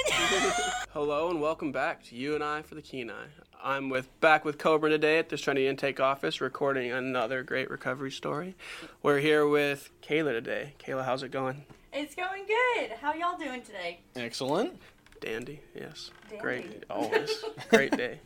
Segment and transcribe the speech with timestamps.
[0.90, 3.28] Hello and welcome back to You and I for the Kenai.
[3.64, 8.10] I'm with back with Cobra today at the Trinity Intake Office, recording another great recovery
[8.10, 8.56] story.
[9.04, 10.74] We're here with Kayla today.
[10.80, 11.66] Kayla, how's it going?
[11.94, 12.94] it's going good.
[13.00, 14.00] How y'all doing today?
[14.16, 14.82] Excellent.
[15.22, 16.10] Dandy, yes.
[16.30, 16.42] Dandy.
[16.42, 17.44] Great, always.
[17.70, 18.22] Great day.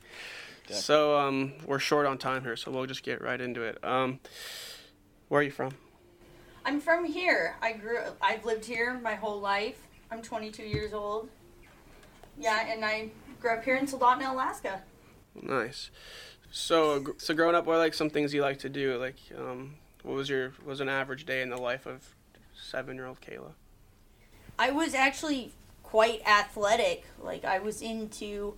[0.69, 3.83] So um, we're short on time here, so we'll just get right into it.
[3.83, 4.21] Um,
[5.27, 5.73] where are you from?
[6.65, 7.55] I'm from here.
[7.61, 7.99] I grew.
[8.21, 9.87] I've lived here my whole life.
[10.11, 11.29] I'm 22 years old.
[12.37, 13.09] Yeah, and I
[13.39, 14.81] grew up here in Soldotna, Alaska.
[15.41, 15.91] Nice.
[16.51, 18.97] So, so growing up, what are like some things you like to do?
[18.97, 22.15] Like, um, what was your what was an average day in the life of
[22.55, 23.53] seven-year-old Kayla?
[24.57, 25.51] I was actually
[25.81, 27.05] quite athletic.
[27.21, 28.53] Like I was into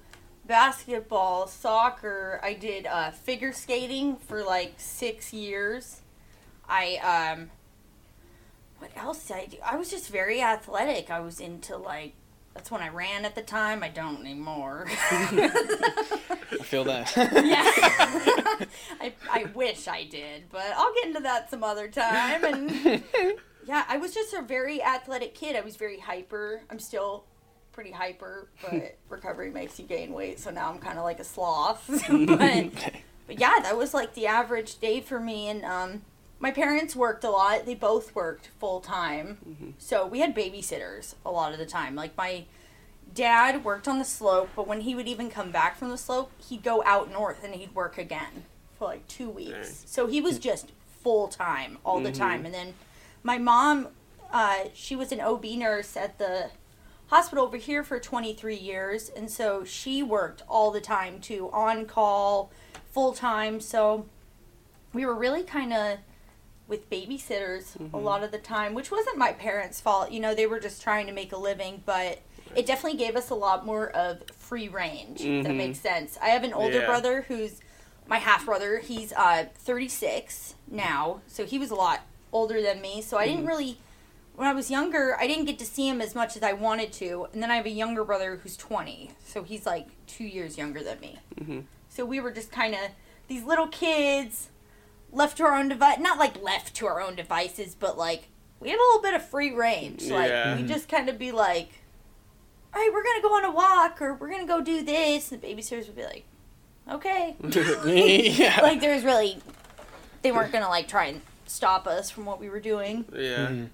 [0.45, 2.39] basketball, soccer.
[2.43, 6.01] I did uh, figure skating for like six years.
[6.67, 6.97] I
[7.35, 7.49] um,
[8.79, 9.57] what else did I do?
[9.65, 11.09] I was just very athletic.
[11.09, 12.13] I was into like
[12.55, 13.83] that's when I ran at the time.
[13.83, 14.85] I don't anymore.
[15.11, 17.13] I feel that.
[17.17, 18.65] yeah,
[19.01, 22.45] I I wish I did, but I'll get into that some other time.
[22.45, 23.03] And
[23.65, 25.57] yeah, I was just a very athletic kid.
[25.57, 26.61] I was very hyper.
[26.69, 27.25] I'm still
[27.73, 31.25] pretty hyper, but recovery makes you gain weight, so now I'm kind of like a
[31.25, 31.85] sloth.
[32.07, 32.93] but,
[33.27, 35.49] but yeah, that was like the average day for me.
[35.49, 36.01] And um,
[36.45, 37.65] my parents worked a lot.
[37.65, 41.95] They both worked full time, so we had babysitters a lot of the time.
[41.95, 42.45] Like my
[43.15, 46.31] dad worked on the slope, but when he would even come back from the slope,
[46.47, 48.43] he'd go out north and he'd work again
[48.77, 49.49] for like two weeks.
[49.49, 49.87] Dang.
[49.87, 52.45] So he was just full time all the time.
[52.45, 52.75] And then
[53.23, 53.87] my mom,
[54.31, 56.51] uh, she was an OB nurse at the
[57.07, 61.87] hospital over here for 23 years, and so she worked all the time too, on
[61.87, 62.51] call,
[62.91, 63.59] full time.
[63.59, 64.05] So
[64.93, 65.97] we were really kind of
[66.67, 70.11] with babysitters a lot of the time, which wasn't my parents' fault.
[70.11, 72.19] You know, they were just trying to make a living, but
[72.55, 75.21] it definitely gave us a lot more of free range.
[75.21, 76.17] if That makes sense.
[76.21, 76.85] I have an older Yeah.
[76.87, 77.59] brother who's
[78.07, 78.79] my half brother.
[78.79, 83.01] He's uh, 36 now, so he was a lot older than me.
[83.01, 83.77] So I didn't really,
[84.35, 86.91] when I was younger, I didn't get to see him as much as I wanted
[86.93, 87.27] to.
[87.33, 90.81] And then I have a younger brother who's 20, so he's like two years younger
[90.83, 91.19] than me.
[91.39, 91.63] Mhm.
[91.89, 92.81] So we were just kind of
[93.27, 94.49] these little kids
[95.11, 95.99] left to our own device.
[95.99, 98.29] Not like left to our own devices, but like
[98.59, 100.03] we had a little bit of free range.
[100.09, 100.55] Like Yeah.
[100.55, 101.69] we just kind of be like,
[102.73, 105.31] all right, we're gonna go on a walk or we're gonna go do this.
[105.31, 106.25] And the babysitters would be like,
[106.91, 107.35] okay.
[108.37, 108.59] yeah.
[108.63, 109.37] like there was really,
[110.21, 113.05] they weren't gonna like try and stop us from what we were doing.
[113.13, 113.69] Yeah, Mhm.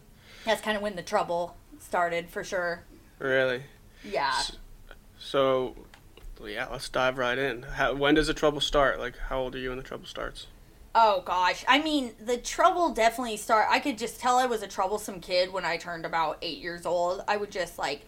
[0.45, 2.83] That's kind of when the trouble started for sure.
[3.19, 3.63] really.
[4.03, 4.33] Yeah.
[5.19, 5.75] So,
[6.39, 7.61] well, yeah, let's dive right in.
[7.61, 8.99] How, when does the trouble start?
[8.99, 10.47] Like, how old are you when the trouble starts?
[10.93, 13.67] Oh gosh, I mean the trouble definitely start.
[13.69, 16.85] I could just tell I was a troublesome kid when I turned about eight years
[16.85, 17.23] old.
[17.27, 18.01] I would just like,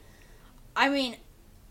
[0.75, 1.16] I mean,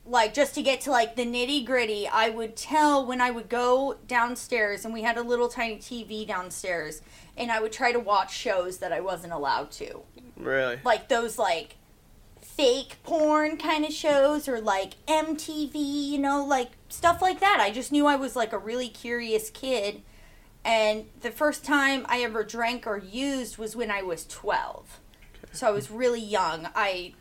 [0.06, 3.50] like just to get to like the nitty gritty, I would tell when I would
[3.50, 7.02] go downstairs and we had a little tiny TV downstairs,
[7.36, 10.00] and I would try to watch shows that I wasn't allowed to,
[10.36, 10.80] Really?
[10.82, 11.76] like those like
[12.40, 17.58] fake porn kind of shows or like MTV, you know, like stuff like that.
[17.60, 20.02] I just knew I was like a really curious kid.
[20.64, 25.00] And the first time I ever drank or used was when I was 12.
[25.52, 26.68] So I was really young.
[26.74, 27.14] I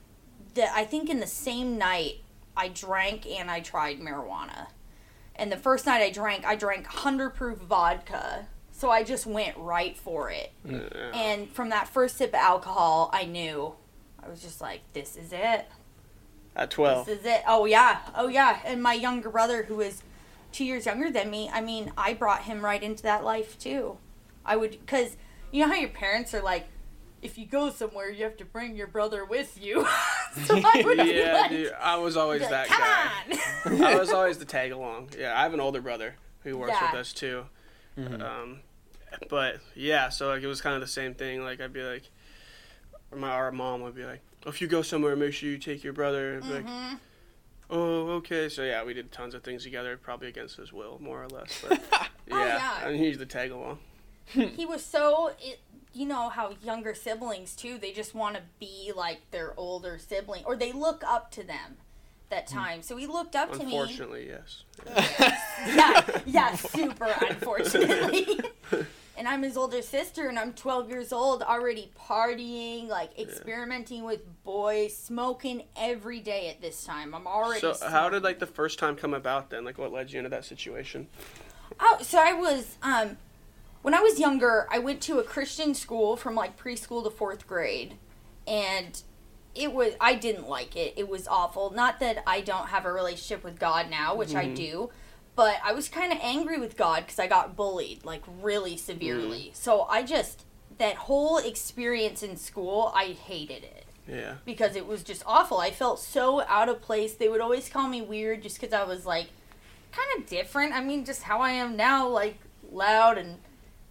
[0.54, 2.22] the, I think in the same night
[2.56, 4.68] I drank and I tried marijuana.
[5.36, 8.48] And the first night I drank, I drank 100 proof vodka.
[8.72, 10.52] So I just went right for it.
[10.66, 10.80] Yeah.
[11.14, 13.76] And from that first sip of alcohol, I knew.
[14.24, 15.68] I was just like, this is it.
[16.56, 17.06] At 12.
[17.06, 17.44] This is it.
[17.48, 18.00] Oh, yeah.
[18.16, 18.60] Oh, yeah.
[18.66, 20.04] And my younger brother, who is
[20.52, 23.98] two years younger than me, I mean, I brought him right into that life, too.
[24.46, 25.18] I would, because
[25.52, 26.68] you know how your parents are like,
[27.22, 29.86] if you go somewhere, you have to bring your brother with you.
[30.46, 33.76] so I would Yeah, like, dude, I was always be like, that come guy.
[33.78, 33.84] on.
[33.96, 35.10] I was always the tag along.
[35.18, 36.92] Yeah, I have an older brother who works Yeah.
[36.92, 37.46] with us too.
[37.98, 38.22] Mhm.
[38.24, 38.60] Um,
[39.30, 41.44] but yeah, so like it was kind of the same thing.
[41.44, 42.04] Like I'd be like,
[43.12, 45.58] or my our mom would be like, "Oh, if you go somewhere, make sure you
[45.60, 46.36] take your brother.
[46.36, 47.00] And I'd like, Mhm.
[47.72, 48.50] Oh, okay.
[48.50, 51.64] So yeah, we did tons of things together, probably against his will, more or less.
[51.68, 52.88] But yeah, Oh, yeah.
[52.88, 53.80] and he's the tag along.
[54.26, 55.60] he was so it,
[55.94, 60.44] you know how younger siblings too they just want to be like their older sibling
[60.46, 61.78] or they look up to them
[62.30, 62.58] that hmm.
[62.58, 64.64] time so he looked up to me Unfortunately, yes.
[65.68, 68.40] yeah yeah super unfortunately
[69.22, 74.22] and i'm his older sister and i'm 12 years old already partying like experimenting with
[74.44, 78.80] boys smoking every day at this time i'm already So how did like the first
[78.80, 79.64] time come about then?
[79.64, 81.08] Like what led you into that situation?
[81.80, 83.18] Oh, so I was um
[83.84, 87.46] when I was younger, I went to a Christian school from like preschool to 4th
[87.46, 87.98] grade
[88.48, 89.00] and
[89.54, 90.96] it was I didn't like it.
[90.98, 91.70] It was awful.
[91.70, 94.56] Not that I don't have a relationship with God now, which I Mhm.
[94.56, 94.90] do,
[95.36, 99.52] but I was kind of angry with God because I got bullied like really severely.
[99.52, 99.56] Mm.
[99.56, 100.46] So I just
[100.78, 104.36] that whole experience in school, I hated it Yeah.
[104.46, 105.60] because it was just awful.
[105.60, 107.14] I felt so out of place.
[107.14, 109.28] They would always call me weird just because I was like
[109.92, 110.74] kind of different.
[110.74, 112.40] I mean, just how I am now, like
[112.72, 113.38] loud and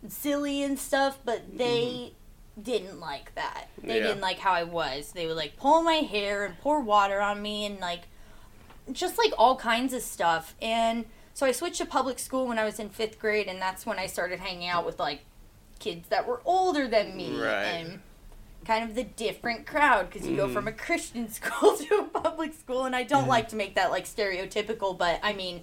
[0.08, 1.18] silly and stuff.
[1.24, 2.12] But they
[2.56, 2.62] mm-hmm.
[2.62, 3.68] didn't like that.
[3.82, 4.08] They Yeah.
[4.08, 5.12] didn't like how I was.
[5.12, 8.02] They would like pull my hair and pour water on me and like
[8.90, 10.56] just like all kinds of stuff.
[10.60, 11.04] And
[11.40, 13.98] so I switched to public school when I was in fifth grade, and that's when
[13.98, 15.20] I started hanging out with like
[15.78, 17.64] kids that were older than me Right.
[17.64, 18.00] and
[18.66, 20.52] kind of the different crowd because you go Mhm.
[20.52, 23.28] from a Christian school to a public school, and I don't Mhm.
[23.28, 25.62] like to make that like stereotypical, but I mean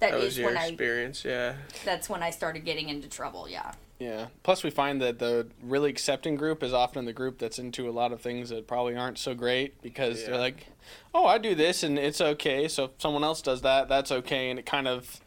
[0.00, 1.54] that That is was your when I experience, yeah.
[1.86, 3.48] that's when I started getting into trouble.
[3.48, 3.72] Yeah.
[3.98, 4.26] Yeah.
[4.42, 7.92] Plus, we find that the really accepting group is often the group that's into a
[7.92, 10.30] lot of things that probably aren't so great because Yeah.
[10.30, 10.66] they're like,
[11.14, 14.50] "Oh, I do this and it's okay." So if someone else does that, that's okay,
[14.50, 15.20] and it kind of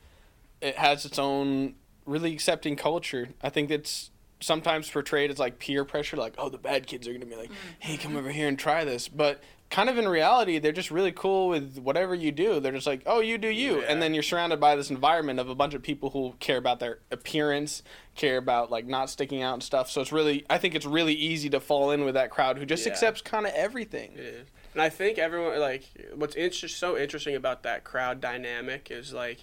[0.60, 1.76] it has its own
[2.06, 3.30] really accepting culture.
[3.44, 4.10] I think it's
[4.40, 7.50] sometimes portrayed as like peer pressure, like, "Oh, the bad kids are gonna be like,
[7.50, 7.56] mm.
[7.80, 11.12] hey, come over here and try this," but kind of in reality, they're just really
[11.12, 12.60] cool with whatever you do.
[12.60, 13.88] They're just like, "Oh, you do you," Yeah.
[13.90, 16.80] and then you're surrounded by this environment of a bunch of people who care about
[16.80, 17.84] their appearance,
[18.18, 19.90] care about like not sticking out and stuff.
[19.90, 22.66] So it's really, I think it's really easy to fall in with that crowd who
[22.66, 22.92] just Yeah.
[22.92, 24.12] accepts kind of everything.
[24.14, 24.48] It is.
[24.74, 29.40] And I think everyone like what's inter- so interesting about that crowd dynamic is like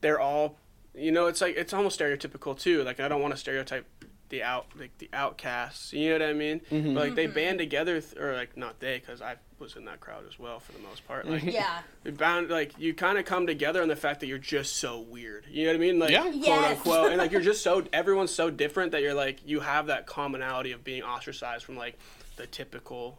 [0.00, 0.58] they're all
[0.94, 2.82] you know it's like it's almost stereotypical too.
[2.82, 3.86] Like I don't want to stereotype
[4.32, 5.92] the out like the outcasts.
[5.92, 6.60] You know what I mean?
[6.70, 6.94] Mhm.
[6.94, 10.00] But like they band together th- or like not they because I was in that
[10.00, 11.28] crowd as well for the most part.
[11.28, 11.82] Like Yeah.
[12.02, 14.98] they bound like you kind of come together on the fact that you're just so
[15.00, 15.44] weird.
[15.50, 15.98] You know what I mean?
[15.98, 16.22] Like Yeah.
[16.22, 16.78] quote Yes.
[16.78, 20.06] unquote, and like you're just so everyone's so different that you're like you have that
[20.06, 21.98] commonality of being ostracized from like
[22.36, 23.18] the typical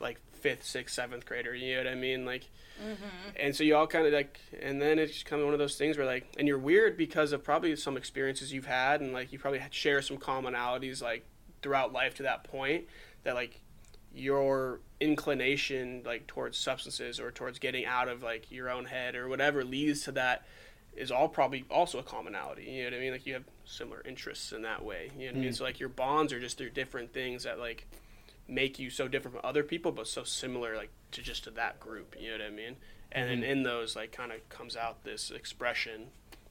[0.00, 1.54] like fifth, sixth, seventh grader.
[1.54, 2.24] You know what I mean?
[2.24, 2.44] Like,
[2.82, 3.36] Mm-hmm.
[3.36, 5.76] and so you all kind of like, and then it's kind of one of those
[5.76, 9.32] things where like, and you're weird because of probably some experiences you've had, and like
[9.32, 11.24] you probably share some commonalities like
[11.62, 12.86] throughout life to that point
[13.22, 13.60] that like
[14.14, 19.28] your inclination like towards substances or towards getting out of like your own head or
[19.28, 20.44] whatever leads to that
[20.96, 22.64] is all probably also a commonality.
[22.64, 23.12] You know what I mean?
[23.12, 25.10] Like you have similar interests in that way.
[25.18, 25.48] You know what I mean?
[25.50, 25.54] Hmm.
[25.54, 27.86] So like your bonds are just through different things that like
[28.46, 31.80] make you so different from other people, but so similar like to just to that
[31.80, 32.14] group.
[32.20, 32.76] You know what I mean?
[33.12, 33.50] And then mm-hmm.
[33.50, 36.08] in those like kind of comes out this expression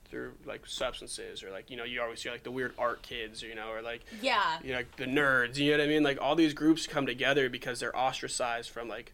[0.09, 3.41] through like substances or like you know you always see like the weird art kids,
[3.41, 4.59] you know, or like Yeah.
[4.63, 5.57] you know, like the nerds.
[5.57, 6.03] You know what I mean?
[6.03, 9.13] Like all these groups come together because they're ostracized from like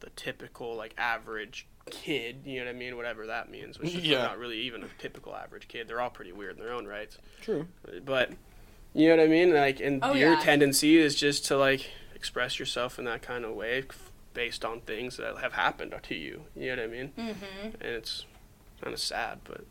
[0.00, 2.42] the typical like average kid.
[2.44, 2.96] You know what I mean?
[2.96, 3.78] Whatever that means.
[3.78, 4.18] Which is Yeah.
[4.22, 5.86] not really even a typical average kid.
[5.88, 7.18] They're all pretty weird in their own rights.
[7.42, 7.66] True.
[8.04, 8.32] But
[8.94, 9.52] you know what I mean?
[9.54, 10.40] Like, and Oh, your yeah.
[10.40, 14.09] tendency is just to like express yourself in that kind of way f-
[14.40, 16.44] based on things that have happened to you.
[16.56, 17.12] You know what I mean?
[17.18, 17.66] Mm-hmm.
[17.82, 18.24] And it's
[18.80, 19.64] kind of sad, but.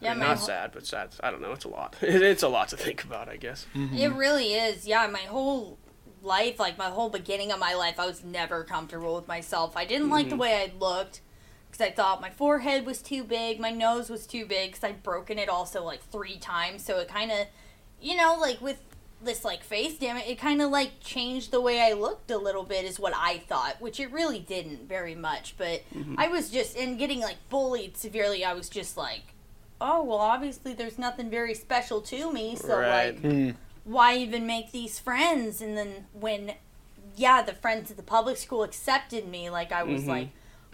[0.00, 1.08] Yeah, I mean, not whole- sad, but sad.
[1.20, 1.50] I don't know.
[1.50, 1.96] It's a lot.
[2.02, 3.66] it's a lot to think about, I guess.
[3.74, 4.86] It really is.
[4.86, 5.78] Yeah, my whole
[6.22, 9.76] life, like my whole beginning of my life, I was never comfortable with myself.
[9.76, 10.38] I didn't like the Mhm.
[10.38, 11.20] way I looked
[11.68, 15.02] because I thought my forehead was too big, my nose was too big because I'd
[15.02, 16.84] broken it also like three times.
[16.84, 17.48] So it kind of,
[18.00, 18.80] you know, like with
[19.20, 22.38] this like face damn it it kind of like changed the way I looked a
[22.38, 25.54] little bit, is what I thought, which it really didn't very much.
[25.58, 25.82] But
[26.16, 29.22] I was just, and getting like bullied severely, I was just like,
[29.80, 32.56] oh, well, obviously there's nothing very special to me.
[32.56, 33.14] So, Right.
[33.14, 33.54] like, Mm.
[33.84, 35.60] why even make these friends?
[35.60, 36.54] And then when,
[37.16, 40.08] yeah, the friends at the public school accepted me, like I was Mhm.
[40.08, 40.28] like,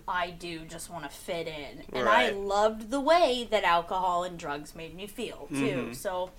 [0.07, 1.85] I do just want to fit in.
[1.95, 5.89] And I loved the way that alcohol and drugs made me feel, too.
[5.91, 5.97] Mhm.
[5.97, 6.31] So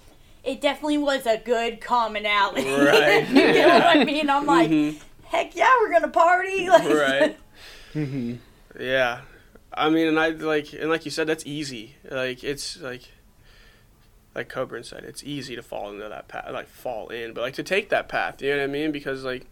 [0.46, 2.64] it definitely was a good commonality.
[2.70, 3.28] Right.
[3.30, 4.30] you know what I mean?
[4.30, 5.00] I'm like, Mhm.
[5.26, 6.68] heck yeah, we're going to party.
[6.70, 7.38] Like, Right.
[7.94, 8.36] Mm-hmm.
[8.80, 9.22] Yeah,
[9.74, 11.96] I mean, and I like, and like you said, that's easy.
[12.10, 13.04] Like it's like,
[14.36, 17.54] like Coburn said, it's easy to fall into that path, like fall in, but like
[17.54, 18.42] to take that path.
[18.42, 18.92] You know what I mean?
[18.92, 19.46] Because like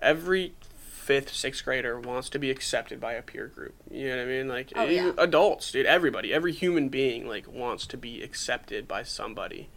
[0.00, 3.74] every fifth, sixth grader wants to be accepted by a peer group.
[3.90, 4.48] You know what I mean?
[4.48, 5.12] Like Oh, yeah.
[5.18, 5.84] adults, dude.
[5.84, 9.68] Everybody, every human being, like wants to be accepted by somebody,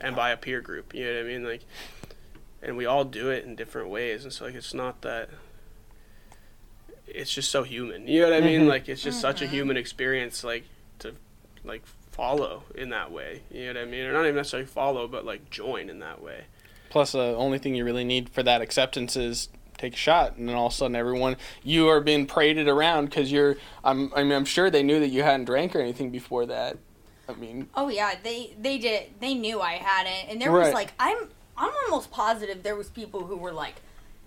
[0.00, 0.94] and by a peer group.
[0.94, 1.44] You know what I mean?
[1.44, 1.62] Like,
[2.62, 5.28] and we all do it in different ways, and so like it's not that
[7.06, 8.06] it's just so human.
[8.06, 8.62] You know what I mean?
[8.62, 8.68] Mhm.
[8.68, 9.50] Like it's just such a Mhm.
[9.50, 10.64] human experience like
[11.00, 11.14] to
[11.64, 13.42] like follow in that way.
[13.50, 14.04] You know what I mean?
[14.04, 16.44] Or not even necessarily follow, but like join in that way.
[16.90, 20.48] Plus, the only thing you really need for that acceptance is take a shot, and
[20.48, 23.56] then all of a sudden, everyone you are being paraded around because you're.
[23.84, 24.12] I'm.
[24.14, 26.76] I mean, I'm sure they knew that you hadn't drank or anything before that.
[27.30, 29.20] I mean, Oh yeah, they they did.
[29.20, 32.88] They knew I had it, and there was like I'm I'm almost positive there was
[32.88, 33.76] people who were like,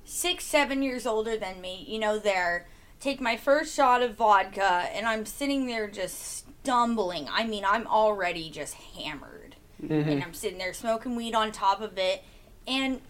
[0.06, 2.68] six, seven years older than me, you know, there,
[3.00, 7.28] take my first shot of vodka, and I'm sitting there just stumbling.
[7.32, 9.56] I mean, I'm already just hammered.
[9.84, 10.10] Mm-hmm.
[10.10, 12.24] And I'm sitting there smoking weed on top of it.
[12.66, 13.02] And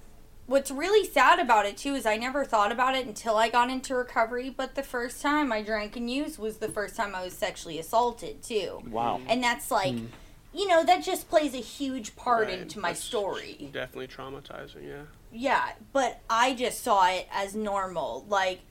[0.46, 3.70] what's really sad about it, too, is I never thought about it until I got
[3.70, 4.50] into recovery.
[4.50, 7.80] But the first time I drank and used was the first time I was sexually
[7.80, 8.82] assaulted, too.
[8.90, 9.22] Wow.
[9.28, 10.06] And that's like, hmm.
[10.54, 13.70] you know, that just plays a huge part Right, into my that's story.
[13.72, 14.88] Definitely traumatizing.
[14.88, 15.04] Yeah.
[15.32, 18.26] Yeah, but I just saw it as normal.
[18.30, 18.62] Like,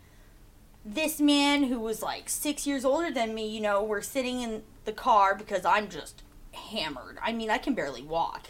[0.84, 4.62] this man who was like six years older than me, you know, we're sitting in
[4.84, 7.18] the car because I'm just hammered.
[7.22, 8.48] I mean, I can barely walk.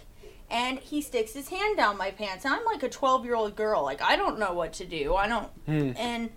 [0.53, 2.45] And he sticks his hand down my pants.
[2.45, 3.83] And I'm like a 12 year old girl.
[3.83, 5.15] Like, I don't know what to do.
[5.15, 5.49] I don't.
[5.67, 5.93] Hmm.
[5.97, 6.31] And,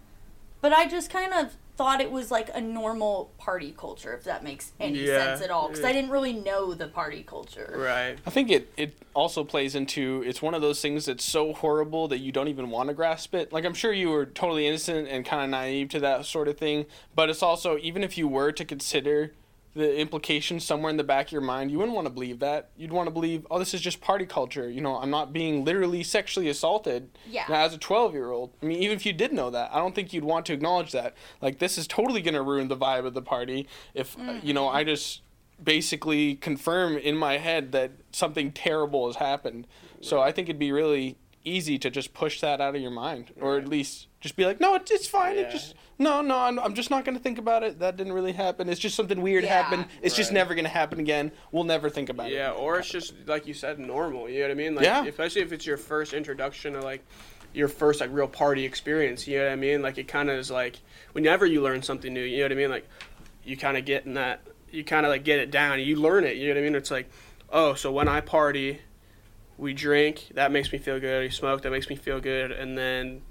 [0.61, 4.43] but I just kind of thought it was like a normal party culture, if that
[4.43, 5.67] makes any Yeah, sense at all.
[5.67, 5.89] Because yeah.
[5.89, 7.75] I didn't really know the party culture.
[7.77, 8.17] Right.
[8.25, 12.07] I think it, it also plays into it's one of those things that's so horrible
[12.07, 13.51] that you don't even want to grasp it.
[13.51, 16.57] Like I'm sure you were totally innocent and kind of naive to that sort of
[16.57, 19.33] thing, but it's also even if you were to consider
[19.75, 22.69] the implications somewhere in the back of your mind, you wouldn't want to believe that.
[22.77, 24.69] You'd want to believe, oh, this is just party culture.
[24.69, 27.43] You know, I'm not being literally sexually assaulted Yeah.
[27.49, 28.51] as a 12 year old.
[28.63, 30.93] I mean, even if you did know that, I don't think you'd want to acknowledge
[30.93, 31.13] that.
[31.41, 34.53] Like, this is totally going to ruin the vibe of the party if, uh, you
[34.53, 35.21] know, I just
[35.61, 39.67] basically confirm in my head that something terrible has happened.
[40.01, 43.31] So I think it'd be really easy to just push that out of your mind,
[43.39, 45.37] or at least just be like, no, it's, it's fine.
[45.37, 47.79] It just no, no, I'm, I'm just not gonna think about it.
[47.79, 48.67] That didn't really happen.
[48.67, 49.61] It's just something weird Yeah.
[49.61, 49.85] happened.
[50.01, 51.31] It's just never gonna happen again.
[51.51, 52.33] We'll never think about it.
[52.33, 54.27] Yeah, or it's of just like you said, normal.
[54.29, 54.75] You know what I mean?
[54.75, 55.05] Like, Yeah.
[55.05, 57.05] Especially if it's your first introduction to like
[57.53, 59.27] your first like real party experience.
[59.27, 59.81] You know what I mean?
[59.81, 60.79] Like it kind of is like
[61.13, 62.21] whenever you learn something new.
[62.23, 62.69] You know what I mean?
[62.71, 62.89] Like
[63.43, 64.41] you kind of get in that.
[64.71, 65.79] You kind of like get it down.
[65.79, 66.35] You learn it.
[66.35, 66.75] You know what I mean?
[66.75, 67.09] It's like,
[67.51, 68.81] oh, so when I party,
[69.57, 70.29] we drink.
[70.33, 71.23] That makes me feel good.
[71.23, 71.61] We smoke.
[71.63, 72.51] That makes me feel good.
[72.51, 73.21] And then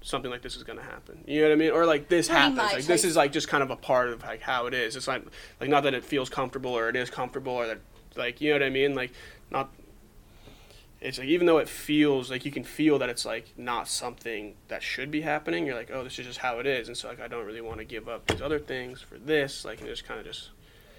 [0.00, 1.24] something like this is gonna happen.
[1.26, 1.70] You know what I mean?
[1.70, 2.56] Or like this Pretty happens.
[2.56, 4.96] much, Like this is like just kind of a part of like how it is.
[4.96, 5.24] It's like
[5.60, 7.78] like not that it feels comfortable or it is comfortable or that
[8.16, 8.94] like you know what I mean?
[8.94, 9.12] Like
[9.50, 9.70] not
[11.00, 14.54] it's like even though it feels like you can feel that it's like not something
[14.68, 17.08] that should be happening, you're like, oh, this is just how it is, and so
[17.08, 19.88] like I don't really want to give up these other things for this, like and
[19.88, 20.50] just kind of just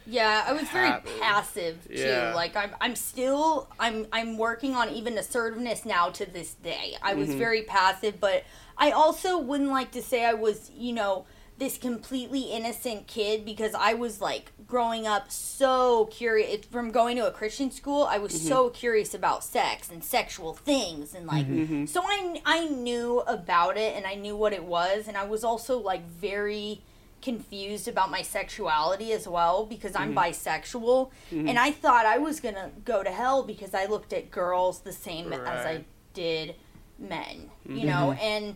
[0.09, 1.93] Yeah, I was very passive too.
[1.93, 2.33] Yeah.
[2.35, 6.95] Like I'm I'm still I'm I'm working on even assertiveness now to this day.
[7.01, 7.37] I was Mm-hmm.
[7.37, 8.43] very passive, but
[8.77, 11.25] I also wouldn't like to say I was, you know,
[11.57, 17.27] this completely innocent kid because I was like growing up so curious from going to
[17.27, 18.03] a Christian school.
[18.09, 21.45] I was so curious about sex and sexual things and like
[21.89, 25.43] so I I knew about it and I knew what it was and I was
[25.43, 26.81] also like very
[27.21, 30.19] confused about my sexuality as well because I'm mm-hmm.
[30.19, 31.47] bisexual mm-hmm.
[31.47, 34.81] and I thought I was going to go to hell because I looked at girls
[34.81, 36.55] the same as I did
[36.97, 38.21] men, you know, mm-hmm.
[38.21, 38.55] and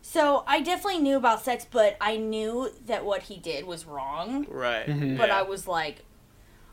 [0.00, 4.46] so I definitely knew about sex, but I knew that what he did was wrong.
[4.48, 4.86] right.
[4.86, 5.38] But yeah.
[5.38, 6.04] I was like,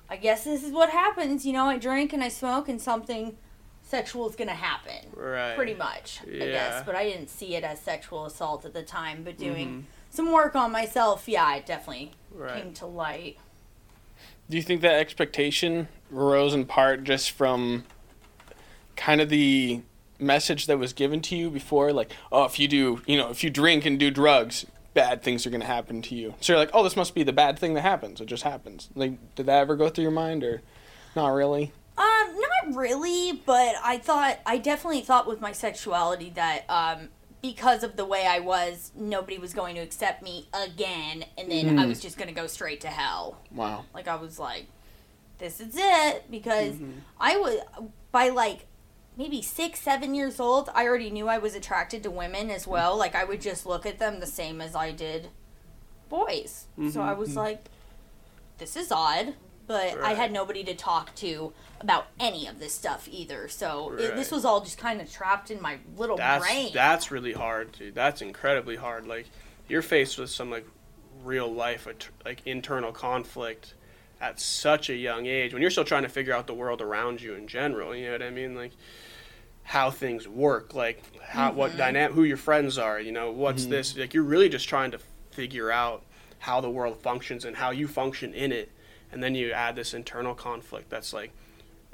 [0.09, 3.37] I guess this is what happens, you know, I drink and I smoke and something
[3.81, 5.11] sexual is going to happen.
[5.15, 5.55] right.
[5.55, 6.83] Pretty much, I guess.
[6.85, 9.23] But I didn't see it as sexual assault at the time.
[9.23, 9.79] But doing Mm-hmm.
[10.15, 12.63] Some work on myself, yeah, it definitely Right.
[12.63, 13.37] came to light.
[14.49, 17.85] Do you think that expectation arose in part just from
[18.95, 19.81] kind of the
[20.19, 21.91] message that was given to you before?
[21.91, 25.45] Like, oh, if you do, you know, if you drink and do drugs, bad things
[25.45, 26.35] are going to happen to you.
[26.39, 28.21] So you're like, oh, this must be the bad thing that happens.
[28.21, 28.89] It just happens.
[28.95, 30.61] Like, did that ever go through your mind or
[31.15, 31.71] not really?
[31.97, 32.35] Um,
[32.67, 37.09] not really, but I thought I definitely thought with my sexuality that um
[37.45, 41.67] because of the way I was, nobody was going to accept me again, and then
[41.67, 41.89] I mm-hmm.
[41.89, 43.39] was just going to go straight to hell.
[43.51, 43.85] Wow.
[43.93, 44.65] Like I was like,
[45.37, 46.99] this is it because mm-hmm.
[47.19, 47.59] I was
[48.11, 48.65] by like
[49.15, 50.69] maybe six, seven years old.
[50.73, 52.91] I already knew I was attracted to women as well.
[52.91, 52.99] Mm-hmm.
[52.99, 55.29] Like I would just look at them the same as I did
[56.09, 56.65] boys.
[56.91, 57.65] So I was like,
[58.57, 59.35] this is odd.
[59.67, 63.47] But I had nobody to talk to about any of this stuff either.
[63.47, 66.71] So it, this was all just kind of trapped in my little That's brain.
[66.73, 67.95] that's really hard, dude.
[67.95, 69.07] That's incredibly hard.
[69.07, 69.27] Like
[69.67, 70.65] you're faced with some like
[71.23, 71.87] real life
[72.23, 73.73] like internal conflict
[74.21, 77.21] at such a young age when you're still trying to figure out the world around
[77.21, 77.95] you in general.
[77.95, 78.55] You know what I mean?
[78.55, 78.71] Like
[79.63, 81.79] how things work, like how what mm-hmm.
[81.79, 82.99] dynamic, who your friends are.
[82.99, 83.71] You know, what's mm-hmm.
[83.71, 83.97] this?
[83.97, 84.99] Like you're really just trying to
[85.31, 86.03] figure out
[86.39, 88.71] how the world functions and how you function in it,
[89.11, 91.31] and then you add this internal conflict that's like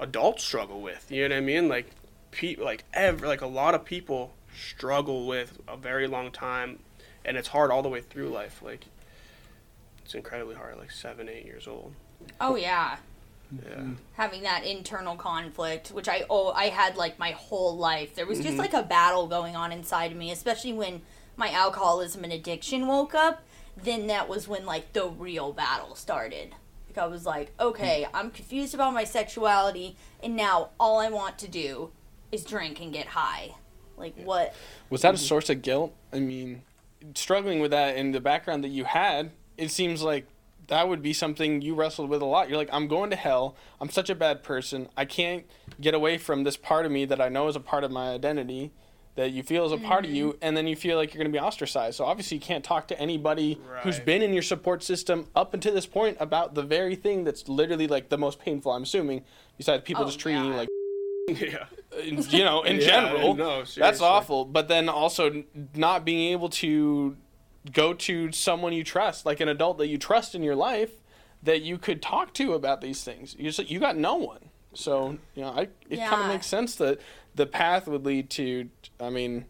[0.01, 1.05] adults struggle with.
[1.09, 1.69] You know what I mean?
[1.69, 1.85] Like,
[2.31, 6.79] pe- like ever, like a lot of people struggle with a very long time,
[7.23, 8.61] and it's hard all the way through life.
[8.61, 8.85] Like,
[10.03, 10.77] it's incredibly hard.
[10.77, 11.93] Like seven, eight years old.
[12.41, 12.97] oh yeah.
[13.69, 13.83] Yeah.
[14.13, 18.15] having that internal conflict, which I oh I had like my whole life.
[18.15, 18.59] There was just Mm-hmm.
[18.59, 21.01] like a battle going on inside of me, especially when
[21.35, 23.43] my alcoholism and addiction woke up.
[23.75, 26.55] Then that was when like the real battle started.
[26.95, 28.15] Like I was like, okay, hmm.
[28.15, 31.91] I'm confused about my sexuality, and now all I want to do
[32.33, 33.55] is drink and get high.
[33.95, 34.53] Like what?
[34.89, 35.23] Was that a hmm.
[35.23, 35.95] source of guilt?
[36.11, 36.63] I mean,
[37.15, 40.27] struggling with that in the background that you had, it seems like
[40.67, 42.49] that would be something you wrestled with a lot.
[42.49, 43.55] You're like, I'm going to hell.
[43.79, 44.89] I'm such a bad person.
[44.97, 45.45] I can't
[45.79, 48.09] get away from this part of me that I know is a part of my
[48.09, 48.71] identity,
[49.15, 50.37] that you feel is a part of you, mm-hmm.
[50.41, 51.97] and then you feel like you're going to be ostracized.
[51.97, 55.73] So obviously, you can't talk to anybody who's been in your support system up until
[55.73, 58.71] this point about the very thing that's literally like the most painful.
[58.71, 59.23] I'm assuming,
[59.57, 60.69] besides people Oh, just treating you like
[61.27, 61.65] yeah.
[62.01, 63.35] you know, in Yeah, general.
[63.35, 64.45] no, that's awful.
[64.45, 65.43] But then also
[65.75, 67.17] not being able to
[67.71, 70.91] go to someone you trust, like an adult that you trust in your life,
[71.43, 73.35] that you could talk to about these things.
[73.37, 74.49] You just you got no one.
[74.73, 76.99] So you know, I it kind of makes sense that
[77.35, 78.69] the path would lead to.
[78.99, 79.45] I mean.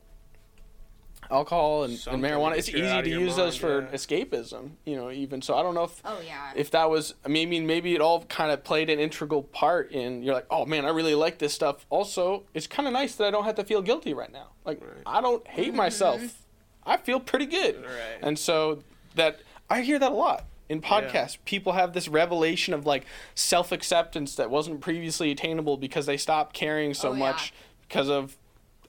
[1.29, 2.57] Alcohol and, and marijuana.
[2.57, 3.87] It's easy to your use those for yeah.
[3.93, 5.09] escapism, you know.
[5.11, 6.51] Even so, I don't know if Oh yeah.
[6.55, 10.23] if that was I mean maybe it all kind of played an integral part in
[10.23, 13.27] you're like oh man I really like this stuff also it's kind of nice that
[13.27, 15.03] I don't have to feel guilty right now like Right.
[15.05, 15.77] I don't hate mm-hmm.
[15.77, 16.43] myself
[16.85, 18.19] I feel pretty good Right.
[18.21, 18.83] and so
[19.15, 24.35] that I hear that a lot in podcasts people have this revelation of like self-acceptance
[24.35, 27.19] that wasn't previously attainable because they stopped caring so Oh, yeah.
[27.19, 27.53] much
[27.91, 28.37] because of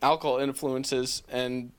[0.00, 1.72] alcohol influences and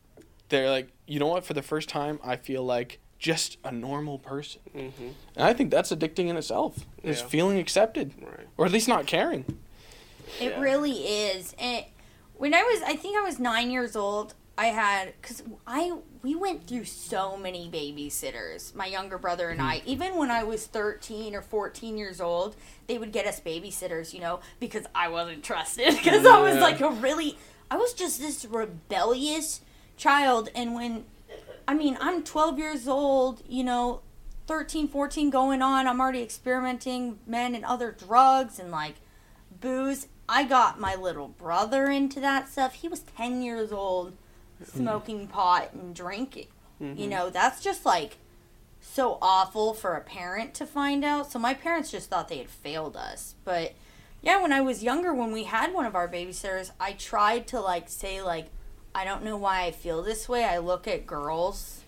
[0.50, 4.20] they're like you know what for the first time I feel like just a normal
[4.20, 5.08] person Mm-hmm.
[5.38, 6.86] and I think that's addicting in itself.
[7.02, 8.48] Is feeling accepted, Right.
[8.58, 9.46] or at least not caring.
[10.42, 10.60] It Yeah.
[10.60, 11.54] really is.
[11.60, 11.86] And
[12.36, 14.34] when I was, I think I was nine years old.
[14.58, 18.74] I had because I we went through so many babysitters.
[18.74, 19.80] My younger brother and I.
[19.80, 19.90] Hmm.
[19.90, 22.56] Even when I was thirteen or fourteen years old,
[22.88, 24.14] they would get us babysitters.
[24.14, 25.94] You know, because I wasn't trusted.
[26.04, 27.38] Because I was like a really,
[27.70, 29.62] I was just this rebellious
[29.98, 30.50] child.
[30.56, 31.06] And when,
[31.68, 33.44] I mean, I'm twelve years old.
[33.48, 34.02] You know,
[34.48, 35.88] 13, 14 going on.
[35.88, 38.96] I'm already experimenting men and other drugs and like
[39.60, 40.08] booze.
[40.28, 42.76] I got my little brother into that stuff.
[42.76, 44.18] He was 10 years old
[44.64, 46.48] smoking pot and drinking.
[46.80, 47.10] You mm-hmm.
[47.10, 48.18] know, that's just like
[48.82, 51.32] so awful for a parent to find out.
[51.32, 53.36] So my parents just thought they had failed us.
[53.46, 53.74] But
[54.22, 57.60] yeah, when I was younger, when we had one of our babysitters, I tried to
[57.60, 58.48] like say like,
[58.96, 60.44] I don't know why I feel this way.
[60.44, 61.82] I look at girls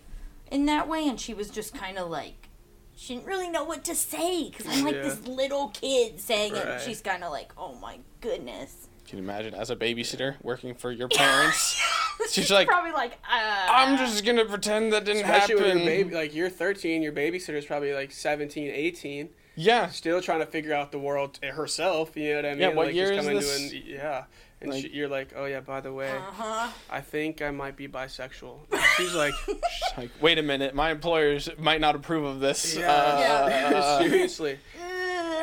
[0.49, 2.49] in that way, and she was just kind of like,
[2.95, 5.03] she didn't really know what to say because I'm like Yeah.
[5.03, 6.65] this little kid saying it.
[6.65, 8.84] And she's kind of like, oh my goodness.
[9.07, 11.79] Can you imagine as a babysitter working for your parents?
[12.31, 15.77] She's like, probably like, uh, I'm just gonna pretend that didn't Especially happen.
[15.77, 20.39] when your baby, like you're 13, your babysitter's probably like 17, 18, yeah, still trying
[20.39, 22.15] to figure out the world herself.
[22.17, 22.59] You know what I mean?
[22.59, 23.69] Yeah, what like, year just is this?
[23.71, 24.23] To an, yeah,
[24.61, 26.69] and Like- she, you're like, oh yeah, by the way, Uh huh.
[26.89, 28.59] I think I might be bisexual.
[28.97, 29.57] She's like, She's
[29.97, 32.75] like, wait a minute, my employers might not approve of this.
[32.75, 34.57] yeah, Uh, seriously.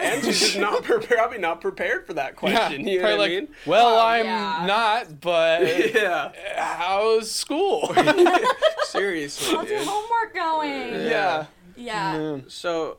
[0.03, 2.87] And she's just not prepared, probably not prepared for that yeah, question.
[2.89, 3.49] you know what like, I mean?
[3.67, 4.65] well, Oh, I'm yeah.
[4.67, 5.63] not, but
[5.95, 7.95] yeah, how's school?
[8.85, 10.95] seriously, How's your homework going?
[11.07, 11.47] yeah.
[11.77, 12.19] Yeah.
[12.19, 12.45] Man.
[12.49, 12.99] So,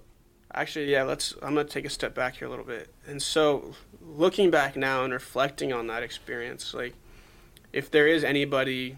[0.53, 1.33] actually, yeah, let's.
[1.43, 2.89] I'm gonna take a step back here a little bit.
[3.05, 6.95] And so, looking back now and reflecting on that experience, like,
[7.71, 8.97] if there is anybody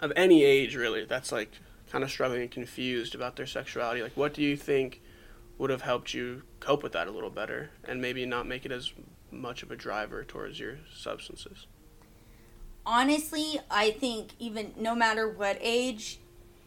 [0.00, 1.50] of any age really that's like
[1.90, 5.00] kind of struggling and confused about their sexuality, like, what do you think
[5.58, 8.72] would have helped you cope with that a little better and maybe not make it
[8.72, 8.92] as
[9.30, 11.66] much of a driver towards your substances?
[12.86, 16.18] honestly, I think even no matter what age,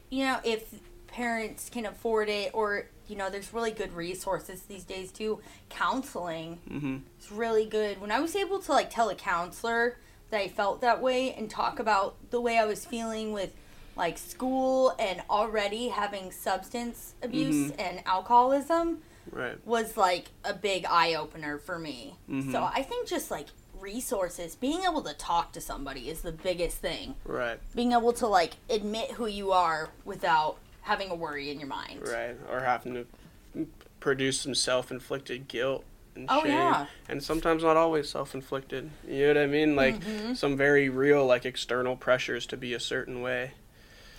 [0.10, 0.73] you know, if
[1.08, 5.39] parents can afford it or you know, there's really good resources these days too.
[5.69, 6.97] Counseling Mm-hmm.
[7.19, 8.02] is really good.
[8.02, 9.97] When I was able to like tell a counselor
[10.30, 13.54] that I felt that way and talk about the way I was feeling with
[13.97, 18.99] like school and already having substance abuse and alcoholism
[19.31, 19.57] Right.
[19.65, 22.15] was like a big eye opener for me.
[22.29, 22.51] Mhm.
[22.51, 23.47] So I think just like
[23.79, 27.15] resources, being able to talk to somebody is the biggest thing.
[27.25, 27.60] Right.
[27.75, 32.07] Being able to like admit who you are without having a worry in your mind.
[32.07, 32.36] Right.
[32.49, 33.67] Or having to
[33.99, 35.83] produce some self-inflicted guilt
[36.15, 36.51] and Oh, shame.
[36.51, 36.86] yeah.
[37.10, 38.89] And sometimes not always self-inflicted.
[39.07, 39.75] You know what I mean?
[39.75, 40.33] Like Mm-hmm.
[40.36, 43.51] some very real like external pressures to be a certain way.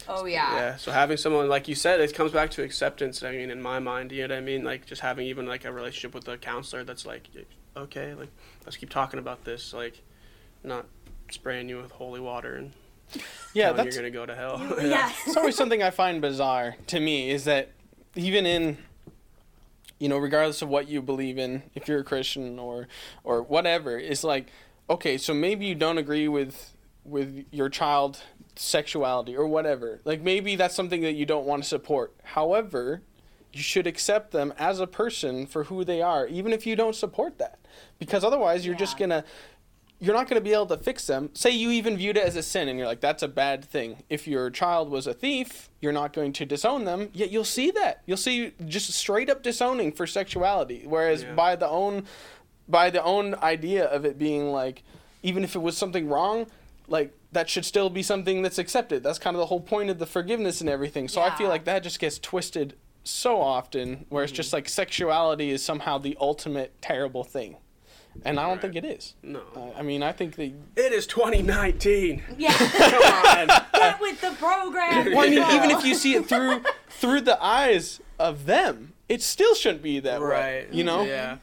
[0.08, 0.54] Oh yeah.
[0.54, 0.76] Yeah.
[0.76, 3.22] So having someone like you said, it comes back to acceptance.
[3.22, 4.64] I mean, in my mind, you know what I mean?
[4.64, 7.28] Like just having even like a relationship with a counselor that's like,
[7.76, 8.30] okay, like
[8.64, 9.72] let's keep talking about this.
[9.72, 10.02] Like,
[10.64, 10.86] not
[11.30, 12.72] spraying you with holy water and
[13.52, 14.76] Yeah, telling that's you're gonna go to hell.
[14.80, 15.12] Yeah.
[15.26, 17.70] it's always something I find bizarre to me is that
[18.16, 18.78] even in
[19.98, 22.88] you know, regardless of what you believe in, if you're a Christian or
[23.24, 24.46] or whatever, it's like,
[24.88, 26.72] okay, so maybe you don't agree with
[27.08, 28.20] with your child
[28.56, 30.00] sexuality or whatever.
[30.04, 32.14] Like maybe that's something that you don't want to support.
[32.22, 33.02] However,
[33.52, 36.94] you should accept them as a person for who they are, even if you don't
[36.94, 37.58] support that.
[37.98, 39.24] Because otherwise you're just gonna
[40.00, 41.30] you're not going to be able to fix them.
[41.34, 44.04] Say you even viewed it as a sin and you're like, that's a bad thing.
[44.08, 47.72] If your child was a thief, you're not going to disown them, yet you'll see
[47.72, 48.02] that.
[48.06, 50.84] You'll see just straight up disowning for sexuality.
[50.86, 51.34] Whereas Yeah.
[51.34, 52.04] by the own
[52.68, 54.84] by the own idea of it being like
[55.22, 56.46] even if it was something wrong,
[56.88, 59.02] like that should still be something that's accepted.
[59.02, 61.08] That's kind of the whole point of the forgiveness and everything.
[61.08, 62.74] So I feel like that just gets twisted
[63.04, 67.56] so often where it's just like sexuality is somehow the ultimate terrible thing.
[68.24, 68.62] And I don't Right.
[68.62, 69.14] think it is.
[69.22, 69.40] No.
[69.54, 72.22] Uh, I mean, I think that It is 2019.
[72.38, 72.52] Yeah.
[72.56, 73.46] Come on.
[73.74, 75.12] Get with the program.
[75.12, 75.54] Well, I mean, people.
[75.54, 80.00] even if you see it through through the eyes of them, it still shouldn't be
[80.00, 80.26] that way.
[80.26, 80.72] right.
[80.72, 81.02] You know?
[81.04, 81.36] Yeah.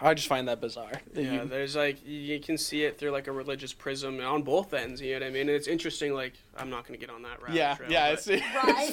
[0.00, 0.92] I just find that bizarre.
[1.14, 4.42] that Yeah, you- there's like you can see it through like a religious prism on
[4.42, 5.00] both ends.
[5.00, 5.42] You know what I mean?
[5.42, 6.14] And it's interesting.
[6.14, 7.52] Like I'm not gonna get on that route.
[7.54, 8.42] yeah, trail, yeah, it's, it's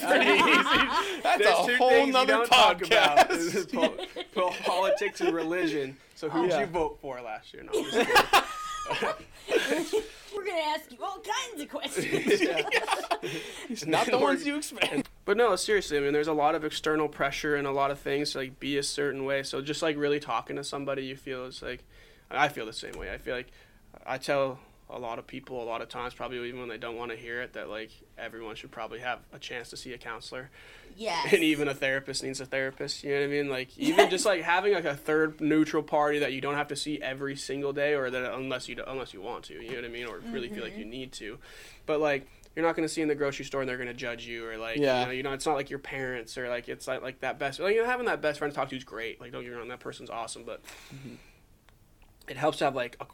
[0.03, 1.21] pretty easy.
[1.23, 3.29] That's there's a whole nother don't talk about.
[3.29, 3.71] Podcast.
[3.73, 3.97] po-
[4.33, 5.97] po- politics and religion.
[6.15, 6.61] So who'd Yeah.
[6.61, 7.63] you vote for last year?
[7.63, 7.71] No,
[10.47, 10.53] I'm just kidding.
[10.53, 12.41] We're gonna ask you all kinds of questions.
[13.69, 15.09] It's not the ones you expect.
[15.25, 17.99] But no, seriously, I mean, there's a lot of external pressure and a lot of
[17.99, 19.41] things to like be a certain way.
[19.41, 21.83] So just like really talking to somebody, you feel it's like,
[22.29, 23.11] I feel the same way.
[23.11, 23.47] I feel like
[24.05, 26.95] I tell a lot of people a lot of times, probably even when they don't
[26.95, 29.97] want to hear it, that like everyone should probably have a chance to see a
[29.97, 30.51] counselor,
[30.95, 31.27] yes.
[31.33, 33.03] and even a therapist needs a therapist.
[33.03, 33.49] You know what I mean?
[33.49, 36.75] Like even just like having like a third neutral party that you don't have to
[36.75, 39.55] see every single day, or that unless you unless you want to.
[39.55, 40.05] You know what I mean?
[40.05, 40.91] Or really feel like you mm-hmm.
[40.91, 41.39] need to,
[41.85, 43.93] but like you're not going to see in the grocery store and they're going to
[43.93, 45.01] judge you or like Yeah.
[45.01, 47.37] you know, you know it's not like your parents or like it's like like that
[47.37, 49.43] best like you know having that best friend to talk to is great like don't
[49.43, 51.15] get me wrong that person's awesome but mm-hmm.
[52.29, 53.05] it helps to have like a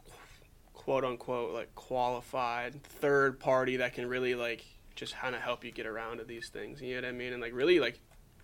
[0.84, 4.65] quote unquote like qualified third party that can really like
[4.96, 7.34] just kind of help you get around to these things you know what I mean
[7.34, 8.00] and like really like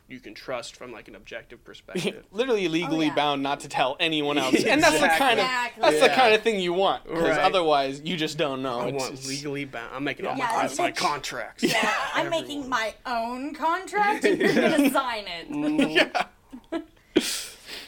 [0.08, 3.15] you can trust from like an objective perspective Literally oh, legally yeah.
[3.15, 5.82] bound not to tell anyone else, and that's the kind of Exactly.
[5.82, 7.04] that's the kind of thing you want.
[7.06, 7.39] Because Right.
[7.39, 8.80] otherwise, you just don't know.
[8.80, 11.93] I It's- want it's- legally bound I'm making all Yeah, my that's classified contracts Yeah,
[12.13, 15.52] I'm making my own contract and you're gonna sign it.
[15.52, 15.89] Mm-hmm.
[15.89, 16.82] yeah.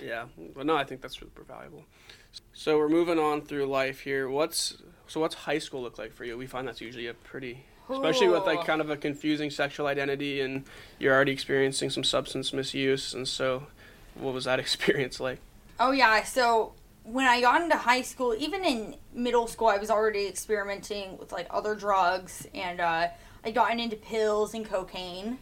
[0.04, 1.86] Yeah, but no, I think that's super valuable.
[2.54, 4.30] So we're moving on through life here.
[4.30, 6.38] What's so what's high school look like for you?
[6.38, 10.42] We find that's usually a pretty, especially with like kind of a confusing sexual identity,
[10.42, 10.66] and
[11.00, 13.14] you're already experiencing some substance misuse.
[13.14, 13.68] And so,
[14.16, 15.40] what was that experience like?
[15.80, 19.90] Oh yeah, so when I got into high school, even in middle school, I was
[19.90, 23.08] already experimenting with like other drugs, and uh,
[23.44, 25.40] I gotten into pills and cocaine.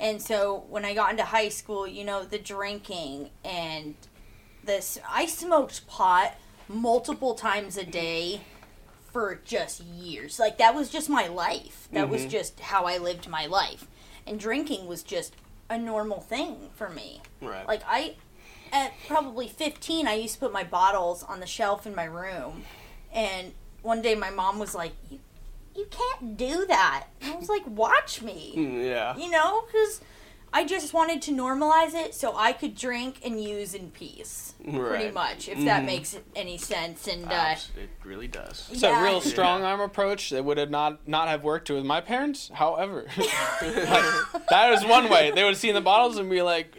[0.00, 3.94] And so when I got into high school, you know, the drinking and
[4.68, 6.34] this, I smoked pot
[6.68, 8.42] multiple times a day
[9.12, 10.38] for just years.
[10.38, 11.88] Like that was just my life.
[11.92, 12.30] That was Mhm.
[12.30, 13.86] just how I lived my life.
[14.26, 15.32] And drinking was just
[15.70, 17.22] a normal thing for me.
[17.40, 17.66] Right.
[17.66, 18.14] Like I,
[18.72, 22.64] at probably 15, I used to put my bottles on the shelf in my room,
[23.12, 25.20] and one day my mom was like, "You,
[25.74, 28.52] you can't do that." And I was like, "Watch me,"
[28.90, 29.16] yeah.
[29.16, 30.02] you know, because
[30.52, 35.10] I just wanted to normalize it so I could drink and use in peace, pretty
[35.10, 35.86] much, if that Mhm.
[35.86, 37.06] makes any sense.
[37.06, 38.68] And uh, it really does.
[38.72, 42.00] It's a real strong arm approach that would have not not have worked with my
[42.00, 42.50] parents.
[42.54, 46.74] However, like, that is one way they would have seen the bottles and be like,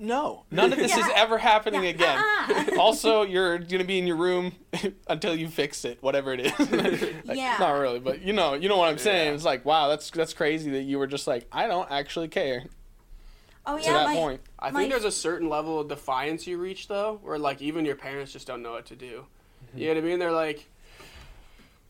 [0.00, 2.80] "No, none of this is ever happening Yeah, again." uh-uh.
[2.80, 4.52] also, you're gonna be in your room
[5.08, 6.52] until you fix it, whatever it is.
[7.24, 7.56] Like, Yeah.
[7.58, 9.28] not really, but you know, you know what I'm saying.
[9.28, 9.34] Yeah.
[9.34, 12.64] It's like, wow, that's that's crazy that you were just like, I don't actually care
[13.66, 13.82] oh yeah.
[13.82, 14.40] to that my, point.
[14.58, 17.84] I My- think there's a certain level of defiance you reach though, where like even
[17.84, 19.26] your parents just don't know what to do.
[19.68, 19.78] Mm-hmm.
[19.78, 20.18] You know what I mean?
[20.18, 20.68] They're like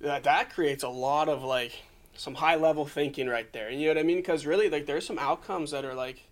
[0.01, 0.25] that.
[0.25, 1.73] That creates a lot of like
[2.15, 3.71] some high level thinking right there.
[3.71, 4.17] You know what I mean?
[4.17, 6.23] Because really, like there's some outcomes that are like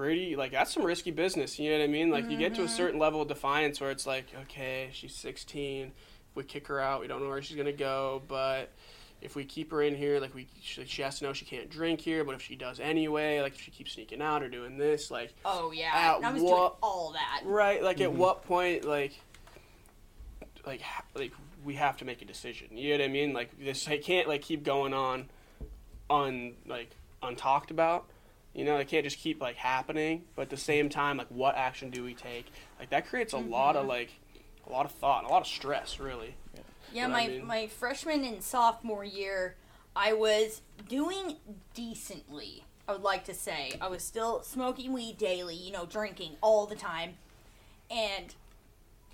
[0.00, 1.58] pretty like that's some risky business.
[1.58, 2.10] You know what I mean?
[2.10, 2.74] Like you get to a mm-hmm.
[2.74, 5.88] certain level of defiance where it's like, okay, she's 16.
[5.88, 5.92] If
[6.34, 8.70] we kick her out, we don't know where she's gonna go, but
[9.20, 11.68] if we keep her in here, like we, she, she has to know she can't
[11.68, 12.24] drink here.
[12.24, 15.34] But if she does anyway, like if she keeps sneaking out or doing this, like
[15.44, 17.42] oh yeah, At I was doing all that.
[17.44, 18.18] right, like at mm-hmm.
[18.18, 19.12] what point, like,
[20.64, 20.80] like,
[21.14, 21.32] like
[21.62, 22.74] we have to make a decision.
[22.74, 23.34] You know what I mean?
[23.34, 25.28] Like this, I can't like keep going on,
[26.08, 26.90] on like
[27.22, 28.06] untalked about.
[28.54, 30.24] You know, it can't just keep like happening.
[30.34, 32.46] But at the same time, like, what action do we take?
[32.78, 33.50] Like that creates a mm-hmm.
[33.50, 34.10] lot of like,
[34.66, 36.34] a lot of thought, and a lot of stress, really.
[36.92, 37.46] Yeah, what my I mean.
[37.46, 39.56] my freshman and sophomore year,
[39.94, 41.36] I was doing
[41.74, 43.74] decently I would like to say.
[43.80, 47.18] I was still smoking weed daily, you know, drinking all the time.
[47.88, 48.34] And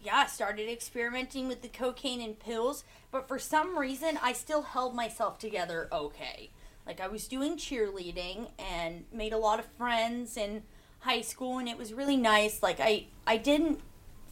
[0.02, 4.62] yeah, I started experimenting with the cocaine and pills, but for some reason I still
[4.62, 6.48] held myself together okay.
[6.86, 10.62] Like I was doing cheerleading and made a lot of friends in
[11.00, 12.62] high school and it was really nice.
[12.62, 13.80] Like I I didn't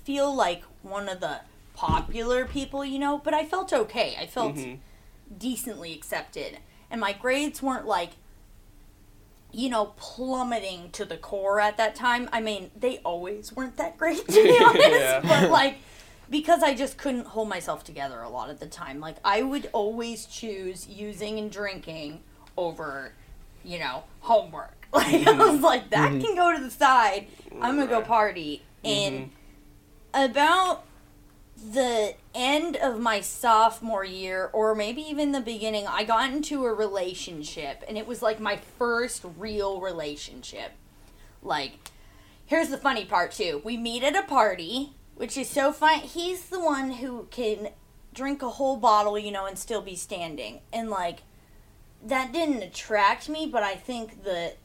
[0.04, 1.40] feel like one of the
[1.74, 4.16] popular people, you know, but I felt okay.
[4.20, 4.78] I felt Mhm.
[5.36, 6.58] decently accepted.
[6.90, 8.10] And my grades weren't like
[9.56, 12.28] you know, plummeting to the core at that time.
[12.32, 15.20] I mean, they always weren't that great to be honest, Yeah.
[15.22, 15.76] but like
[16.30, 18.98] because I just couldn't hold myself together a lot of the time.
[18.98, 22.22] Like I would always choose using and drinking
[22.56, 23.12] over,
[23.64, 24.70] you know, homework.
[24.94, 25.64] Like I was mm-hmm.
[25.64, 26.20] like that mm-hmm.
[26.20, 27.26] can go to the side.
[27.60, 28.06] I'm going to go Right.
[28.06, 28.62] party.
[28.84, 29.32] And
[30.14, 30.30] mm-hmm.
[30.30, 30.84] about
[31.56, 36.74] the end of my sophomore year or maybe even the beginning i got into a
[36.74, 40.72] relationship and it was like my first real relationship
[41.42, 41.90] like
[42.46, 46.46] here's the funny part too we meet at a party which is so fun he's
[46.46, 47.68] the one who can
[48.12, 51.20] drink a whole bottle you know and still be standing and like
[52.04, 54.56] that didn't attract me but i think that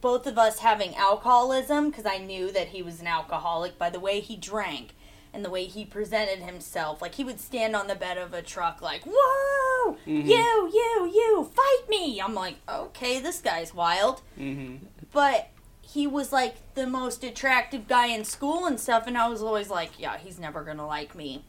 [0.00, 4.00] both of us having alcoholism because i knew that he was an alcoholic by the
[4.00, 4.94] way he drank
[5.34, 7.00] and the way he presented himself.
[7.00, 10.26] Like he would stand on the bed of a truck, like, "Whoa, Mhm.
[10.26, 14.84] you, you, you, fight me!" I'm like, "Okay, this guy's wild," Mm-hmm.
[15.10, 15.48] but
[15.80, 19.70] he was like the most attractive guy in school and stuff, and I was always
[19.70, 21.44] like, "Yeah, he's never gonna like me."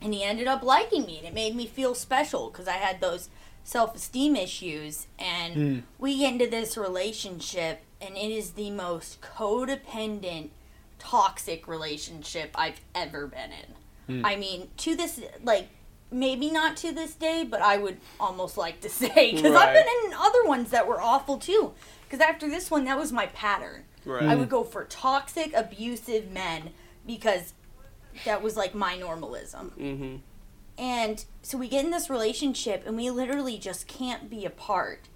[0.00, 3.00] And he ended up liking me, and it made me feel special because I had
[3.00, 3.28] those
[3.64, 5.78] self-esteem issues, and Hmm.
[5.98, 10.50] we get into this relationship, and it is the most codependent
[10.98, 14.16] toxic relationship I've ever been in.
[14.20, 14.26] Hmm.
[14.26, 15.68] I mean, to this, like,
[16.10, 19.86] maybe not to this day, but I would almost like to say, because I've been
[20.06, 21.72] in other ones that were awful too.
[22.04, 23.84] Because after this one, that was my pattern.
[24.04, 24.24] Right.
[24.24, 26.70] I would go for toxic, abusive men
[27.06, 27.54] because
[28.26, 29.72] that was like my normalism.
[29.78, 30.16] Mm-hmm.
[30.76, 35.08] And so we get in this relationship and we literally just can't be apart.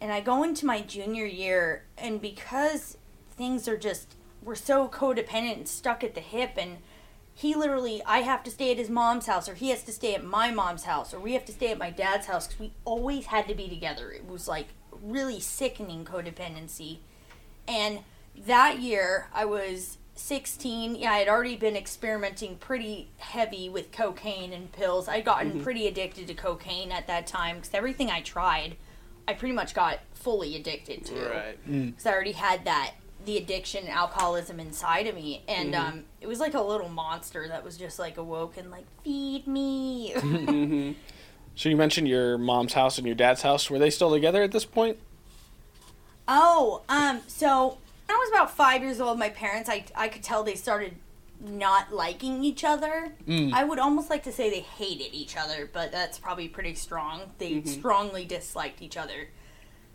[0.00, 2.98] And I go into my junior year and because
[3.30, 6.78] things are just we're so codependent and stuck at the hip and
[7.34, 10.14] he literally I have to stay at his mom's house or he has to stay
[10.14, 12.72] at my mom's house or we have to stay at my dad's house cuz we
[12.84, 14.10] always had to be together.
[14.10, 14.68] It was like
[15.02, 16.98] really sickening codependency.
[17.66, 18.00] And
[18.46, 20.96] that year I was 16.
[20.96, 25.08] Yeah, I had already been experimenting pretty heavy with cocaine and pills.
[25.08, 28.76] I'd gotten pretty addicted to cocaine at that time because everything I tried,
[29.26, 31.14] I pretty much got fully addicted to.
[31.14, 31.58] Right.
[31.66, 35.42] Because I already had that, the addiction, alcoholism inside of me.
[35.46, 35.78] And Mhm.
[35.78, 39.46] um, it was like a little monster that was just like awoke and like, feed
[39.46, 40.12] me.
[40.16, 40.92] Mm-hmm.
[41.54, 43.68] So you mentioned your mom's house and your dad's house.
[43.68, 44.96] Were they still together at this point?
[46.28, 50.22] Oh, um, so when I was about five years old, my parents, I, I could
[50.22, 50.94] tell they started
[51.40, 53.12] not liking each other.
[53.26, 53.52] Mm.
[53.52, 57.32] I would almost like to say they hated each other, but that's probably pretty strong.
[57.38, 57.68] They Mhm.
[57.68, 59.28] strongly disliked each other.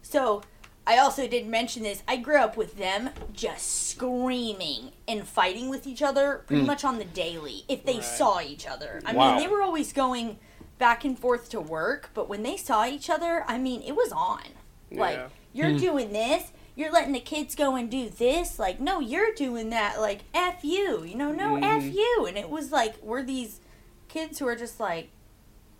[0.03, 0.43] So,
[0.85, 2.03] I also did mention this.
[2.07, 6.67] I grew up with them just screaming and fighting with each other pretty Mm.
[6.67, 8.03] much on the daily if they Right.
[8.03, 9.01] saw each other.
[9.05, 9.29] I Wow.
[9.31, 10.39] mean, they were always going
[10.77, 14.11] back and forth to work, but when they saw each other, I mean, it was
[14.11, 14.43] on.
[14.91, 15.21] Like,
[15.53, 15.77] you're Hmm.
[15.77, 18.57] doing this, you're letting the kids go and do this.
[18.57, 19.99] Like, no, you're doing that.
[19.99, 21.03] Like, F you.
[21.03, 21.93] You know, no, F Mhm.
[21.93, 22.25] you.
[22.27, 23.59] And it was like, we're these
[24.09, 25.09] kids who are just like,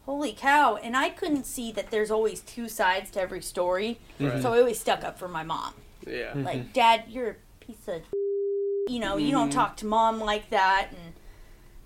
[0.05, 0.75] holy cow.
[0.75, 3.99] And I couldn't see that there's always two sides to every story.
[4.19, 4.41] Right.
[4.41, 5.73] So I always stuck up for my mom.
[6.05, 6.33] Yeah.
[6.35, 8.01] Like, Dad, you're a piece of.
[8.87, 9.53] You know, you don't Mhm.
[9.53, 10.89] talk to mom like that.
[10.91, 11.13] And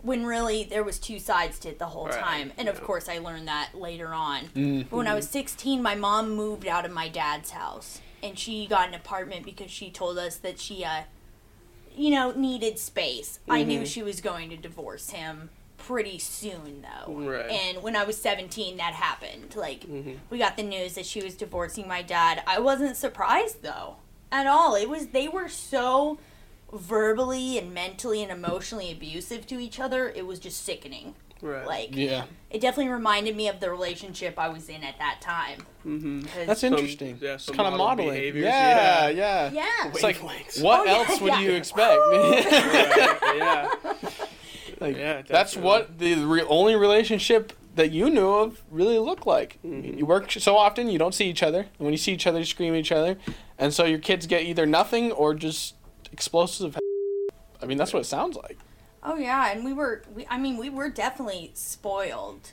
[0.01, 2.53] when really there was two sides to it the whole Right, time.
[2.57, 4.45] And of course, I learned that later on.
[4.55, 4.89] Mm.
[4.89, 8.01] But when I was 16, my mom moved out of my dad's house.
[8.23, 11.03] And she got an apartment because she told us that she, uh,
[11.95, 13.39] you know, needed space.
[13.49, 13.87] I knew Mhm.
[13.87, 17.13] she was going to divorce him pretty soon, though.
[17.13, 17.49] Right.
[17.49, 19.55] And when I was 17, that happened.
[19.55, 20.17] Like, Mhm.
[20.29, 22.43] we got the news that she was divorcing my dad.
[22.47, 23.97] I wasn't surprised, though,
[24.31, 24.73] at all.
[24.75, 26.17] It was, they were so
[26.73, 30.09] verbally and mentally and emotionally abusive to each other.
[30.09, 31.15] It was just sickening.
[31.39, 31.67] Right.
[31.67, 35.59] Like, Yeah, it definitely reminded me of the relationship I was in at that time.
[35.85, 36.21] Mm-hmm.
[36.21, 37.19] 'Cause- that's Some- interesting.
[37.21, 38.35] yeah, it's some kind of modeling.
[38.37, 39.09] Yeah, yeah.
[39.09, 39.87] yeah, yeah.
[39.89, 40.61] It's like, Wavelengths.
[40.63, 41.39] what Oh, yeah, else would yeah.
[41.41, 41.99] you expect?
[42.11, 42.47] Right,
[43.37, 43.73] yeah.
[44.79, 49.59] like, Yeah, that's what the re- only relationship that you knew of really looked like.
[49.63, 49.95] Mhm.
[49.99, 51.59] You work so often, you don't see each other.
[51.59, 53.17] And when you see each other, you scream at each other.
[53.59, 55.75] And so your kids get either nothing or just
[56.11, 56.77] explosive.
[57.61, 58.57] I mean, that's what it sounds like.
[59.03, 62.51] Oh yeah, and we were we I mean, we were definitely spoiled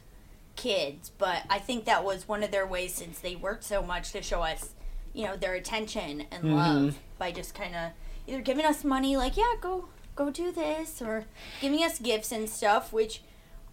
[0.56, 4.12] kids, but I think that was one of their ways since they worked so much
[4.12, 4.70] to show us
[5.12, 6.54] you know, their attention and Mm-hmm.
[6.54, 7.92] love by just kind of
[8.26, 9.86] either giving us money, like, yeah, go
[10.16, 11.24] go do this, or
[11.60, 13.22] giving us gifts and stuff, which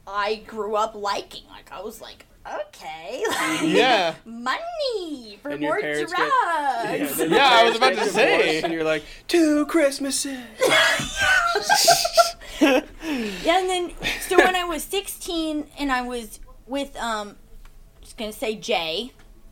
[0.05, 1.43] I grew up liking.
[1.49, 4.15] Like, I was like, okay, like, Yeah.
[4.25, 6.31] money for And more parents drugs.
[6.31, 8.61] get- then your Yeah, I was about to say.
[8.61, 10.39] and you're like two Christmases.
[12.61, 13.91] Yeah, and then
[14.27, 17.37] so when I was 16 and I was with um
[18.01, 19.11] just going to say Jay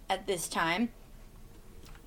[0.10, 0.90] at this time.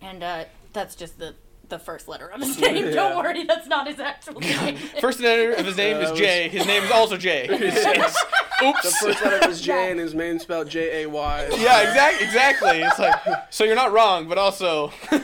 [0.01, 1.35] And uh that's just the
[1.73, 2.85] the first letter of his name.
[2.87, 2.91] Yeah.
[2.93, 4.77] Don't worry, that's not his actual name.
[5.01, 6.49] First letter of his name Uh, is was- Jay.
[6.49, 7.49] His name is also Jay.
[8.63, 8.97] The Oops.
[9.01, 11.49] first letter was J and his name spelled J A Y.
[11.59, 12.27] Yeah, exactly.
[12.27, 12.83] Exactly.
[12.83, 15.19] It's like so you're not wrong, but also no,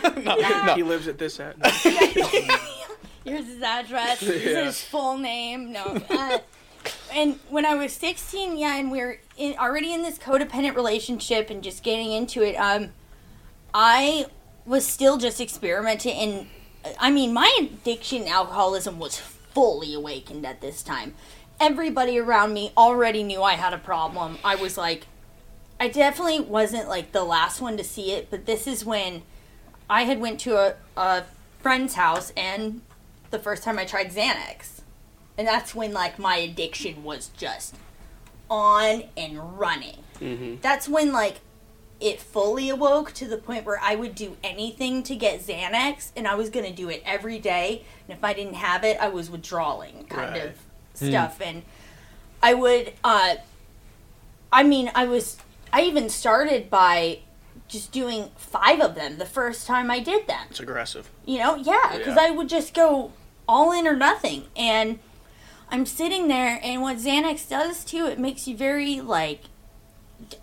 [0.75, 0.87] He no.
[0.89, 1.55] lives at this at.
[3.25, 4.19] Here's his address.
[4.19, 4.65] Here's Yeah.
[4.65, 5.71] his full name.
[5.71, 6.03] No.
[6.11, 6.39] Uh,
[7.13, 11.49] and when I was 16, yeah, and we are in, already in this codependent relationship
[11.49, 12.91] and just getting into it, um,
[13.73, 14.27] I
[14.69, 16.13] was still just experimenting.
[16.17, 16.47] And
[17.01, 21.15] I mean, my addiction to alcoholism was fully awakened at this time.
[21.59, 24.39] Everybody around me already knew I had a problem.
[24.45, 25.07] I was like,
[25.81, 29.23] I definitely wasn't like the last one to see it, but this is when
[29.89, 31.25] I had went to a, a
[31.61, 32.83] friend's house and
[33.31, 34.81] the first time I tried Xanax.
[35.37, 37.75] And that's when like my addiction was just
[38.51, 40.03] on and running.
[40.19, 41.41] hmm That's when like
[42.01, 46.29] it fully awoke to the point where I would do anything to get Xanax and
[46.29, 47.85] I was going to do it every day.
[48.09, 50.43] And if I didn't have it, I was withdrawing kind Right.
[50.45, 50.59] of
[50.95, 51.63] stuff and
[52.43, 53.37] I would uh
[54.53, 55.37] I mean, I was
[55.73, 57.21] I even started by
[57.67, 60.47] just doing 5 of them the first time I did them.
[60.51, 61.11] It's aggressive.
[61.27, 62.27] You know, yeah, because Yeah.
[62.27, 63.13] I would just go
[63.49, 64.47] all in or nothing.
[64.57, 65.01] And
[65.71, 69.43] I'm sitting there, and what Xanax does too, it makes you very like.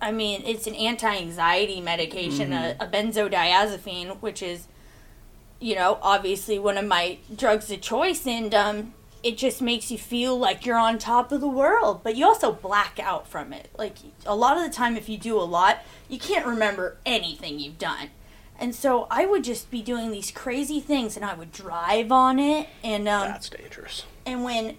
[0.02, 4.68] I mean, it's an anti-anxiety medication, a, a benzodiazepine, which is,
[5.60, 9.98] you know, obviously one of my drugs of choice, and um, it just makes you
[9.98, 12.02] feel like you're on top of the world.
[12.04, 13.70] But you also black out from it.
[13.78, 17.60] Like a lot of the time, if you do a lot, you can't remember anything
[17.60, 18.10] you've done.
[18.58, 22.40] And so I would just be doing these crazy things, and I would drive on
[22.40, 22.70] it.
[22.84, 24.06] And um, That's dangerous.
[24.26, 24.78] and when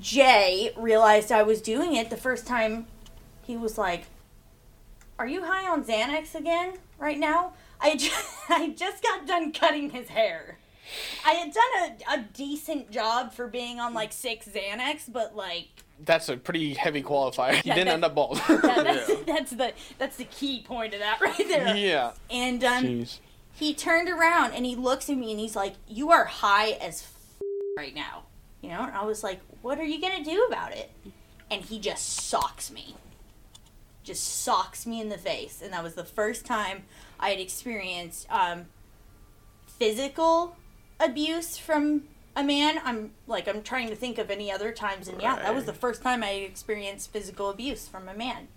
[0.00, 2.86] Jay realized I was doing it the first time,
[3.44, 4.06] he was like,
[5.18, 9.90] "Are you high on Xanax again right now?" I just, I just got done cutting
[9.90, 10.58] his hair.
[11.26, 15.68] I had done a, a decent job for being on like six Xanax, but like
[16.04, 17.54] That's a pretty heavy qualifier.
[17.54, 18.36] You Yeah, didn't end up bald.
[18.48, 19.16] that, that's, Yeah.
[19.26, 21.74] that's the that's the key point of that right there.
[21.76, 22.12] yeah.
[22.30, 23.18] And um, Jeez.
[23.52, 27.02] he turned around and he looks at me and he's like, "You are high as
[27.02, 27.42] f-
[27.78, 28.24] right now,"
[28.60, 28.82] you know.
[28.84, 30.90] And I was like, "What are you gonna do about it?"
[31.50, 32.94] And he just socks me,
[34.04, 36.84] just socks me in the face, and that was the first time
[37.18, 38.66] I had experienced um,
[39.66, 40.56] physical
[41.00, 42.04] abuse from
[42.36, 42.80] a man.
[42.84, 45.72] I'm like, I'm trying to think of any other times, and yeah, that was the
[45.72, 48.48] first time I had experienced physical abuse from a man.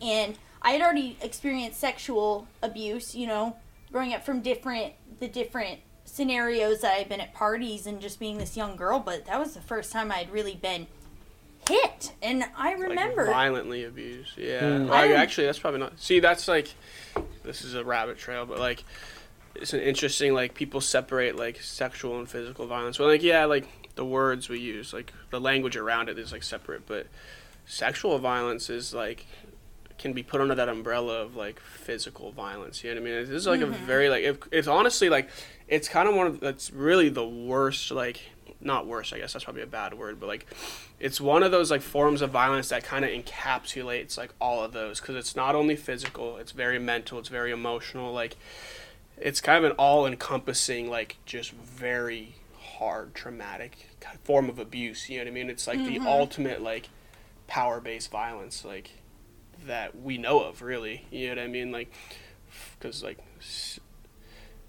[0.00, 3.56] And I had already experienced sexual abuse, you know,
[3.92, 8.38] growing up from different the different scenarios that I've been at parties and just being
[8.38, 10.86] this young girl, but that was the first time I'd really been
[11.68, 12.12] hit.
[12.22, 14.36] And I remember Like violently abused.
[14.36, 14.62] Yeah.
[14.62, 14.90] Mm.
[14.90, 16.00] I actually, that's probably not.
[16.00, 16.74] See, that's like,
[17.42, 18.84] this is a rabbit trail, but like,
[19.54, 22.98] it's an interesting like people separate like sexual and physical violence.
[22.98, 26.42] Well, like yeah, like the words we use, like the language around it is like
[26.42, 27.06] separate, but
[27.66, 29.26] sexual violence is like
[29.96, 32.82] can be put under that umbrella of like physical violence.
[32.82, 33.26] You know what I mean?
[33.26, 35.28] This is like a very like it, it's honestly like
[35.68, 38.20] it's kind of one of that's really the worst like
[38.64, 40.46] not worse I guess that's probably a bad word but like
[40.98, 44.72] it's one of those like forms of violence that kind of encapsulates like all of
[44.72, 48.36] those because it's not only physical it's very mental it's very emotional like
[49.16, 52.34] it's kind of an all encompassing like just very
[52.78, 53.88] hard traumatic
[54.22, 55.50] form of abuse you know what I mean?
[55.50, 56.06] It's like the mm-hmm.
[56.06, 56.88] ultimate like
[57.46, 58.90] power based violence like
[59.66, 61.70] that we know of really you know what i mean?
[61.70, 61.92] Like
[62.78, 63.18] because like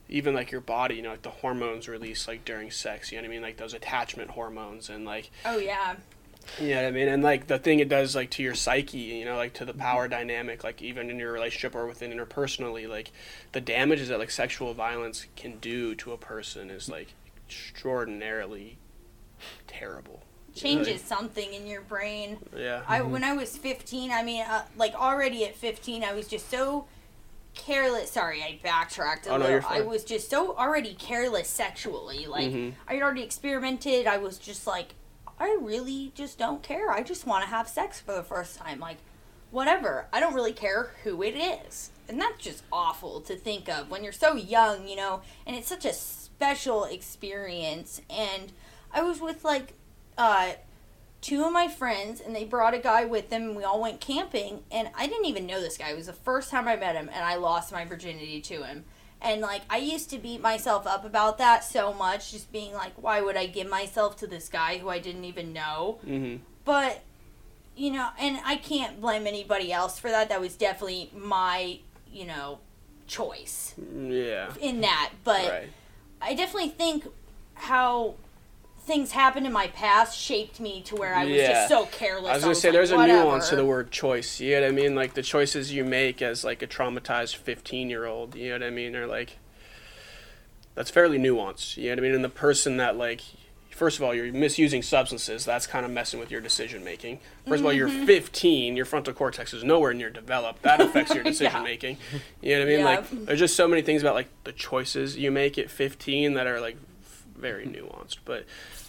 [0.08, 3.24] even like your body you know like the hormones released like during sex you know
[3.24, 3.42] what i mean?
[3.42, 5.96] Like those attachment hormones and like Oh yeah.
[6.60, 7.08] you know what i mean?
[7.08, 9.74] And like the thing it does like to your psyche you know like to the
[9.74, 13.12] power dynamic like even in your relationship or within interpersonally like
[13.52, 17.14] the damages that like sexual violence can do to a person is like
[17.48, 18.78] extraordinarily
[19.68, 20.24] terrible.
[20.56, 22.38] Changes something in your brain.
[22.56, 22.82] yeah.
[22.88, 26.50] I when I was 15, I mean, uh, like already at 15, I was just
[26.50, 26.86] so
[27.56, 28.12] careless.
[28.12, 29.52] Sorry, I backtracked a Oh, no, little.
[29.52, 32.26] you're I was just so already careless sexually.
[32.28, 32.74] Like Mhm.
[32.88, 34.06] I had already experimented.
[34.08, 34.96] I was just like,
[35.40, 36.92] I really just don't care.
[36.92, 38.80] I just want to have sex for the first time.
[38.80, 38.98] Like,
[39.52, 40.08] whatever.
[40.14, 41.90] I don't really care who it is.
[42.08, 45.68] And that's just awful to think of when you're so young, you know, and it's
[45.68, 48.02] such a special experience.
[48.10, 48.52] And
[48.94, 49.74] I was with like
[50.18, 50.54] uh,
[51.26, 54.00] two of my friends, and they brought a guy with them, and we all went
[54.00, 54.60] camping.
[54.72, 55.90] And I didn't even know this guy.
[55.90, 58.86] It was the first time I met him, and I lost my virginity to him.
[59.20, 62.94] And like, I used to beat myself up about that so much, just being like,
[63.02, 65.98] why would I give myself to this guy who I didn't even know?
[66.06, 66.44] Mm-hmm.
[66.64, 67.02] But
[67.76, 70.30] you know, and I can't blame anybody else for that.
[70.30, 71.80] That was definitely my,
[72.12, 72.60] you know,
[73.08, 74.54] choice Yeah.
[74.62, 75.12] in that.
[75.24, 75.70] But Right.
[76.22, 77.08] I definitely think
[77.56, 78.16] how
[78.86, 81.48] things happened in my past shaped me to where I was Yeah.
[81.50, 82.30] just so careless.
[82.32, 84.40] I was gonna say like, there's a "Whatever." nuance to the word choice.
[84.40, 84.96] You know what I mean?
[84.96, 88.36] Like the choices you make as like a traumatized 15 year old.
[88.36, 88.96] You know what I mean?
[88.96, 89.38] Or like
[90.76, 91.78] that's fairly nuanced.
[91.78, 92.16] You know what I mean?
[92.16, 93.22] And the person that like,
[93.72, 95.46] first of all, you're misusing substances.
[95.46, 97.20] That's kind of messing with your decision making.
[97.48, 98.06] 1st of all, you're Mm-hmm.
[98.06, 98.76] 15.
[98.76, 100.62] Your frontal cortex is nowhere near developed.
[100.64, 101.98] That affects your decision making.
[102.42, 102.80] You know what I mean?
[102.80, 102.86] Yeah.
[102.86, 106.46] Like there's just so many things about like the choices you make at 15 that
[106.46, 106.78] are like
[107.38, 108.18] very nuanced.
[108.26, 108.46] But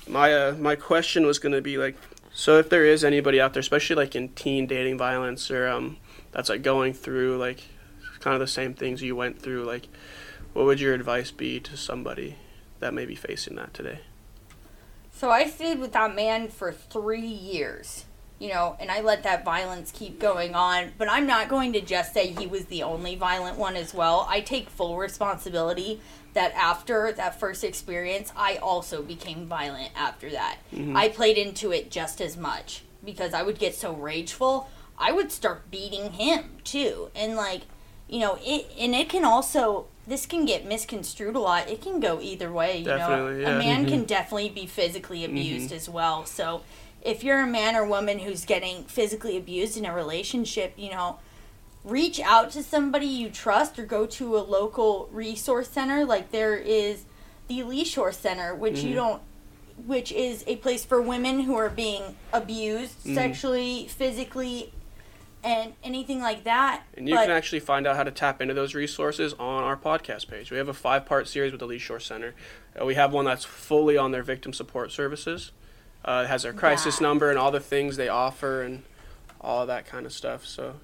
[0.09, 1.97] my uh, my question was going to be like,
[2.33, 5.97] so if there is anybody out there, especially like in teen dating violence or um,
[6.33, 7.63] that's like going through like
[8.21, 9.89] kind of the same things you went through, like,
[10.53, 12.37] what would your advice be to somebody
[12.81, 14.01] that may be facing that today?
[15.13, 18.05] So I stayed with that man for three years,
[18.39, 20.93] you know, and I let that violence keep going on.
[20.99, 24.27] But I'm not going to just say he was the only violent one as well.
[24.29, 26.03] I take full responsibility
[26.37, 30.59] that after that first experience, I also became violent after that.
[30.73, 30.95] Mm-hmm.
[30.95, 34.69] I played into it just as much because I would get so rageful.
[34.99, 37.11] I would start beating him too.
[37.15, 37.63] And like,
[38.07, 41.71] you know, it and it can also this can get misconstrued a lot.
[41.71, 43.49] It can go either way, you Definitely, know.
[43.49, 43.57] yeah.
[43.57, 44.05] A man can mm-hmm.
[44.05, 45.33] definitely be physically mm-hmm.
[45.33, 46.27] abused as well.
[46.27, 46.63] So
[47.01, 51.19] if you're a man or woman who's getting physically abused in a relationship, you know,
[51.87, 56.57] reach out to somebody you trust or go to a local resource center like there
[56.57, 57.05] is
[57.49, 59.23] the Lee Shore Center, which you don't
[59.87, 64.73] which is a place for women who are being abused sexually, physically,
[65.45, 66.83] and anything like that.
[66.97, 69.77] And you But- can actually find out how to tap into those resources on our
[69.77, 70.51] podcast page.
[70.51, 72.35] We have a five part series with the Lee Shore Center.
[72.81, 75.53] Uh, we have one that's fully on their victim support services.
[76.05, 77.03] Uh, it has their crisis That.
[77.05, 78.83] number and all the things they offer and
[79.43, 80.47] all that kind of stuff.
[80.47, 80.77] So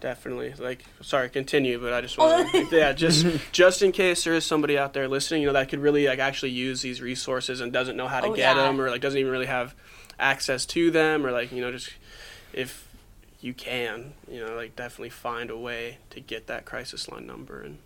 [0.00, 4.34] definitely, like, sorry, continue, but I just want to, yeah, just just in case there
[4.34, 7.60] is somebody out there listening, you know, that could really like actually use these resources
[7.60, 8.62] and doesn't know how to Oh, get yeah.
[8.62, 9.74] them or like doesn't even really have
[10.18, 11.90] access to them or like you know just
[12.54, 12.88] if
[13.40, 17.60] you can, you know, like definitely find a way to get that crisis line number
[17.60, 17.78] and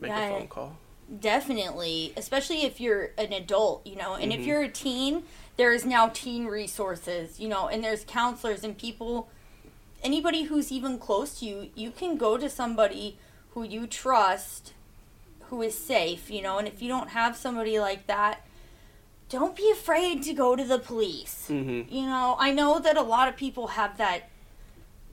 [0.00, 0.26] make Yeah.
[0.26, 0.78] a phone call.
[1.20, 4.46] Definitely, especially if you're an adult, you know, and if Mhm.
[4.46, 5.22] you're a teen,
[5.56, 9.30] there is now teen resources, you know, and there's counselors and people,
[10.02, 13.18] anybody who's even close to you, you can go to somebody
[13.50, 14.72] who you trust,
[15.48, 18.46] who is safe, you know, and if you don't have somebody like that,
[19.28, 21.46] don't be afraid to go to the police.
[21.50, 21.92] Mm-hmm.
[21.94, 24.30] You know, I know that a lot of people have that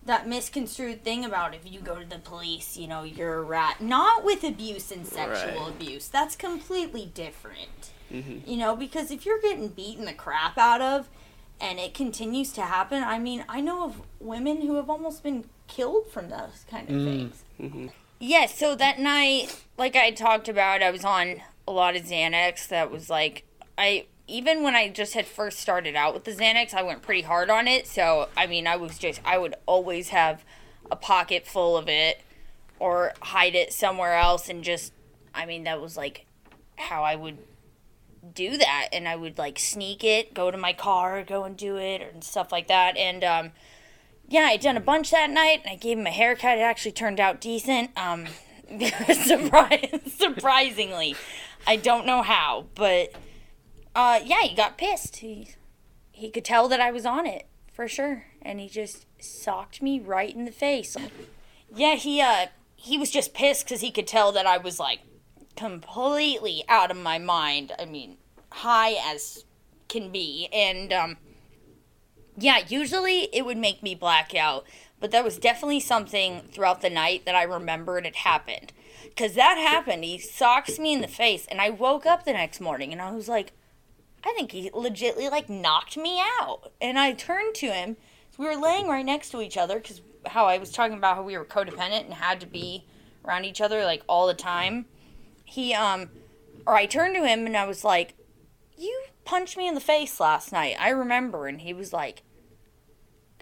[0.05, 3.81] that misconstrued thing about if you go to the police, you know, you're a rat.
[3.81, 5.69] Not with abuse and sexual Right.
[5.69, 6.07] abuse.
[6.07, 7.89] That's completely different.
[8.13, 8.47] Mm-hmm.
[8.47, 11.09] You know, because if you're getting beaten the crap out of
[11.60, 15.45] and it continues to happen, I mean, I know of women who have almost been
[15.68, 17.43] killed from those kind of things.
[17.60, 17.88] Mm-hmm.
[18.20, 22.68] Yeah, so that night, like I talked about, I was on a lot of Xanax.
[22.68, 23.43] That was like,
[23.78, 27.22] I even when I just had first started out with the Xanax, I went pretty
[27.22, 27.88] hard on it.
[27.88, 30.43] So, I mean, I was just, I would always have
[30.89, 32.22] a pocket full of it
[32.80, 34.49] or hide it somewhere else.
[34.49, 34.93] And just,
[35.34, 36.26] I mean, that was like
[36.78, 37.38] how I would
[38.34, 38.89] do that.
[38.91, 42.23] And I would like sneak it, go to my car, go and do it, and
[42.23, 42.97] stuff like that.
[42.97, 43.51] And, um,
[44.28, 46.57] yeah, I done a bunch that night, and I gave him a haircut.
[46.57, 47.91] It actually turned out decent.
[47.97, 48.26] Um,
[50.07, 51.15] surprisingly,
[51.67, 53.13] I don't know how, but
[53.95, 55.17] uh, yeah, he got pissed.
[55.17, 55.49] He
[56.11, 59.99] he could tell that I was on it for sure, and he just socked me
[59.99, 60.97] right in the face.
[61.73, 64.99] Yeah, he uh he was just pissed because he could tell that I was like
[65.56, 67.74] completely out of my mind.
[67.80, 68.18] I mean,
[68.51, 69.45] high as
[69.88, 71.18] can be, and um
[72.38, 74.66] yeah, usually it would make me black out,
[74.99, 78.74] but there was definitely something throughout the night that I remembered it happened.
[79.03, 80.03] Because that happened.
[80.03, 83.12] He socks me in the face, and I woke up the next morning and I
[83.12, 83.53] was like,
[84.26, 86.72] I think he legitly like knocked me out.
[86.82, 87.97] And I turned to him.
[88.38, 91.24] We were laying right next to each other because how I was talking about how
[91.24, 92.86] we were codependent and had to be
[93.24, 94.86] around each other like all the time.
[95.46, 96.10] He, um,
[96.68, 98.16] or I turned to him and I was like,
[98.78, 100.76] You punched me in the face last night.
[100.80, 101.48] I remember.
[101.48, 102.24] And he was like,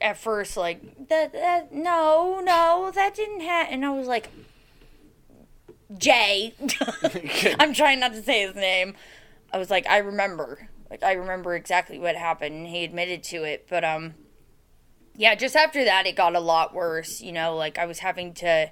[0.03, 4.29] at first like that that no no that didn't happen and i was like
[5.97, 6.53] jay
[7.59, 8.95] i'm trying not to say his name
[9.51, 13.43] i was like i remember like i remember exactly what happened and he admitted to
[13.43, 14.13] it but um
[15.15, 18.33] yeah just after that it got a lot worse you know like i was having
[18.33, 18.69] to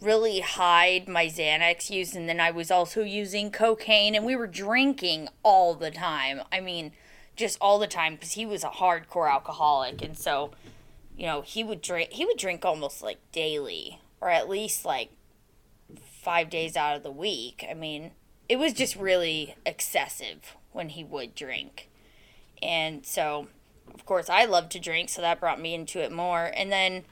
[0.00, 4.46] really hide my xanax use and then i was also using cocaine and we were
[4.46, 6.42] drinking all the time.
[6.52, 6.92] I mean
[7.36, 10.52] just all the time because he was a hardcore alcoholic and so
[11.16, 15.10] you know he would drink he would drink almost like daily or at least like
[16.22, 17.64] five days out of the week.
[17.68, 18.12] I mean
[18.48, 21.88] it was just really excessive when he would drink.
[22.62, 23.48] And so
[23.92, 26.50] of course i love to drink so that brought me into it more.
[26.54, 27.04] And then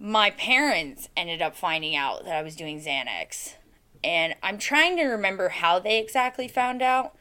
[0.00, 3.54] my parents ended up finding out that i was doing xanax
[4.02, 7.14] and i'm trying to remember how they exactly found out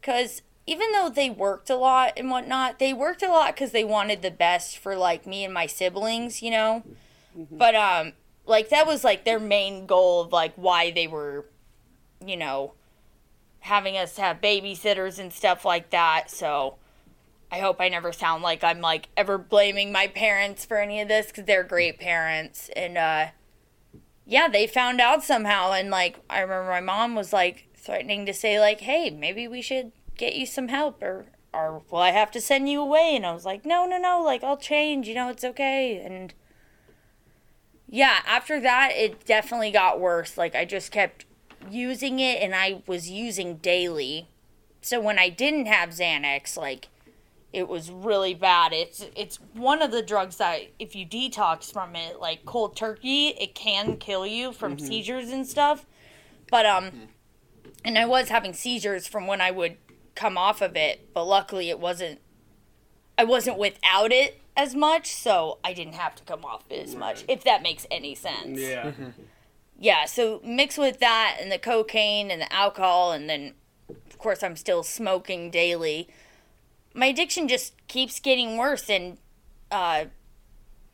[0.00, 3.84] because even though they worked a lot and whatnot, they worked a lot because they
[3.84, 6.82] wanted the best for like me and my siblings, you know.
[7.36, 7.56] Mm-hmm.
[7.56, 8.12] But um,
[8.46, 11.46] like that was like their main goal of like why they were,
[12.24, 12.74] you know,
[13.60, 16.30] having us have babysitters and stuff like that.
[16.30, 16.76] So
[17.52, 21.08] I hope I never sound like I'm like ever blaming my parents for any of
[21.08, 23.26] this because they're great parents and uh,
[24.24, 28.32] yeah, they found out somehow and like I remember my mom was like threatening to
[28.32, 32.30] say like, hey, maybe we should get you some help or or will I have
[32.30, 33.12] to send you away?
[33.14, 35.98] And I was like, no, no, no, like I'll change, you know, it's okay.
[36.02, 36.32] And
[37.86, 40.38] yeah, after that, it definitely got worse.
[40.38, 41.26] Like I just kept
[41.70, 44.28] using it and I was using daily.
[44.80, 46.88] So when I didn't have Xanax, like
[47.52, 48.72] it was really bad.
[48.72, 53.28] It's it's one of the drugs that if you detox from it, like cold turkey,
[53.28, 54.86] it can kill you from mm-hmm.
[54.86, 55.86] seizures and stuff.
[56.50, 57.04] But um mm-hmm.
[57.84, 59.76] and I was having seizures from when I would
[60.14, 62.20] come off of it, but luckily it wasn't
[63.18, 66.94] I wasn't without it as much, so I didn't have to come off it as
[66.94, 68.58] much, if that makes any sense.
[68.58, 68.84] Yeah.
[68.84, 69.10] Mm-hmm.
[69.78, 73.54] yeah, so mix with that and the cocaine and the alcohol and then
[74.06, 76.08] of course I'm still smoking daily.
[76.94, 79.18] My addiction just keeps getting worse and
[79.70, 80.06] uh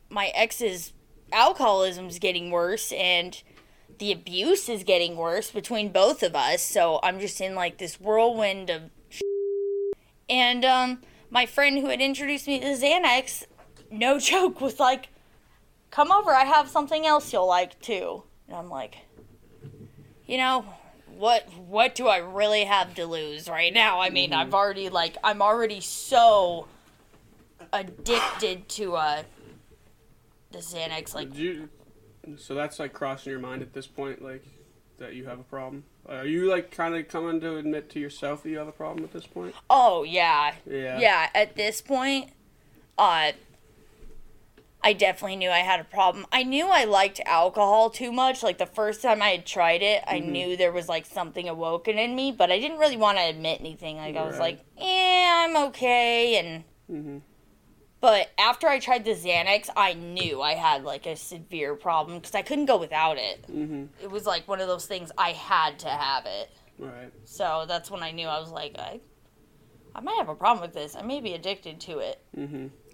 [0.09, 0.93] my ex's
[1.31, 3.41] alcoholism's getting worse and
[3.99, 6.61] the abuse is getting worse between both of us.
[6.61, 8.83] So I'm just in like this whirlwind of
[10.29, 13.45] and um, my friend who had introduced me to Xanax,
[13.91, 15.09] no joke, was like,
[15.91, 18.97] "Come over, I have something else you'll like too." And I'm like,
[20.25, 20.65] you know,
[21.19, 23.99] what what do I really have to lose right now?
[23.99, 24.39] I mean, mm-hmm.
[24.39, 26.67] I've already like I'm already so
[27.73, 29.23] addicted to uh
[30.51, 31.69] the Xanax like you,
[32.37, 34.43] so that's like crossing your mind at this point like
[34.99, 35.83] that you have a problem?
[36.07, 39.03] Are you like kind of coming to admit to yourself that you have a problem
[39.03, 39.55] at this point?
[39.69, 40.53] Oh yeah.
[40.65, 40.99] Yeah.
[40.99, 41.29] Yeah.
[41.35, 42.31] At this point,
[42.97, 43.33] uh,
[44.81, 46.25] I definitely knew I had a problem.
[46.31, 48.43] I knew I liked alcohol too much.
[48.43, 50.31] Like the first time I had tried it, I mm-hmm.
[50.31, 53.59] knew there was like something awoken in me, but I didn't really want to admit
[53.59, 53.97] anything.
[53.97, 56.63] Like I was like, "Yeah, I'm okay," and.
[56.89, 57.17] Mm-hmm.
[58.01, 62.33] But after I tried the Xanax, I knew I had like a severe problem because
[62.33, 63.45] I couldn't go without it.
[63.51, 63.85] Mm-hmm.
[64.01, 66.49] It was like one of those things I had to have it.
[66.77, 67.11] Right.
[67.25, 69.01] So that's when I knew I was like, I,
[69.93, 70.95] I might have a problem with this.
[70.95, 72.23] I may be addicted to it.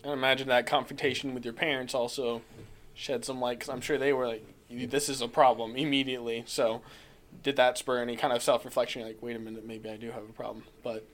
[0.06, 0.10] Mm-hmm.
[0.10, 2.42] I imagine that confrontation with your parents also
[2.94, 6.44] shed some light because I'm sure they were like, "This is a problem" immediately.
[6.48, 6.82] So,
[7.44, 9.02] did that spur any kind of self reflection?
[9.02, 11.08] Like, wait a minute, maybe I do have a problem, but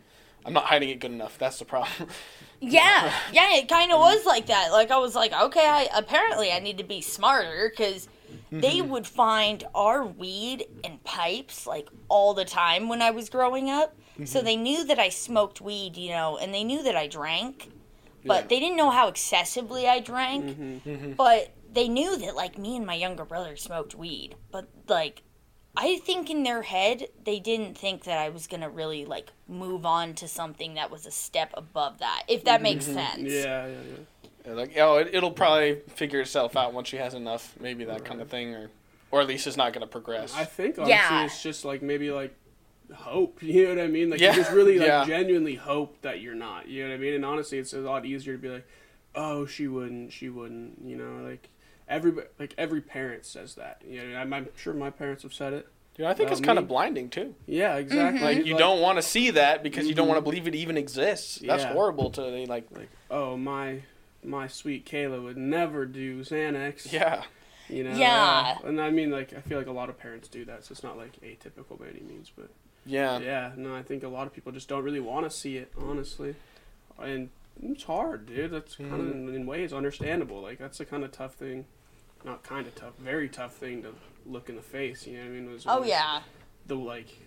[0.45, 1.37] I'm not hiding it good enough.
[1.37, 2.09] That's the problem.
[2.59, 4.71] yeah, yeah, it kind of was like that.
[4.71, 8.59] Like I was like, okay, I apparently I need to be smarter because mm-hmm.
[8.59, 13.69] they would find our weed and pipes like all the time when I was growing
[13.69, 13.95] up.
[14.13, 14.25] Mm-hmm.
[14.25, 17.69] So they knew that I smoked weed, you know, and they knew that I drank,
[18.25, 18.47] but yeah.
[18.47, 20.45] they didn't know how excessively I drank.
[20.45, 20.89] Mm-hmm.
[20.89, 21.11] mm-hmm.
[21.13, 25.23] But they knew that like me and my younger brother smoked weed, but like
[25.75, 29.85] I think in their head they didn't think that I was gonna really like move
[29.85, 32.95] on to something that was a step above that, if that makes mm-hmm.
[32.95, 33.31] sense.
[33.31, 34.47] Yeah, yeah, yeah.
[34.47, 37.91] yeah like oh, it, will probably figure itself out once she has enough, maybe that
[37.93, 38.05] right.
[38.05, 38.69] kind of thing, or
[39.11, 40.35] or at least it's not gonna progress.
[40.35, 41.25] I think honestly yeah.
[41.25, 42.35] it's just like maybe like
[42.93, 43.41] hope.
[43.41, 44.09] You know what I mean?
[44.09, 44.31] Like yeah.
[44.31, 45.05] you just really like yeah.
[45.05, 46.67] genuinely hope that you're not.
[46.67, 47.13] You know what I mean?
[47.13, 48.67] And honestly, it's a lot easier to be like,
[49.15, 50.81] oh, she wouldn't, she wouldn't.
[50.83, 51.49] You know, like
[51.87, 53.81] every like every parent says that.
[53.87, 55.67] You know, I'm, I'm sure my parents have said it.
[55.97, 57.35] Yeah, I think it's kind of blinding too.
[57.45, 58.19] Yeah, exactly.
[58.19, 58.25] Mm-hmm.
[58.25, 59.89] Like you like, don't want to see that because mm-hmm.
[59.89, 61.39] you don't want to believe it even exists.
[61.45, 61.73] That's yeah.
[61.73, 62.65] horrible to like.
[62.71, 63.81] Like oh my,
[64.23, 66.91] my sweet Kayla would never do Xanax.
[66.91, 67.23] Yeah.
[67.67, 67.95] You know.
[67.95, 68.57] Yeah.
[68.63, 70.71] Uh, and I mean, like I feel like a lot of parents do that, so
[70.71, 72.49] it's not like atypical by any means, but.
[72.85, 73.19] Yeah.
[73.19, 73.51] Yeah.
[73.55, 76.35] No, I think a lot of people just don't really want to see it, honestly,
[77.01, 77.29] and
[77.61, 78.51] it's hard, dude.
[78.51, 78.93] That's kind
[79.27, 80.41] of in ways understandable.
[80.41, 81.65] Like that's a kind of tough thing,
[82.25, 83.93] not kind of tough, very tough thing to
[84.25, 85.05] look in the face.
[85.05, 85.51] You know what I mean?
[85.51, 86.21] Was Oh yeah.
[86.65, 87.19] the like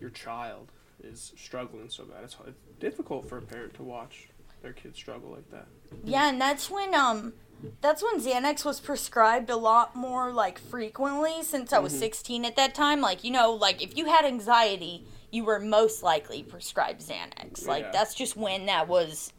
[0.00, 0.68] your child
[1.02, 2.24] is struggling so bad.
[2.24, 4.28] It's, it's difficult for a parent to watch
[4.62, 5.66] their kids struggle like that.
[6.04, 7.32] Yeah, and that's when um
[7.80, 11.98] that's when Xanax was prescribed a lot more like frequently since I was Mhm.
[11.98, 13.00] 16 at that time.
[13.00, 17.66] Like, you know, like if you had anxiety, you were most likely prescribed Xanax.
[17.66, 17.90] Like Yeah.
[17.92, 19.32] that's just when that was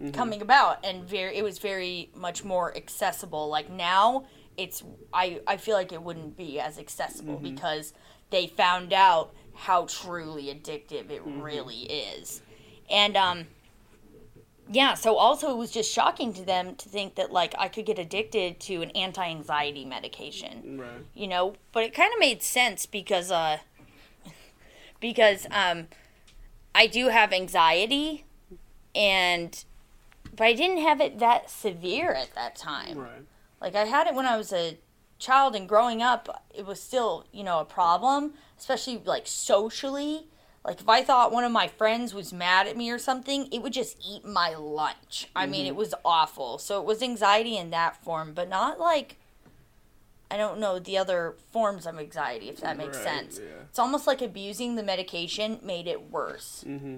[0.00, 0.12] Mhm.
[0.14, 3.48] coming about and very it was very much more accessible.
[3.48, 4.24] Like now
[4.56, 7.42] it's I I feel like it wouldn't be as accessible Mhm.
[7.54, 7.92] because
[8.30, 11.42] they found out how truly addictive it Mhm.
[11.42, 12.42] really is.
[12.90, 13.46] And um
[14.70, 17.86] yeah, so also it was just shocking to them to think that like I could
[17.86, 21.04] get addicted to an anti-anxiety medication Right.
[21.14, 23.58] you know but it kind of made sense because uh
[25.00, 25.86] because um
[26.74, 28.24] i do have anxiety
[28.94, 29.64] and
[30.36, 33.22] but i didn't have it that severe at that time Right.
[33.60, 34.78] like i had it when i was a
[35.18, 40.26] child and growing up it was still you know a problem especially like socially
[40.64, 43.62] like if i thought one of my friends was mad at me or something it
[43.62, 45.68] would just eat my lunch i mean Mhm.
[45.68, 49.16] it was awful so it was anxiety in that form but not like
[50.30, 53.62] i don't know the other forms of anxiety if that makes Right, sense Yeah.
[53.68, 56.96] it's almost like abusing the medication made it worse Mm-hmm.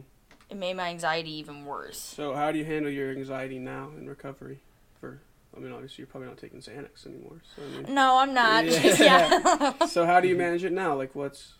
[0.48, 4.08] it made my anxiety even worse So how do you handle your anxiety now in
[4.08, 4.60] recovery?
[5.00, 5.20] For
[5.56, 7.40] I mean, obviously you're probably not taking Xanax anymore.
[7.56, 8.94] So I mean, no i'm not Yeah.
[9.80, 10.94] yeah, so how do you manage it now?
[10.96, 11.54] Like what's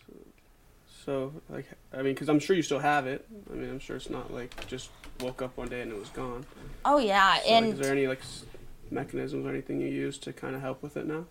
[1.05, 3.25] so like I mean, because I'm sure you still have it.
[3.51, 4.89] I mean, I'm sure it's not like just
[5.19, 6.45] woke up one day and it was gone.
[6.85, 8.45] oh yeah So, like, and is there any like s-
[8.89, 11.25] mechanisms or anything you use to kind of help with it now?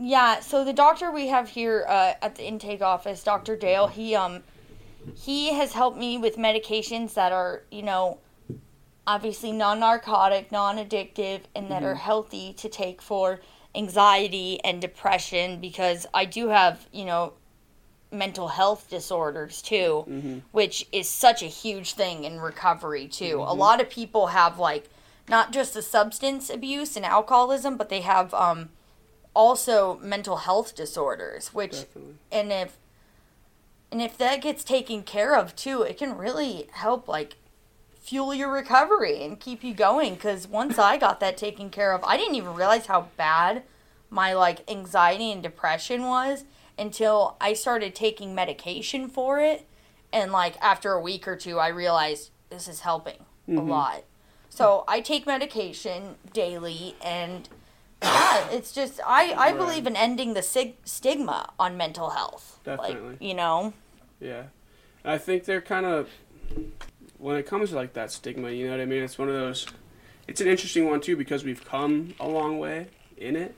[0.00, 3.56] Yeah, so the doctor we have here uh, at the intake office, Dr.
[3.56, 4.42] Dale, he um
[5.14, 8.18] he has helped me with medications that are, you know,
[9.06, 11.98] obviously non-narcotic, non-addictive and that are Mhm.
[11.98, 13.40] healthy to take for
[13.74, 17.32] anxiety and depression because I do have, you know,
[18.10, 20.38] mental health disorders too Mm-hmm.
[20.52, 23.42] which is such a huge thing in recovery too.
[23.42, 23.58] A Mhm.
[23.58, 24.88] lot of people have like
[25.28, 28.70] not just the substance abuse and alcoholism, but they have um
[29.34, 32.14] also mental health disorders, which Definitely.
[32.32, 32.78] and if
[33.90, 37.36] and if that gets taken care of too, it can really help like
[38.00, 42.02] fuel your recovery and keep you going cuz once I got that taken care of,
[42.04, 43.64] I didn't even realize how bad
[44.10, 46.44] my like anxiety and depression was
[46.78, 49.66] until I started taking medication for it
[50.12, 53.68] and like after a week or two I realized this is helping a Mhm.
[53.68, 54.04] lot.
[54.48, 57.48] So I take medication daily and
[58.02, 59.56] yeah, it's just I I Right.
[59.58, 62.60] believe in ending the sig- stigma on mental health.
[62.64, 63.10] Definitely.
[63.10, 63.72] Like, you know.
[64.20, 64.44] Yeah,
[65.04, 66.08] I think they're kind of
[67.18, 68.50] when it comes to like that stigma.
[68.50, 69.02] You know what I mean?
[69.02, 69.66] It's one of those.
[70.26, 73.54] It's an interesting one too because we've come a long way in it,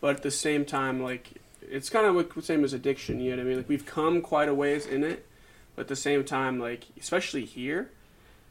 [0.00, 1.32] but at the same time, like
[1.70, 3.20] it's kind of like the same as addiction.
[3.20, 3.56] You know what I mean?
[3.58, 5.26] Like we've come quite a ways in it,
[5.74, 7.90] but at the same time, like especially here,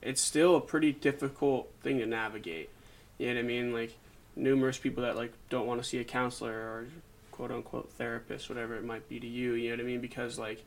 [0.02, 2.70] it's still a pretty difficult thing to navigate.
[3.18, 3.74] You know what I mean?
[3.74, 3.98] Like
[4.36, 6.88] numerous people that like don't want to see a counselor or
[7.32, 9.54] quote unquote therapist, whatever it might be to you.
[9.54, 10.02] You know what I mean?
[10.02, 10.64] Because like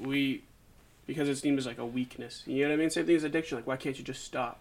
[0.00, 0.42] we
[1.06, 2.42] because it's deemed as like a weakness.
[2.46, 2.90] You know what I mean?
[2.90, 3.56] Same thing as addiction.
[3.56, 4.60] Like, why can't you just stop?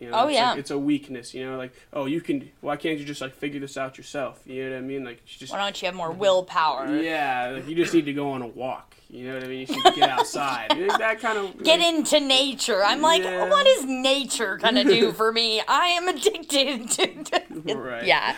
[0.00, 0.50] You know, Oh, it's yeah.
[0.50, 1.34] like, it's a weakness.
[1.34, 2.50] You know, like oh, you can.
[2.62, 4.40] Why can't you just like figure this out yourself?
[4.46, 5.04] You know what I mean?
[5.04, 6.96] Like, just Why don't you have more willpower?
[6.96, 8.96] yeah, like, you just need to go on a walk.
[9.10, 9.66] You know what I mean?
[9.68, 10.70] You to get outside.
[10.70, 12.82] That kind of Get into nature.
[12.82, 13.50] I'm like, Yeah.
[13.50, 15.60] what is nature gonna do for me?
[15.68, 16.88] I am addicted
[17.66, 17.74] to.
[17.74, 18.04] Right.
[18.06, 18.36] Yeah.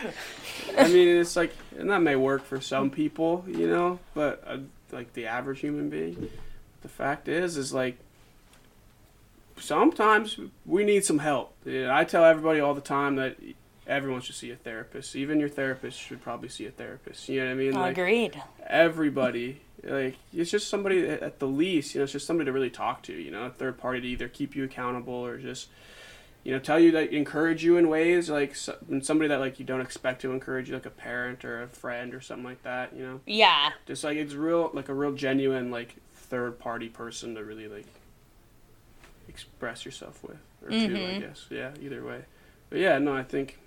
[0.77, 4.59] I mean, it's like, and that may work for some people, you know, but uh,
[4.91, 6.29] like the average human being,
[6.81, 7.99] the fact is, is like,
[9.59, 11.55] sometimes we need some help.
[11.67, 13.37] I tell everybody all the time that
[13.87, 15.17] everyone should see a therapist.
[15.17, 17.29] Even your therapist should probably see a therapist.
[17.29, 17.73] You know what I mean?
[17.73, 18.43] Like Agreed.
[18.67, 22.71] everybody, like it's just somebody at the least, you know, it's just somebody to really
[22.71, 23.13] talk to.
[23.13, 25.69] You know, a third party to either keep you accountable or just
[26.45, 29.65] you know, tell you that encourage you in ways like so- somebody that like you
[29.65, 32.93] don't expect to encourage you, like a parent or a friend or something like that.
[32.97, 33.71] You know, Yeah.
[33.87, 37.87] just like it's real, like a real genuine like third party person to really like
[39.29, 41.21] express yourself with or to, I Mhm.
[41.21, 41.47] guess.
[41.51, 42.25] Yeah, either way.
[42.71, 43.59] But yeah, no, I think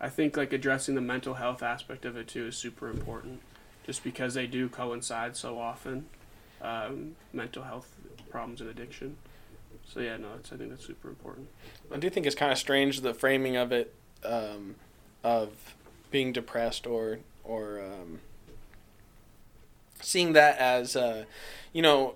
[0.00, 3.40] I think like addressing the mental health aspect of it too is super important,
[3.86, 6.08] just because they do coincide so often.
[6.60, 7.94] Um, mental health
[8.30, 9.16] problems and addiction.
[9.86, 11.48] So yeah, no, it's, I think that's super important.
[11.92, 14.76] I do think it's kind of strange the framing of it, um,
[15.24, 15.74] of
[16.10, 18.20] being depressed or or um,
[20.00, 21.24] seeing that as, uh,
[21.72, 22.14] you know,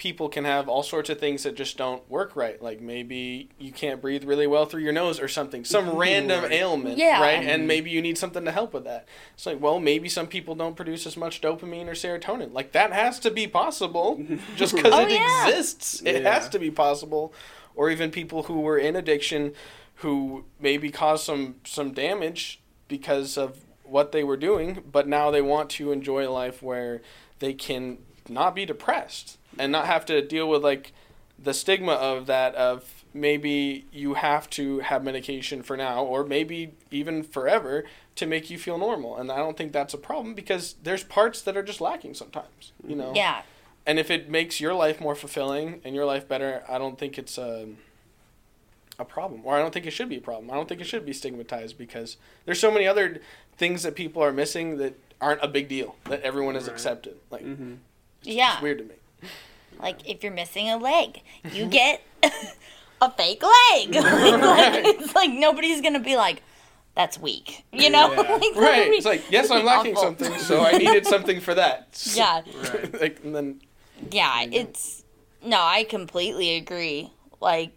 [0.00, 2.62] people can have all sorts of things that just don't work right.
[2.62, 6.52] Like maybe you can't breathe really well through your nose or something, some random Right.
[6.52, 7.20] ailment, Yeah.
[7.20, 7.44] right?
[7.46, 9.06] And maybe you need something to help with that.
[9.34, 12.54] It's like, well, maybe some people don't produce as much dopamine or serotonin.
[12.54, 14.24] Like that has to be possible
[14.56, 15.48] just because Oh, it yeah.
[15.48, 16.00] exists.
[16.00, 16.32] It Yeah.
[16.32, 17.34] has to be possible.
[17.74, 19.52] Or even people who were in addiction
[19.96, 25.42] who maybe caused some some damage because of what they were doing, but now they
[25.42, 27.02] want to enjoy a life where
[27.38, 27.98] they can
[28.30, 30.92] not be depressed and not have to deal with like
[31.42, 36.72] the stigma of that of maybe you have to have medication for now or maybe
[36.90, 37.84] even forever
[38.14, 39.16] to make you feel normal.
[39.16, 42.72] And i don't think that's a problem because there's parts that are just lacking sometimes
[42.86, 43.12] you know?
[43.14, 43.42] Yeah.
[43.86, 47.18] and if it makes your life more fulfilling and your life better i don't think
[47.18, 47.68] it's a,
[48.98, 49.40] a problem.
[49.44, 50.50] Or i don't think it should be a problem.
[50.50, 53.20] I don't think it should be stigmatized because there's so many other
[53.56, 56.72] things that people are missing that aren't a big deal that everyone has Right.
[56.72, 57.16] accepted.
[57.30, 57.74] Like hmm
[58.20, 58.50] it's Yeah.
[58.50, 58.94] just weird to me
[59.80, 61.22] Like if you're missing a leg,
[61.54, 62.02] you get
[63.00, 63.94] a fake leg.
[63.94, 66.42] like, it's like nobody's gonna be like,
[66.94, 68.12] "That's weak," you know?
[68.12, 68.20] Yeah.
[68.20, 70.08] Like, right be it's like yes i'm lacking awful.
[70.18, 73.00] something so i needed something for that Yeah, Right.
[73.00, 73.60] like and then
[74.10, 74.42] yeah.
[74.42, 75.04] It's
[75.42, 77.12] no, I completely agree.
[77.40, 77.76] Like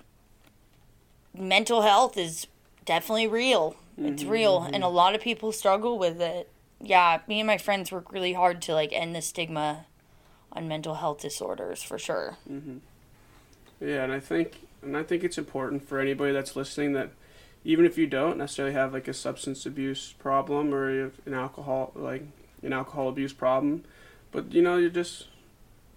[1.34, 2.48] mental health is
[2.86, 3.76] definitely real.
[3.98, 4.74] It's mm-hmm, real, mm-hmm.
[4.74, 6.50] and a lot of people struggle with it.
[6.82, 9.86] Yeah, me and my friends work really hard to like end the stigma
[10.54, 12.38] on mental health disorders for sure.
[12.50, 12.78] Mm-hmm.
[13.80, 17.12] Yeah, and I think and I think it's important for anybody that's listening that
[17.66, 22.24] even if you don't necessarily have like a substance abuse problem or an alcohol like
[22.62, 23.84] an alcohol abuse problem,
[24.32, 25.28] but you know you're just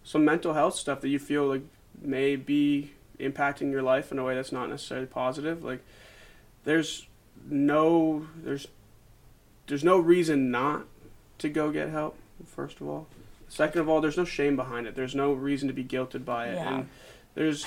[0.05, 1.63] some mental health stuff that you feel like
[2.01, 5.65] may be impacting your life in a way that's not necessarily positive.
[5.65, 5.85] Like
[6.65, 7.07] there's
[7.49, 8.67] no there's
[9.67, 10.87] there's no reason not
[11.39, 12.17] to go get help.
[12.47, 13.07] First of all,
[13.57, 14.95] second of all, there's no shame behind it.
[14.95, 16.75] There's no reason to be guilted by it, Yeah.
[16.79, 16.89] and
[17.35, 17.67] there's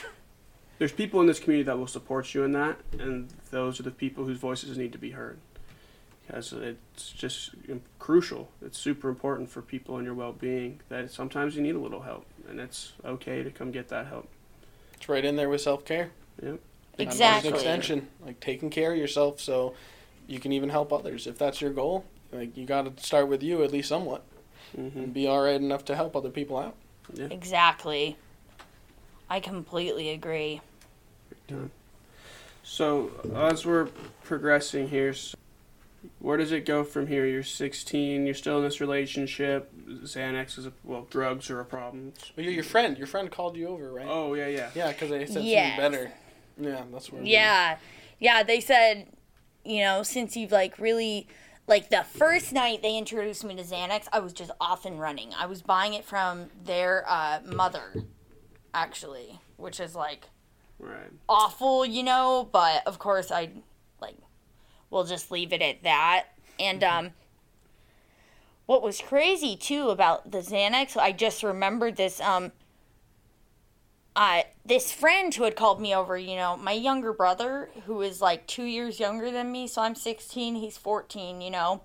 [0.78, 3.92] there's people in this community that will support you in that, and those are the
[3.92, 5.38] people whose voices need to be heard.
[6.26, 7.50] Because it's just
[7.98, 8.50] crucial.
[8.62, 12.26] It's super important for people and your well-being that sometimes you need a little help,
[12.48, 14.30] and it's okay to come get that help.
[14.94, 16.12] it's right in there with self-care
[16.42, 16.60] Yep.
[17.00, 17.50] Exactly.
[17.50, 19.74] an extension like taking care of yourself so
[20.28, 23.42] you can even help others if that's your goal like you got to start with
[23.42, 24.24] you at least somewhat
[24.76, 26.76] hmm and be all right enough to help other people out
[27.32, 28.18] Exactly.
[29.30, 30.62] I completely agree.
[32.64, 33.88] So as we're
[34.24, 35.36] progressing here, s
[36.20, 37.26] where does it go from here?
[37.26, 38.26] You're 16.
[38.26, 39.72] You're still in this relationship.
[39.88, 42.14] Xanax is a, well, drugs are a problem.
[42.38, 44.70] well, your, your friend your friend called you over right Oh yeah, yeah.
[44.76, 45.80] yeah because they said Yes.
[45.80, 46.12] something better
[46.60, 47.78] yeah that's what Yeah.
[48.20, 49.08] Yeah, they said,
[49.64, 51.28] you know, since you've like really
[51.70, 55.34] like the first night they introduced me to Xanax, I was just off and running.
[55.38, 58.04] I was buying it from their uh, mother,
[58.74, 60.28] actually, which is like
[60.80, 61.12] Right.
[61.28, 63.50] awful, you know, but of course I
[64.02, 64.16] like
[64.90, 66.28] we'll just leave it at that.
[66.58, 67.12] And um
[68.66, 72.52] what was crazy too about the Xanax, I just remembered this um
[74.20, 78.22] uh this friend who had called me over, you know, my younger brother who is
[78.22, 81.82] like 2 years younger than me, so I'm 16, he's 14, you know.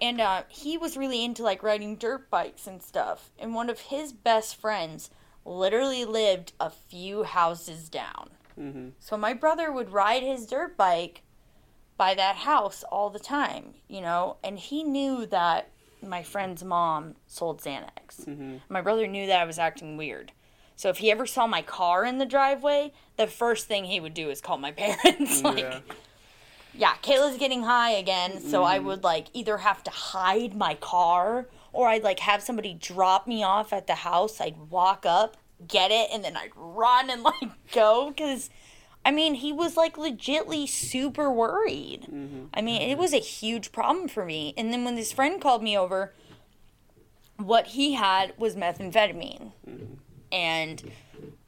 [0.00, 3.30] And uh he was really into like riding dirt bikes and stuff.
[3.38, 5.10] And one of his best friends
[5.44, 8.30] literally lived a few houses down.
[8.58, 8.88] Mm-hmm.
[8.98, 11.22] So my brother would ride his dirt bike
[11.96, 15.70] by that house all the time, you know, and he knew that
[16.02, 18.24] my friend's mom sold Xanax.
[18.24, 18.56] Mm-hmm.
[18.68, 20.32] My brother knew that I was acting weird.
[20.80, 24.14] So if he ever saw my car in the driveway, the first thing he would
[24.14, 25.42] do is call my parents.
[25.42, 25.80] like, yeah.
[26.72, 28.84] yeah, Kayla's getting high again, so I mm.
[28.84, 33.42] would like either have to hide my car or I'd like have somebody drop me
[33.42, 34.40] off at the house.
[34.40, 35.36] I'd walk up,
[35.68, 38.48] get it, and then I'd run and like go because
[39.04, 42.06] I mean, he was like legitly super worried.
[42.10, 42.44] Mm-hmm.
[42.54, 43.02] I mean, it mm-hmm.
[43.02, 44.54] was a huge problem for me.
[44.56, 46.14] And then when this friend called me over,
[47.36, 49.52] what he had was methamphetamine.
[49.68, 49.94] Mm-hmm.
[50.32, 50.90] And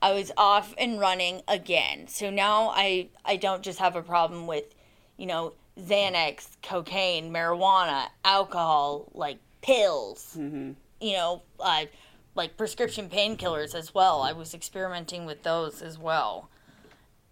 [0.00, 2.08] I was off and running again.
[2.08, 4.74] So now I I don't just have a problem with,
[5.16, 10.36] you know, Xanax, cocaine, marijuana, alcohol, like pills.
[10.38, 10.72] Mm-hmm.
[11.00, 11.86] You know, uh,
[12.34, 14.22] like prescription painkillers as well.
[14.22, 16.50] I was experimenting with those as well.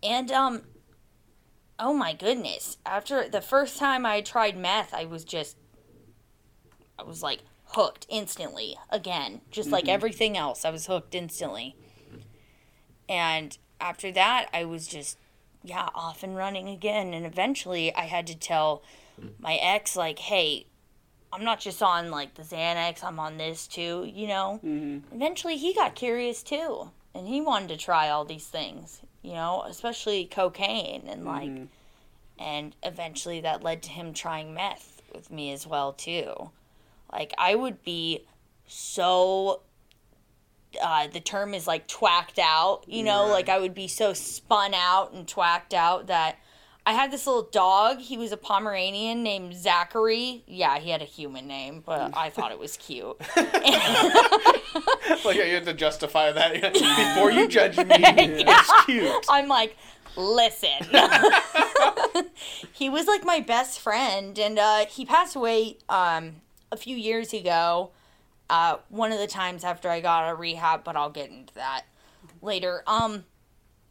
[0.03, 0.63] And um
[1.79, 5.57] oh my goodness, after the first time I tried meth, I was just
[6.99, 7.41] I was like
[7.73, 10.65] hooked instantly again, just like everything else.
[10.65, 11.77] I was hooked instantly.
[13.09, 15.19] And after that, I was just
[15.63, 18.83] yeah, off and running again and eventually I had to tell
[19.39, 20.67] my ex like, "Hey,
[21.33, 25.15] I'm not just on like the Xanax, I'm on this too, you know?" Mm-hmm.
[25.15, 26.91] Eventually he got curious too.
[27.13, 31.69] and he wanted to try all these things, you know, especially cocaine and like Mhm.
[32.39, 36.51] and eventually that led to him trying meth with me as well too.
[37.13, 38.27] Like I would be
[38.67, 39.63] so
[40.81, 43.33] uh, the term is like twacked out, you know, Right.
[43.33, 46.39] like I would be so spun out and twacked out that
[46.87, 47.99] I had this little dog.
[47.99, 50.45] He was a Pomeranian named Zachary.
[50.47, 53.17] Yeah, he had a human name, but I thought it was cute.
[53.37, 53.53] like
[55.37, 57.85] you have to justify that before you judge me.
[57.89, 59.27] It's cute.
[59.29, 59.77] I'm like,
[60.17, 60.71] listen.
[62.73, 66.37] he was like my best friend, and uh, he passed away um,
[66.73, 67.91] a few years ago.
[68.49, 71.83] Uh, one of the times after I got a rehab, but I'll get into that
[72.43, 72.83] later.
[72.87, 73.25] Um,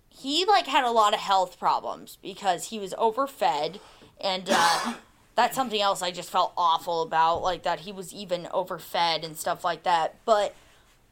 [0.10, 3.80] he like had a lot of health problems because he was overfed,
[4.20, 4.94] and uh,
[5.36, 9.38] that's something else I just felt awful about, like that he was even overfed and
[9.38, 10.16] stuff like that.
[10.26, 10.54] But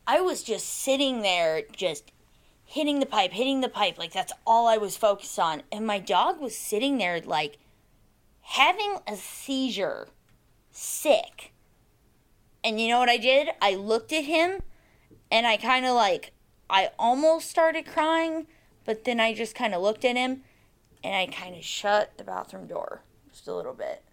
[0.06, 2.12] I was just sitting there, just
[2.66, 3.98] hitting the pipe, hitting the pipe.
[3.98, 5.64] Like that's all I was focused on.
[5.72, 7.58] And my dog was sitting there like
[8.42, 10.10] having a seizure,
[10.72, 11.54] sick.
[12.68, 13.48] And you know what I did?
[13.62, 14.60] I looked at him
[15.32, 16.34] and I kind of like,
[16.70, 18.46] I almost started crying,
[18.84, 20.42] but then I just kind of looked at him
[21.02, 24.04] and I kind of shut the bathroom door just a little bit.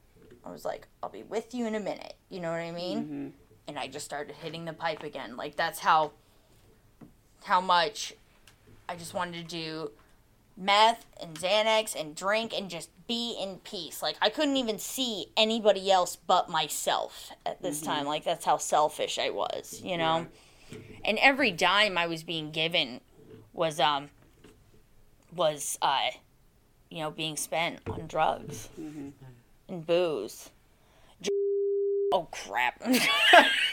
[0.44, 2.14] I was like, I'll be with you in a minute.
[2.28, 3.04] You know what I mean?
[3.04, 3.32] Mhm.
[3.66, 5.36] And I just started hitting the pipe again.
[5.36, 6.12] Like that's how
[7.42, 8.14] how much
[8.88, 9.90] I just wanted to do
[10.56, 14.02] meth and Xanax and drink and just be in peace.
[14.02, 18.06] Like I couldn't even see anybody else but myself at this time.
[18.06, 20.26] Like that's how selfish I was, you know.
[21.04, 23.00] And every dime I was being given
[23.52, 24.10] was um
[25.34, 26.10] was uh
[26.90, 28.68] you know being spent on drugs
[29.68, 30.50] and booze.
[32.12, 32.82] Oh crap!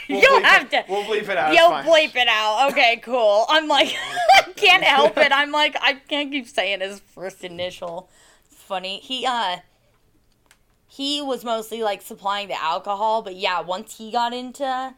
[0.08, 0.70] We'll You'll have it.
[0.70, 0.84] to.
[0.88, 1.54] We'll bleep it out.
[1.54, 2.70] You'll bleep it out.
[2.72, 3.46] Okay, cool.
[3.48, 3.94] I'm like,
[4.36, 5.30] I can't help it.
[5.32, 8.10] I'm like, I can't keep saying his first initial.
[8.50, 8.98] It's funny.
[8.98, 9.58] He uh,
[10.88, 14.94] he was mostly like supplying the alcohol, but yeah, once he got into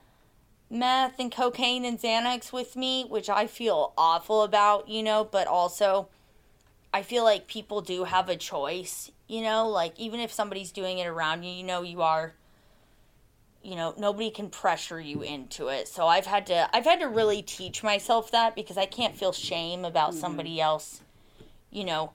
[0.70, 5.46] meth and cocaine and Xanax with me, which I feel awful about, you know, but
[5.46, 6.08] also
[6.92, 10.98] I feel like people do have a choice, you know, like even if somebody's doing
[10.98, 12.32] it around you, you know, you are
[13.64, 17.08] you know nobody can pressure you into it so i've had to i've had to
[17.08, 21.00] really teach myself that because i can't feel shame about somebody else
[21.70, 22.12] you know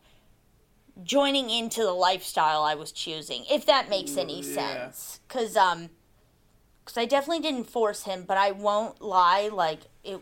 [1.04, 4.76] joining into the lifestyle i was choosing if that makes any Yeah.
[4.78, 5.90] sense because um
[6.86, 10.20] because i definitely didn't force him but i won't lie like it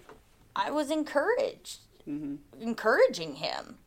[0.56, 2.38] i was encouraged Mhm.
[2.62, 3.80] encouraging him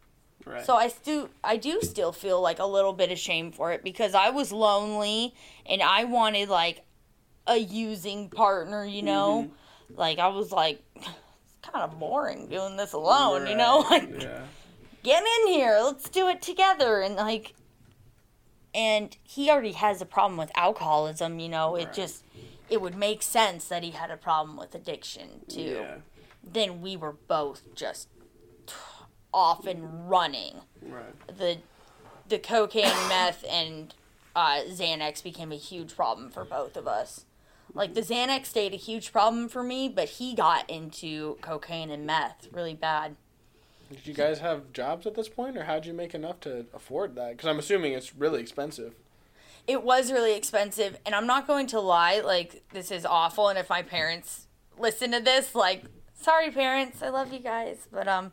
[0.47, 0.65] Right.
[0.65, 3.85] so I still I do still feel like a little bit of shame for it
[3.85, 5.35] because I was lonely
[5.67, 6.83] and I wanted like
[7.47, 9.51] a using partner, you know?
[9.97, 13.87] Like I was like it's kind of boring doing this alone, you know?
[13.91, 14.43] Like yeah.
[15.03, 17.55] get in here, let's do it together and like
[18.73, 21.77] and he already has a problem with alcoholism, you know?
[21.77, 22.25] It just
[22.69, 25.61] it would make sense that he had a problem with addiction too.
[25.81, 25.95] Yeah.
[26.43, 28.09] Then we were both just
[29.33, 31.37] off and running Right.
[31.37, 31.59] the
[32.29, 33.93] the cocaine, meth, and
[34.37, 37.25] uh, Xanax became a huge problem for both of us.
[37.75, 42.07] Like the Xanax stayed a huge problem for me, but he got into cocaine and
[42.07, 43.17] meth really bad.
[43.91, 47.17] Did you guys have jobs at this point, or how'd you make enough to afford
[47.17, 47.33] that?
[47.33, 48.95] Because I'm assuming it's really expensive.
[49.67, 53.49] It was really expensive, and I'm not going to lie, like this is awful.
[53.49, 54.47] And if my parents
[54.79, 58.33] listen to this, like, sorry parents, I love you guys, but um,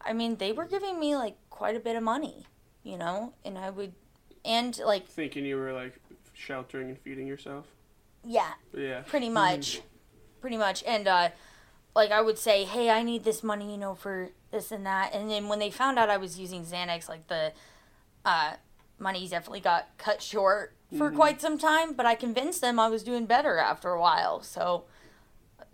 [0.00, 2.46] I mean they were giving me like quite a bit of money,
[2.82, 3.92] you know, and I would,
[4.44, 6.00] and like Thinking you were like
[6.32, 7.66] sheltering and feeding yourself.
[8.24, 9.02] Yeah, Yeah.
[9.02, 9.80] pretty much.
[10.40, 10.82] Pretty much.
[10.86, 11.28] And uh
[11.94, 15.14] like i would say hey i need this money you know for this and that.
[15.14, 17.52] And then when they found out i was using xanax like the
[18.24, 18.54] uh
[18.98, 23.02] money definitely got cut short for quite some time but i convinced them i was
[23.02, 24.42] doing better after a while.
[24.42, 24.84] So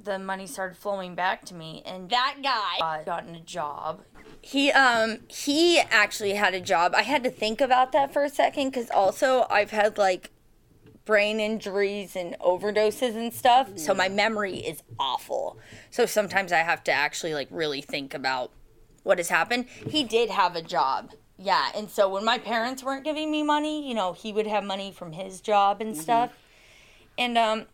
[0.03, 1.82] the money started flowing back to me.
[1.84, 4.03] And that guy uh, gotten a job.
[4.40, 6.94] He um he actually had a job.
[6.94, 10.30] I had to think about that for a second because also i've had like
[11.11, 13.76] brain injuries and overdoses and stuff.
[13.76, 15.58] So my memory is awful.
[15.90, 18.52] So sometimes I have to actually like really think about
[19.02, 19.66] what has happened.
[19.88, 21.11] He did have a job.
[21.36, 24.62] Yeah, and so when my parents weren't giving me money, you know, he would have
[24.62, 26.30] money from his job and stuff.
[27.18, 27.66] And um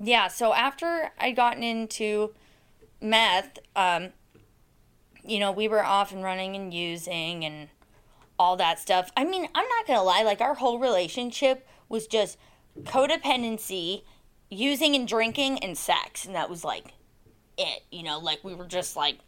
[0.00, 2.34] yeah, so after I'd gotten into
[3.00, 4.08] meth, um
[5.24, 7.68] you know, we were off and running and using and
[8.40, 9.12] all that stuff.
[9.16, 12.36] I mean, I'm not gonna lie, like our whole relationship was just
[12.82, 14.02] codependency,
[14.50, 16.86] using and drinking, and sex, and that was like
[17.56, 17.82] it.
[17.90, 19.18] You know, like we were just like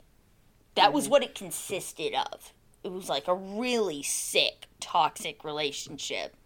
[0.74, 2.52] That was what it consisted of.
[2.84, 6.36] It was like a really sick, toxic relationship.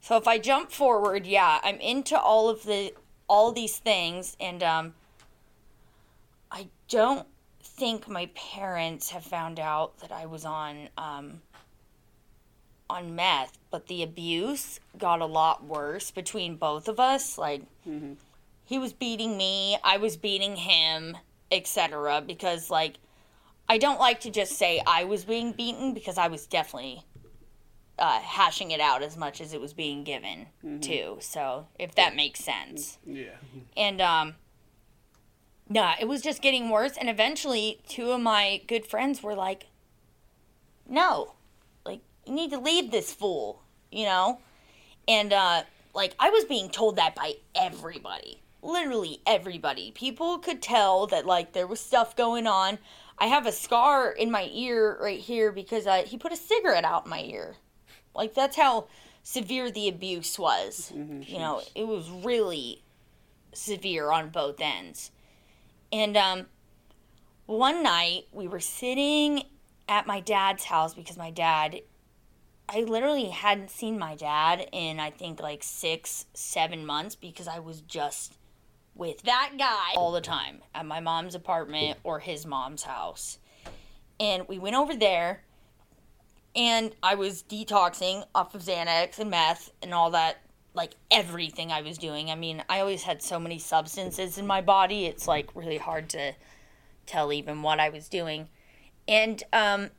[0.00, 2.94] So if I jump forward, yeah, I'm into all of the
[3.28, 4.94] all these things and um
[6.50, 7.26] I don't
[7.62, 11.42] think my parents have found out that I was on um
[12.90, 17.36] on meth, but the abuse got a lot worse between both of us.
[17.38, 17.62] Like
[18.64, 21.16] he was beating me, I was beating him,
[21.50, 22.22] etc.
[22.26, 22.94] Because like
[23.68, 27.04] I don't like to just say I was being beaten because I was definitely
[27.98, 30.46] uh, hashing it out as much as it was being given
[30.80, 31.18] too.
[31.20, 32.98] So if that makes sense.
[33.04, 33.36] Yeah.
[33.76, 34.34] And um
[35.70, 39.66] yeah, it was just getting worse and eventually two of my good friends were like
[40.88, 41.34] no.
[42.28, 44.40] You need to leave this fool, you know?
[45.08, 45.62] And uh
[45.94, 48.42] like I was being told that by everybody.
[48.60, 49.92] Literally everybody.
[49.92, 52.78] People could tell that like there was stuff going on.
[53.18, 56.84] I have a scar in my ear right here because uh, he put a cigarette
[56.84, 57.56] out in my ear.
[58.14, 58.88] Like that's how
[59.22, 60.92] severe the abuse was.
[61.32, 62.82] You know, it was really
[63.54, 65.10] severe on both ends.
[65.90, 66.46] And um
[67.46, 69.44] one night we were sitting
[69.88, 71.80] at my dad's house because my dad
[72.68, 77.58] I literally hadn't seen my dad in I think like 6 7 months because I
[77.58, 78.34] was just
[78.94, 83.38] with that guy all the time at my mom's apartment or his mom's house.
[84.20, 85.44] And we went over there
[86.54, 90.38] and I was detoxing off of Xanax and meth and all that,
[90.74, 92.30] like everything I was doing.
[92.30, 96.08] I mean, I always had so many substances in my body, it's like really hard
[96.10, 96.34] to
[97.06, 98.48] tell even what I was doing.
[99.06, 99.90] And um,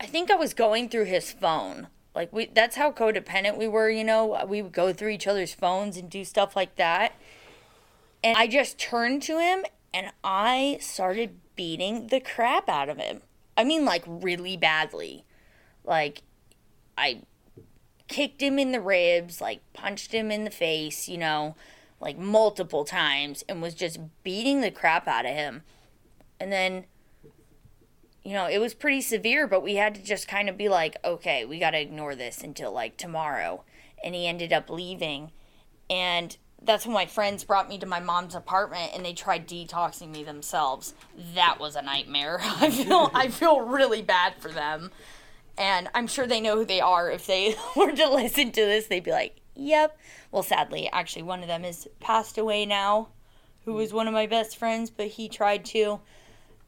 [0.00, 1.88] I think I was going through his phone.
[2.14, 4.44] Like we that's how codependent we were, you know.
[4.46, 7.14] We would go through each other's phones and do stuff like that.
[8.22, 13.22] And I just turned to him and I started beating the crap out of him.
[13.56, 15.24] I mean like really badly.
[15.84, 16.22] Like
[16.96, 17.22] I
[18.08, 21.56] kicked him in the ribs, like punched him in the face, you know,
[22.00, 25.62] like multiple times and was just beating the crap out of him.
[26.38, 26.84] And then
[28.24, 30.96] you know, it was pretty severe, but we had to just kind of be like,
[31.04, 33.64] okay, we got to ignore this until like tomorrow.
[34.02, 35.30] And he ended up leaving.
[35.90, 40.10] And that's when my friends brought me to my mom's apartment and they tried detoxing
[40.10, 40.94] me themselves.
[41.34, 42.38] That was a nightmare.
[42.42, 44.90] I feel I feel really bad for them.
[45.58, 47.10] And I'm sure they know who they are.
[47.10, 49.98] If they were to listen to this, they'd be like, "Yep."
[50.32, 53.08] Well, sadly, actually one of them has passed away now,
[53.66, 56.00] who was one of my best friends, but he tried to.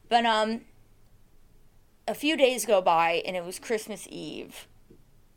[0.07, 0.61] But um
[2.07, 4.67] a few days go by and it was Christmas Eve,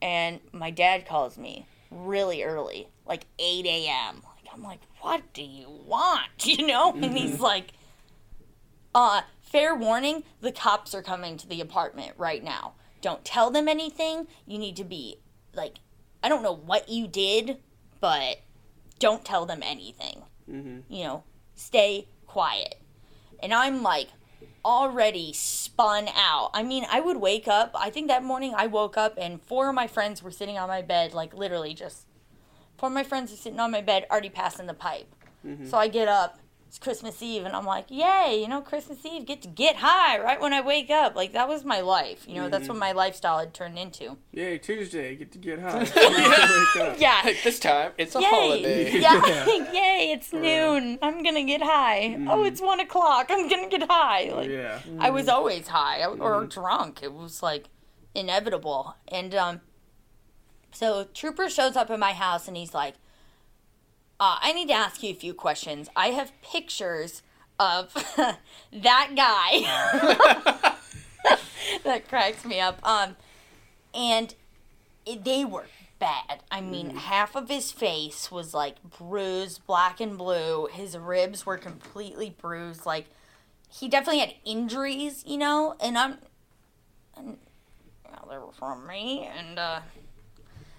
[0.01, 4.23] and my dad calls me really early, like 8 a.m.
[4.25, 6.29] Like, I'm like, what do you want?
[6.47, 6.93] You know?
[6.93, 7.73] And he's like,
[8.95, 12.75] uh, fair warning, the cops are coming to the apartment right now.
[13.01, 14.27] Don't tell them anything.
[14.47, 15.19] You need to be,
[15.55, 15.79] like,
[16.23, 17.59] I don't know what you did,
[18.01, 18.41] but
[18.99, 20.23] don't tell them anything.
[20.89, 22.77] You know, stay quiet.
[23.43, 24.09] And I'm like,
[24.65, 26.51] already spun out.
[26.55, 27.73] I mean, I would wake up.
[27.75, 30.69] I think that morning I woke up and four of my friends were sitting on
[30.69, 32.07] my bed, like literally just
[32.77, 35.15] four of my friends are sitting on my bed, already passing the pipe.
[35.47, 35.67] Mm-hmm.
[35.67, 36.39] So I get up.
[36.71, 38.39] It's Christmas Eve, and I'm like, "Yay!
[38.41, 41.49] You know, Christmas Eve, get to get high right when I wake up." Like that
[41.49, 42.29] was my life.
[42.29, 42.79] You know, that's what mm-hmm.
[42.79, 44.19] my lifestyle had turned into.
[44.31, 45.81] Yay, Tuesday, get to get high.
[45.81, 46.97] Wake up.
[47.01, 47.23] Yeah.
[47.43, 48.27] this time it's a Yay!
[48.29, 48.93] holiday.
[49.01, 49.47] Yeah.
[49.47, 50.13] Yay!
[50.13, 51.01] It's noon.
[51.03, 52.15] I'm gonna get high.
[52.15, 52.29] Mm-hmm.
[52.29, 53.27] Oh, it's one o'clock.
[53.31, 54.31] I'm gonna get high.
[54.33, 54.79] Like Yeah.
[55.01, 55.35] I was mm-hmm.
[55.35, 57.03] always high or drunk.
[57.03, 57.67] It was like
[58.15, 58.95] inevitable.
[59.09, 59.61] And um,
[60.71, 62.95] so Trooper shows up at my house and he's like,
[64.21, 65.89] uh, "I need to ask you a few questions.
[65.97, 67.23] I have pictures
[67.59, 67.93] of
[68.73, 70.77] that guy."
[71.85, 72.79] that cracks me up.
[72.87, 73.17] Um,
[73.95, 74.35] and
[75.05, 75.67] it, they were
[75.99, 76.43] bad.
[76.51, 80.69] I mean, half of his face was like bruised, black and blue.
[80.73, 82.87] His ribs were completely bruised.
[82.87, 83.07] Like
[83.69, 85.75] he definitely had injuries, you know.
[85.81, 86.19] And I'm,
[87.17, 87.37] and
[88.11, 89.81] know, they were from me, and uh,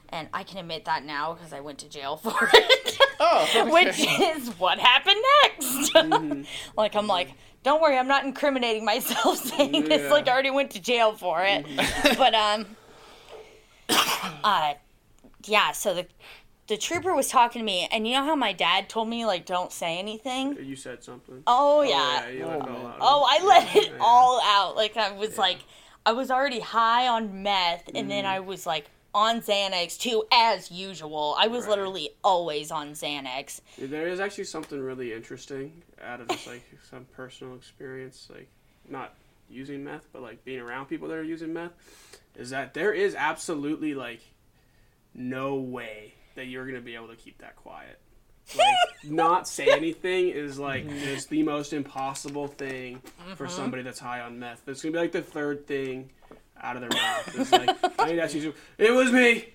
[0.10, 2.98] and I can admit that now because I went to jail for it.
[3.24, 3.64] Oh, okay.
[3.72, 5.94] Which is what happened next.
[6.78, 7.30] like I'm like,
[7.64, 10.12] don't worry, I'm not incriminating myself saying this.
[10.12, 11.66] Like I already went to jail for it.
[12.18, 12.66] but um,
[14.44, 14.74] uh,
[15.46, 15.72] yeah.
[15.72, 16.08] So the
[16.68, 19.46] the trooper was talking to me, and you know how my dad told me like
[19.46, 20.58] don't say anything.
[20.64, 21.44] You said something.
[21.48, 22.28] Oh yeah.
[22.30, 22.66] you let it.
[22.68, 23.98] Oh, I let it Yeah.
[24.00, 24.76] all out.
[24.76, 25.60] Like I was like,
[26.06, 28.34] I was already high on meth, and then Mm-hmm.
[28.34, 31.36] I was like on Xanax too, as usual.
[31.38, 31.72] I was Right.
[31.72, 33.62] literally always on Xanax.
[33.78, 38.30] There is actually something really interesting out of this, like some personal experience.
[38.34, 38.50] Like
[38.88, 39.16] not
[39.50, 41.74] using meth, but like being around people that are using meth,
[42.36, 44.22] is that there is absolutely like
[45.14, 48.00] no way that you're gonna be able to keep that quiet.
[48.58, 51.00] Like not say anything is like mm-hmm.
[51.00, 53.02] just the most impossible thing
[53.36, 53.56] for mm-hmm.
[53.56, 54.68] somebody that's high on meth.
[54.68, 56.10] It's gonna be like the third thing
[56.62, 57.36] out of their mouth.
[57.40, 58.54] It's like I need to ask you.
[58.78, 59.48] It was me.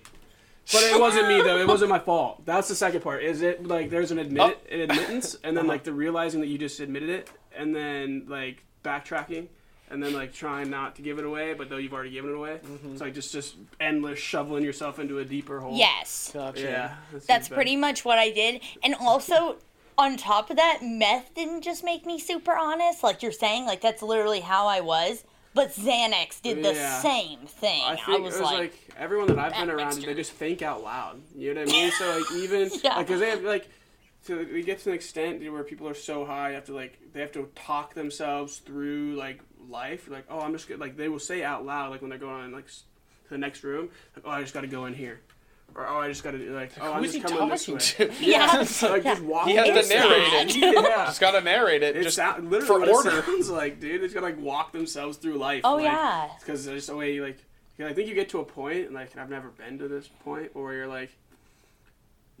[0.71, 1.57] But it wasn't me though.
[1.57, 2.45] It wasn't my fault.
[2.45, 3.23] That's the second part.
[3.23, 4.73] Is it like there's an admit oh.
[4.73, 5.97] an admittance, and then like the uh-huh.
[5.97, 9.47] realizing that you just admitted it, and then like backtracking,
[9.89, 12.35] and then like trying not to give it away, but though you've already given it
[12.35, 12.91] away, mm-hmm.
[12.91, 15.77] it's like just just endless shoveling yourself into a deeper hole.
[15.77, 16.31] Yes.
[16.33, 16.61] Gotcha.
[16.61, 16.95] Yeah.
[17.13, 18.61] that That's pretty much what I did.
[18.83, 19.57] And also,
[19.97, 23.65] on top of that, meth didn't just make me super honest, like you're saying.
[23.65, 25.23] Like that's literally how I was.
[25.57, 27.01] But Xanax did the Yeah.
[27.01, 27.81] same thing.
[27.83, 30.05] I I, think was, it was like, like, everyone that I've been around, mixture.
[30.05, 31.19] they just think out loud.
[31.35, 31.91] You know what I mean?
[31.91, 32.95] So like even Yeah.
[32.97, 33.67] like because they have like
[34.27, 37.21] to we get to an extent where people are so high, have to like they
[37.21, 40.07] have to talk themselves through like life.
[40.09, 42.51] Like oh, I'm just gonna, like they will say out loud like when they're going
[42.51, 42.83] like s-
[43.23, 45.21] to the next room, like oh I just got to go in here,
[45.77, 48.07] or oh I just got to like oh I'm Who's just he coming this talking
[48.09, 48.13] way.
[48.15, 48.25] to?
[48.25, 48.63] Yeah.
[48.65, 49.47] so, like just walk.
[49.47, 50.49] He has It's to narrate sad.
[50.49, 50.55] it.
[50.89, 51.05] Yeah.
[51.05, 51.95] Just gotta narrate it.
[51.95, 53.19] It just sound, literally for what order.
[53.19, 54.03] it sounds like, dude.
[54.03, 55.61] It's gonna like walk themselves through life.
[55.63, 56.29] oh like, yeah.
[56.39, 57.37] because there's just a way you like
[57.79, 60.55] I think you get to a point and like I've never been to this point
[60.55, 61.11] where you're like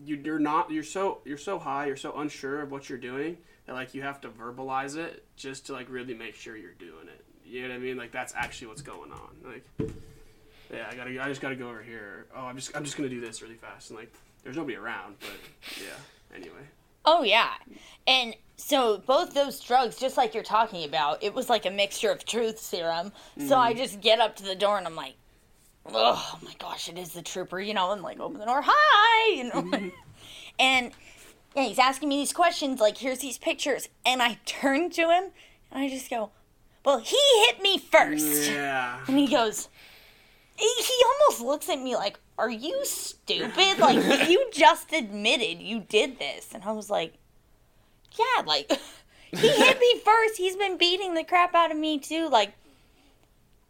[0.03, 3.37] you you're not you're so you're so high you're so unsure of what you're doing
[3.67, 7.07] that like you have to verbalize it just to like really make sure you're doing
[7.07, 9.91] it you know what I mean like that's actually what's going on like
[10.71, 13.09] yeah I gotta I just gotta go over here oh I'm just I'm just gonna
[13.09, 14.13] do this really fast and like
[14.43, 15.29] there's nobody around but
[15.79, 16.63] yeah anyway
[17.07, 17.53] Oh yeah.
[18.05, 22.11] And so both those drugs, just like you're talking about, it was like a mixture
[22.11, 23.13] of truth serum.
[23.47, 23.79] So I mm-hmm.
[23.79, 25.15] just get up to the door and I'm like,
[25.85, 29.31] oh my gosh, it is the trooper, you know, and like open the door, hi,
[29.35, 29.61] you know.
[29.61, 29.87] Mm-hmm.
[30.59, 30.91] and
[31.55, 35.31] yeah, he's asking me these questions, like here's these pictures, and I turn to him
[35.71, 36.31] and I just go,
[36.83, 38.51] well, he hit me first.
[38.51, 39.69] yeah And he goes,
[40.57, 43.79] he, almost looks at me like, Are you stupid?
[43.79, 46.53] Like, you just admitted you did this.
[46.53, 47.13] And I was like,
[48.17, 48.71] Yeah, like,
[49.31, 50.37] he hit me first.
[50.37, 52.29] He's been beating the crap out of me, too.
[52.29, 52.53] Like,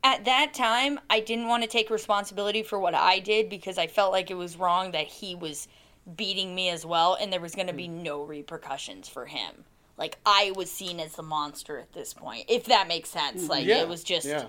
[0.03, 3.87] at that time, I didn't want to take responsibility for what I did because I
[3.87, 5.67] felt like it was wrong that he was
[6.15, 8.03] beating me as well, and there was going to be mm.
[8.03, 9.65] no repercussions for him.
[9.97, 13.45] Like, I was seen as the monster at this point, if that makes sense.
[13.45, 14.27] Mm, like, Yeah, it was just.
[14.27, 14.45] yeah.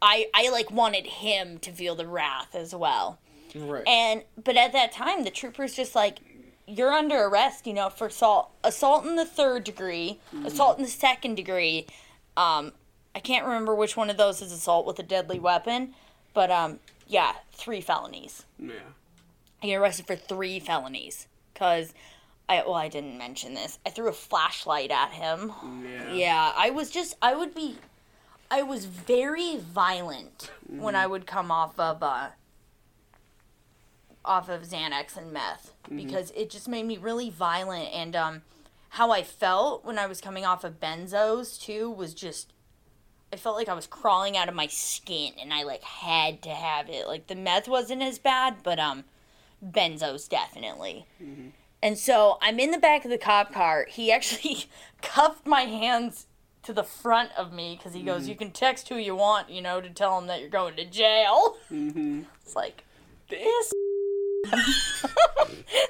[0.00, 3.18] I I like wanted him to feel the wrath as well.
[3.54, 3.86] right.
[3.86, 6.18] And but at that time the trooper's just like
[6.66, 10.90] you're under arrest, you know, for assault assault in the third degree, assault in the
[10.90, 11.86] second degree.
[12.36, 12.72] Um
[13.14, 15.94] I can't remember which one of those is assault with a deadly weapon,
[16.34, 18.44] but um yeah, three felonies.
[18.58, 18.74] yeah
[19.62, 21.92] I get arrested for three felonies cuz
[22.48, 23.78] I well I didn't mention this.
[23.84, 25.52] I threw a flashlight at him.
[25.84, 27.78] yeah Yeah, I was just I would be
[28.50, 32.28] I was very violent when I would come off of uh
[34.24, 38.42] off of Xanax and meth because it just made me really violent and um
[38.90, 42.52] how I felt when I was coming off of benzos too was just
[43.32, 46.50] I felt like I was crawling out of my skin and I like had to
[46.50, 47.06] have it.
[47.06, 49.04] Like the meth wasn't as bad, but um
[49.64, 51.06] benzos definitely.
[51.82, 53.86] And so I'm in the back of the cop car.
[53.88, 54.66] He actually
[55.02, 56.26] cuffed my hands
[56.62, 59.62] to the front of me because he goes, "You can text who you want, you
[59.62, 62.22] know, to tell him that you're going to jail." mm-hmm.
[62.42, 62.84] It's like
[63.28, 63.72] this,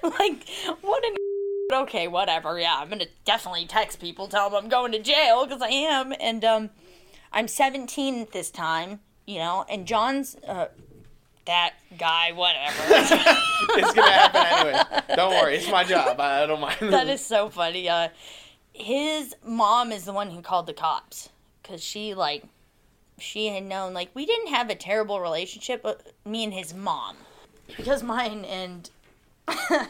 [0.03, 0.49] like
[0.81, 1.15] what an.
[1.70, 2.59] Okay, whatever.
[2.59, 6.15] Yeah, I'm gonna definitely text people, tell them I'm going to jail because I am,
[6.19, 6.70] and um,
[7.31, 10.69] I'm 17 at this time, you know, and John's uh,
[11.45, 12.77] that guy, whatever.
[12.90, 15.03] it's gonna happen anyway.
[15.15, 16.19] Don't worry, it's my job.
[16.20, 16.77] I, I don't mind.
[16.81, 17.89] that is so funny.
[17.89, 18.09] Uh,
[18.81, 21.31] his mom is the one who called the cops
[21.63, 22.45] because she like
[23.19, 27.17] she had known like we didn't have a terrible relationship, but me and his mom.
[27.77, 28.91] Because mine and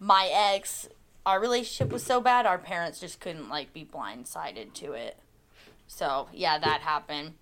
[0.00, 0.88] my ex
[1.24, 5.16] our relationship was so bad our parents just couldn't like be blindsided to it.
[5.86, 7.34] So yeah that happened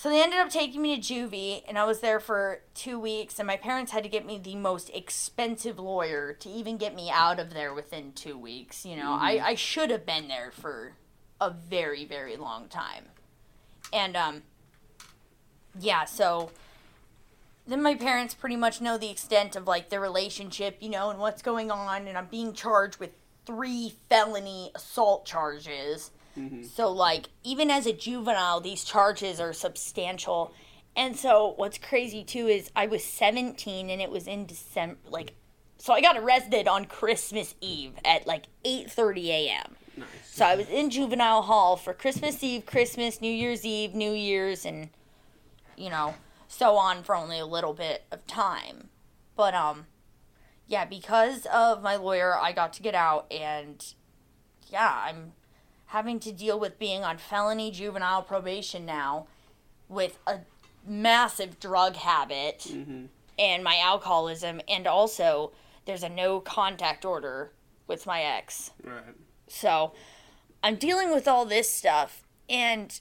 [0.00, 3.38] so they ended up taking me to juvie and i was there for two weeks
[3.38, 7.10] and my parents had to get me the most expensive lawyer to even get me
[7.10, 9.12] out of there within two weeks you know?
[9.12, 10.92] I, I should have been there for
[11.38, 13.04] a very very long time.
[13.92, 14.42] And um
[15.78, 16.50] yeah so
[17.66, 21.20] then my parents pretty much know the extent of like the relationship, you know, and
[21.20, 23.10] what's going on, and I'm being charged with
[23.46, 26.10] three felony assault charges.
[26.64, 30.52] So like even as a juvenile, these charges are substantial.
[30.96, 35.34] And so what's crazy too is I was 17 and it was in December like
[35.80, 39.76] so I got arrested on Christmas Eve at like 8:30 a.m.
[40.24, 44.66] So I was in juvenile hall for Christmas Eve, Christmas, New Year's Eve, New Year's,
[44.66, 44.90] and
[45.76, 46.14] you know,
[46.48, 48.88] so on for only a little bit of time.
[49.36, 49.86] But um,
[50.66, 53.82] yeah, because of my lawyer, I got to get out, and
[54.68, 55.32] yeah, I'm
[55.90, 59.26] having to deal with being on felony juvenile probation now,
[59.88, 60.38] with a
[60.86, 62.66] massive drug habit
[63.38, 65.52] and my alcoholism, and also
[65.86, 67.50] there's a no contact order
[67.88, 68.70] with my ex.
[68.84, 69.02] Right.
[69.48, 69.92] So
[70.62, 72.22] I'm dealing with all this stuff.
[72.48, 73.00] And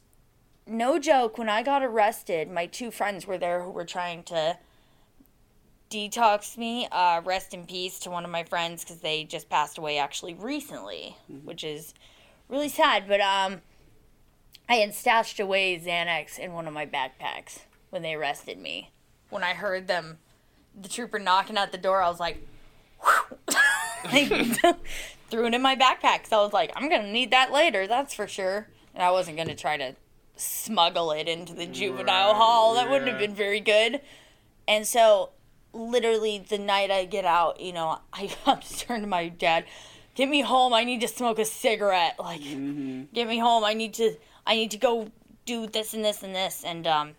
[0.66, 4.58] no joke, when I got arrested, my two friends were there who were trying to
[5.92, 6.88] detox me.
[6.92, 10.34] Uh, rest in peace to one of my friends because they just passed away actually
[10.34, 11.94] recently, which is
[12.50, 13.08] really sad.
[13.08, 13.62] But um,
[14.68, 17.60] I had stashed away Xanax in one of my backpacks
[17.90, 18.92] when they arrested me.
[19.30, 20.18] When I heard them,
[20.80, 22.46] the trooper knocking at the door, I was like,
[25.30, 26.28] threw it in my backpack.
[26.28, 28.68] So I was like, I'm gonna need that later, that's for sure.
[28.94, 29.96] And I wasn't gonna try to
[30.36, 32.76] smuggle it into the juvenile Right, hall.
[32.76, 34.02] That wouldn't have been very good.
[34.68, 35.32] And so,
[35.74, 38.28] literally, the night I get out, you know, I,
[38.78, 39.66] turning to my dad,
[40.20, 40.74] "Get me home.
[40.74, 42.20] I need to smoke a cigarette.
[42.20, 43.04] Like, mm-hmm.
[43.14, 43.64] get me home.
[43.64, 44.18] I need to.
[44.46, 45.12] I need to go
[45.46, 47.16] do this and this and this." And um,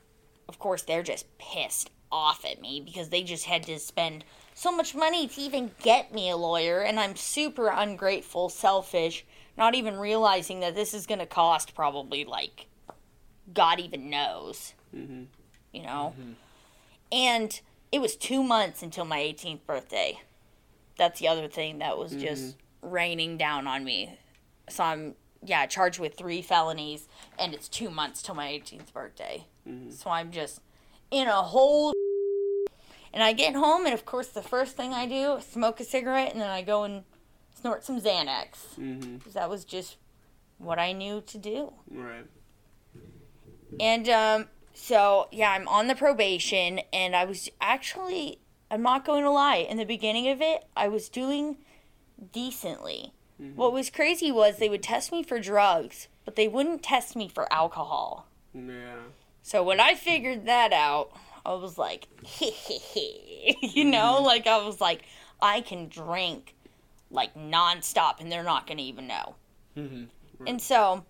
[0.51, 4.71] of course, they're just pissed off at me because they just had to spend so
[4.71, 9.25] much money to even get me a lawyer, and I'm super ungrateful, selfish,
[9.57, 12.67] not even realizing that this is going to cost probably like
[13.55, 14.75] God even knows.
[14.95, 15.23] Mm-hmm.
[15.73, 16.13] You know?
[16.21, 16.33] Mm-hmm.
[17.13, 17.61] And
[17.91, 20.21] it was two months until my 18th birthday.
[20.99, 24.19] That's the other thing that was just raining down on me.
[24.69, 27.09] So I'm, yeah, charged with three felonies,
[27.39, 29.47] and it's two months till my 18th birthday.
[29.91, 30.61] So I'm just
[31.11, 31.93] in a whole.
[33.13, 35.85] And I get home, and of course, the first thing I do is smoke a
[35.85, 37.03] cigarette, and then I go and
[37.61, 38.79] snort some Xanax.
[38.79, 39.17] Mm-hmm.
[39.17, 39.97] Because that was just
[40.59, 41.73] what I knew to do.
[41.91, 42.27] Right.
[43.81, 48.39] And um, so, yeah, I'm on the probation, and I was actually,
[48.71, 51.59] I'm not going to lie, in the beginning of it, I was doing
[52.33, 53.13] decently.
[53.55, 57.27] What was crazy was they would test me for drugs, but they wouldn't test me
[57.27, 58.27] for alcohol.
[58.53, 58.97] Yeah.
[59.43, 61.13] So when I figured that out,
[61.47, 62.07] I was like,
[63.63, 65.05] you know, like I was like,
[65.41, 66.55] I can drink
[67.11, 69.35] like nonstop and they're not going to even know.
[69.75, 70.47] Mm-hmm.
[70.47, 71.05] And so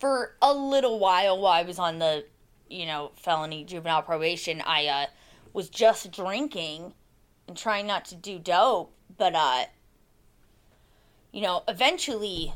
[0.00, 2.24] for a little while while I was on the,
[2.68, 5.06] you know, felony juvenile probation, I uh,
[5.52, 6.92] was just drinking
[7.46, 9.64] and trying not to do dope, but uh,
[11.32, 12.54] you know, eventually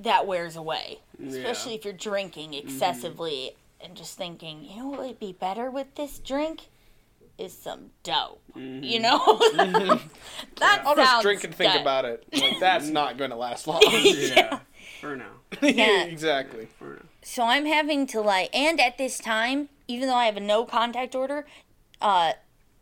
[0.00, 5.18] that wears away, especially if you're drinking excessively and just thinking, you know what would
[5.20, 6.62] be better with this drink
[7.38, 8.40] is some dope.
[8.54, 9.18] You know,
[10.56, 11.80] that I'll just drink and think good.
[11.80, 12.24] about it.
[12.32, 13.80] Like that's not going to last long.
[13.92, 14.60] Yeah.
[15.00, 15.32] For now.
[15.62, 16.04] Yeah.
[16.04, 16.66] exactly.
[16.78, 17.02] For now.
[17.22, 20.64] So I'm having to like, and at this time, even though I have a no
[20.64, 21.46] contact order,
[22.00, 22.32] uh,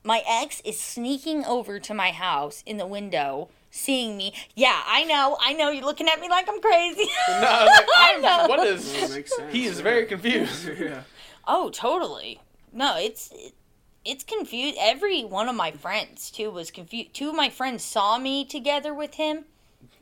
[0.05, 4.33] my ex is sneaking over to my house in the window, seeing me.
[4.55, 7.05] Yeah, I know, I know, you're looking at me like I'm crazy.
[7.29, 8.47] No, I was like, I I'm- know.
[8.49, 9.15] what That is?
[9.15, 9.53] makes sense.
[9.53, 9.83] He is yeah.
[9.85, 10.69] very confused.
[10.79, 11.03] yeah.
[11.47, 12.41] Oh, totally.
[12.73, 13.53] No, it's it,
[14.05, 14.77] it's confused.
[14.81, 17.13] Every one of my friends too was confused.
[17.15, 19.45] Two of my friends saw me together with him,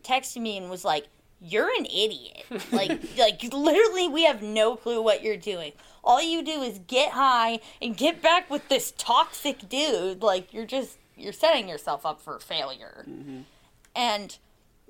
[0.04, 1.06] texted me and was like,
[1.40, 5.72] "You're an idiot." like like literally we have no clue what you're doing.
[6.08, 10.22] All you do is get high and get back with this toxic dude.
[10.22, 13.04] Like you're just you're setting yourself up for failure.
[13.94, 14.38] And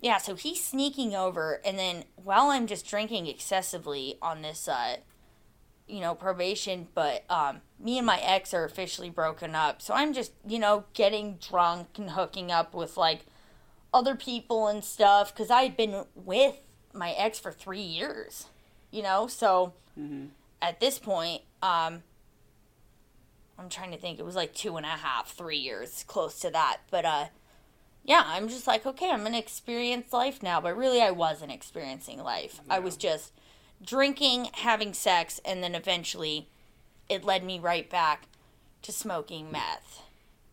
[0.00, 4.98] yeah, so he's sneaking over and then while I'm just drinking excessively on this uh
[5.88, 9.80] you know, probation, but um, me and my ex are officially broken up.
[9.80, 13.20] So I'm just, you know, getting drunk and hooking up with like
[13.92, 16.56] other people and stuff because I had been with
[16.92, 18.48] my ex for three years,
[18.90, 19.26] you know.
[19.26, 19.72] So
[20.60, 22.02] at this point, um,
[23.58, 24.18] I'm trying to think.
[24.18, 26.78] It was like two and a half, three years, close to that.
[26.90, 27.26] But uh,
[28.04, 30.60] yeah, I'm just like, okay, I'm gonna experience life now.
[30.60, 32.60] But really, I wasn't experiencing life.
[32.70, 33.32] I was just
[33.84, 36.48] drinking, having sex, and then eventually
[37.08, 38.28] it led me right back
[38.82, 40.02] to smoking meth,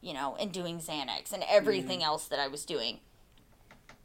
[0.01, 2.99] you know, and doing Xanax and everything else that I was doing.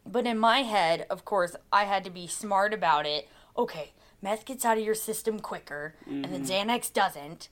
[0.05, 3.29] But in my head, of course, I had to be smart about it.
[3.57, 3.91] Okay,
[4.21, 7.49] meth gets out of your system quicker, and then Xanax doesn't.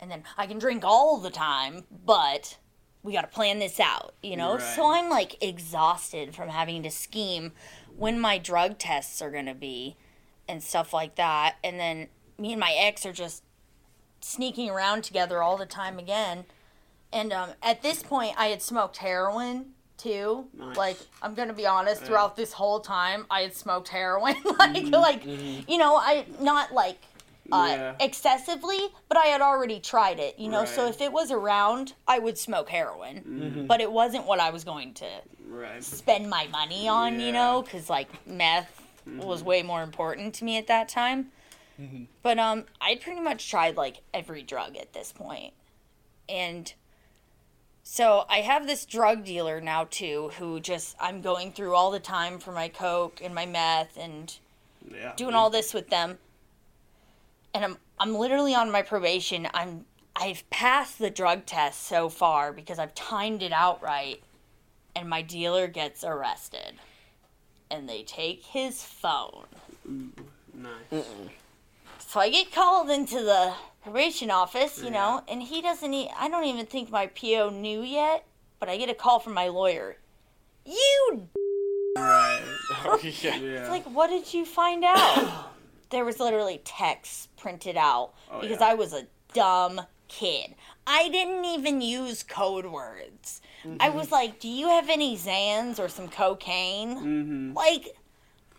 [0.00, 2.58] And then I can drink all the time, but
[3.02, 4.58] we got to plan this out, you know?
[4.58, 7.52] So I'm like exhausted from having to scheme
[7.96, 9.96] when my drug tests are going to be
[10.48, 11.56] and stuff like that.
[11.62, 12.08] And then
[12.38, 13.42] me and my ex are just
[14.20, 16.44] sneaking around together all the time again.
[17.12, 20.46] And um, at this point, I had smoked heroin too.
[20.56, 20.76] Nice.
[20.76, 22.08] Like I'm gonna be honest, Yeah.
[22.08, 24.34] throughout this whole time, I had smoked heroin.
[24.58, 24.94] like mm-hmm.
[24.94, 25.70] like mm-hmm.
[25.70, 26.98] you know, I not like
[27.52, 27.94] uh, Yeah.
[28.00, 30.38] excessively, but I had already tried it.
[30.38, 33.16] You know, so if it was around, I would smoke heroin.
[33.18, 33.66] Mm-hmm.
[33.66, 35.06] But it wasn't what I was going to
[35.46, 35.82] Right.
[35.84, 37.20] spend my money on.
[37.20, 41.30] You know, because like meth was way more important to me at that time.
[42.22, 45.54] But um, I pretty much tried like every drug at this point,
[46.28, 46.72] and
[47.86, 52.00] so I have this drug dealer now too, who just I'm going through all the
[52.00, 54.34] time for my coke and my meth and
[54.90, 55.12] Yeah.
[55.16, 56.18] doing all this with them.
[57.52, 59.46] And I'm I'm literally on my probation.
[59.54, 59.84] I'm
[60.16, 64.22] I've passed the drug test so far because I've timed it out right,
[64.96, 66.74] and my dealer gets arrested,
[67.70, 69.46] and they take his phone.
[70.54, 71.04] Nice.
[71.98, 73.54] So I get called into the
[73.84, 75.92] probation office, you know, and he doesn't.
[75.94, 78.26] E- I don't even think my PO knew yet,
[78.58, 79.96] but I get a call from my lawyer.
[80.66, 81.28] You
[81.96, 82.40] Right.
[83.02, 83.36] yeah.
[83.36, 83.36] Yeah.
[83.60, 85.52] It's like, what did you find out?
[85.90, 88.68] there was literally text printed out Oh, because yeah.
[88.68, 90.54] I was a dumb kid.
[90.86, 93.40] I didn't even use code words.
[93.64, 93.96] I Mm-hmm.
[93.96, 97.96] was like, "Do you have any Zans or some cocaine?" hmm Like,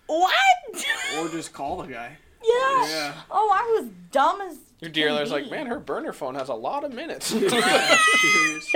[0.07, 0.85] what?
[1.19, 2.17] Or just call the guy.
[2.47, 2.87] Yeah.
[2.87, 3.13] Yeah.
[3.31, 4.57] Oh, I was dumb as.
[4.81, 5.35] Your can dealer's be.
[5.35, 7.33] like, man, her burner phone has a lot of minutes.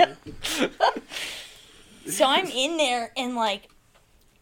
[2.06, 3.68] So I'm in there and like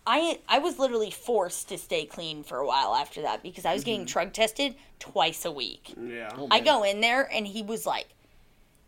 [0.06, 3.74] I I was literally forced to stay clean for a while after that because I
[3.74, 5.92] was getting drug tested twice a week.
[6.00, 6.30] Yeah.
[6.50, 8.06] I go in there and he was like,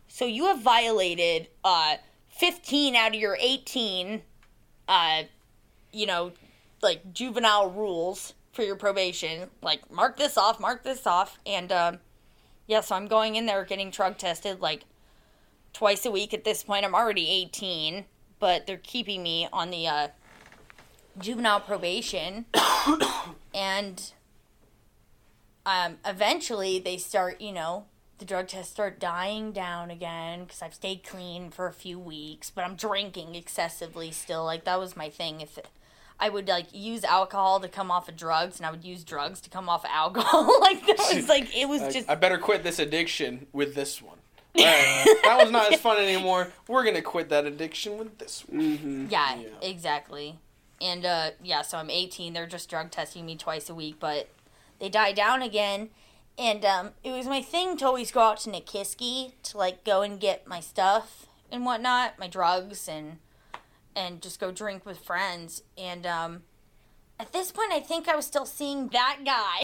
[0.07, 1.97] "So you have violated uh
[2.29, 4.21] 15 out of your 18
[4.87, 5.23] uh
[5.91, 6.31] you know,
[6.81, 9.49] like juvenile rules for your probation.
[9.61, 11.99] Like mark this off, mark this off." And um
[12.67, 14.85] yeah, so I'm going in there getting drug tested like
[15.73, 16.85] twice a week at this point.
[16.85, 18.05] I'm already 18,
[18.39, 20.07] but they're keeping me on the uh
[21.19, 22.45] juvenile probation.
[23.53, 24.13] and
[25.65, 27.85] um, eventually they start, you know,
[28.17, 32.49] the drug tests start dying down again because I've stayed clean for a few weeks,
[32.49, 34.45] but I'm drinking excessively still.
[34.45, 35.41] Like that was my thing.
[35.41, 35.57] If
[36.21, 39.41] I would like use alcohol to come off of drugs, and I would use drugs
[39.41, 40.59] to come off of alcohol.
[40.61, 44.01] like that was like it was Like, just I better quit this addiction with this
[44.01, 44.17] one.
[44.57, 46.53] All right, that was not as fun anymore.
[46.67, 48.61] We're gonna quit that addiction with this one.
[48.61, 49.05] Mm-hmm.
[49.09, 49.47] Yeah, Yeah.
[49.61, 50.37] exactly.
[50.79, 52.33] And uh yeah, so I'm 18.
[52.33, 54.29] They're just drug testing me twice a week, but
[54.79, 55.89] they die down again.
[56.37, 60.01] And um it was my thing to always go out to Nikiski to like go
[60.03, 63.17] and get my stuff and whatnot, my drugs and
[63.95, 65.63] and just go drink with friends.
[65.77, 66.43] And um
[67.19, 69.61] at this point I think I was still seeing that guy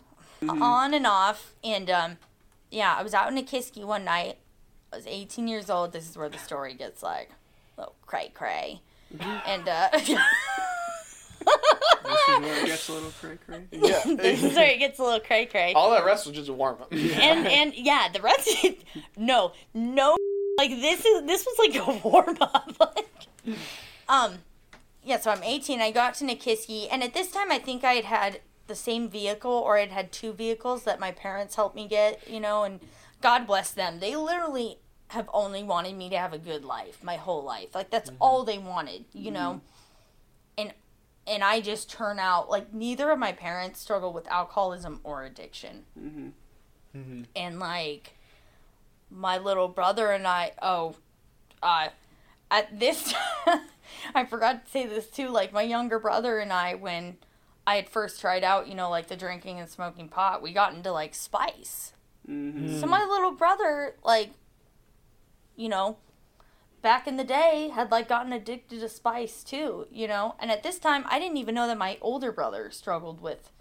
[0.48, 1.54] on and off.
[1.64, 2.18] And um
[2.72, 4.38] yeah, I was out in Nikiski one night.
[4.92, 5.92] I was 18 years old.
[5.94, 7.30] This is where the story gets like
[7.78, 8.82] a little cray cray.
[9.20, 9.90] And uh
[12.04, 13.64] This is where it gets a little cray cray.
[13.72, 14.56] this is Yeah.
[14.60, 15.74] where it gets a little cray cray.
[15.74, 16.92] All that rest was just a warm up.
[16.92, 18.50] And and yeah, the rest
[19.18, 20.16] no, no
[20.58, 22.72] like this is this was like a warm up.
[22.80, 23.08] like,
[24.10, 24.40] um
[25.04, 25.80] yeah, so I'm 18.
[25.80, 29.10] I got to Nikiski and at this time I think I had had the same
[29.10, 32.82] vehicle or I'd had two vehicles that my parents helped me get, you know, and
[33.22, 34.00] God bless them.
[34.00, 34.80] They literally
[35.10, 37.74] have only wanted me to have a good life my whole life.
[37.74, 39.62] Like that's all they wanted, you know.
[40.58, 40.74] And
[41.26, 45.84] and I just turn out like neither of my parents struggle with alcoholism or addiction.
[46.96, 47.22] Mm-hmm.
[47.36, 48.18] And like
[49.10, 50.96] my little brother and I, oh,
[51.62, 51.90] uh,
[52.50, 53.14] at this,
[54.16, 55.30] I forgot to say this too.
[55.30, 57.18] Like my younger brother and I, when
[57.66, 60.74] I had first tried out, you know, like the drinking and smoking pot, we got
[60.74, 61.94] into like spice.
[62.30, 62.80] Mm-hmm.
[62.80, 64.32] So my little brother, like,
[65.56, 65.98] you know,
[66.82, 70.36] back in the day, had like gotten addicted to spice too, you know.
[70.40, 73.52] And at this time, I didn't even know that my older brother struggled with,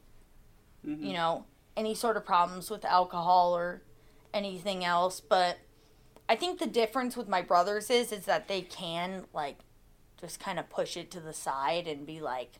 [0.86, 1.04] Mm-hmm.
[1.04, 1.46] you know,
[1.76, 3.82] any sort of problems with alcohol or
[4.32, 5.18] anything else.
[5.20, 5.58] But
[6.28, 9.58] I think the difference with my brothers is is that they can like
[10.20, 12.54] just kind of push it to the side and be like,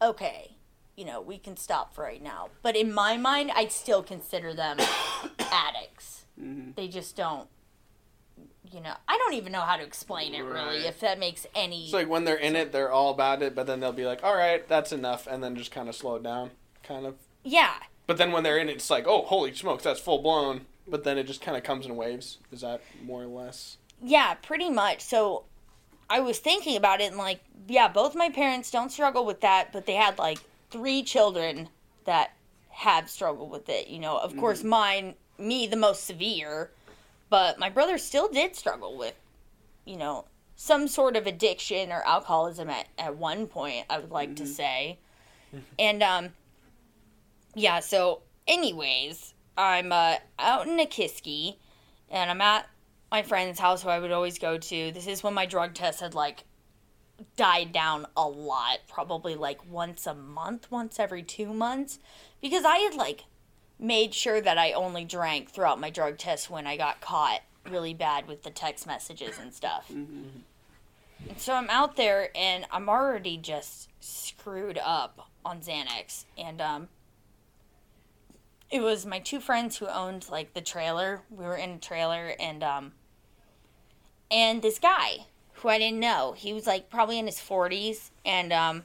[0.00, 0.56] okay,
[0.96, 2.48] you know, we can stop for right now.
[2.62, 4.78] But in my mind, I still consider them
[5.38, 6.24] addicts.
[6.40, 6.72] Mm-hmm.
[6.76, 7.48] They just don't,
[8.70, 10.84] you know, I don't even know how to explain it really, Right.
[10.86, 11.84] if that makes any.
[11.84, 14.22] It's like when they're in it, they're all about it, but then they'll be like,
[14.22, 16.50] "All right, that's enough," and then just kind of slow it down,
[16.82, 17.16] kind of.
[17.44, 17.74] yeah,
[18.06, 21.04] But then when they're in it, it's like, "Oh, holy smokes, that's full blown." But
[21.04, 22.38] then it just kind of comes in waves.
[22.50, 23.76] Is that more or less?
[24.02, 25.00] yeah, pretty much.
[25.00, 25.44] So
[26.08, 29.72] I was thinking about it and like, yeah, both my parents don't struggle with that,
[29.72, 30.38] but they had like
[30.70, 31.68] three children
[32.04, 32.32] that
[32.70, 33.88] have struggled with it.
[33.88, 36.70] You know, of course, mine, me, the most severe,
[37.28, 39.14] but my brother still did struggle with,
[39.84, 40.24] you know,
[40.56, 44.98] some sort of addiction or alcoholism at, at one point, I would like to say.
[45.78, 46.30] and um
[47.54, 51.56] yeah, so anyways, I'm uh out in Nikiski
[52.10, 52.68] and I'm at
[53.10, 54.92] my friend's house who I would always go to.
[54.92, 56.44] This is when my drug test had like
[57.36, 61.98] died down a lot, probably like once a month, once every 2 months
[62.40, 63.24] because I had like
[63.78, 67.94] made sure that I only drank throughout my drug test when I got caught really
[67.94, 69.90] bad with the text messages and stuff.
[71.28, 76.24] And so I'm out there and I'm already just screwed up on Xanax.
[76.36, 76.88] And um,
[78.70, 81.22] it was my two friends who owned like the trailer.
[81.30, 82.92] We were in a trailer and um,
[84.30, 88.52] and this guy who I didn't know, he was like probably in his 40s and
[88.52, 88.84] um,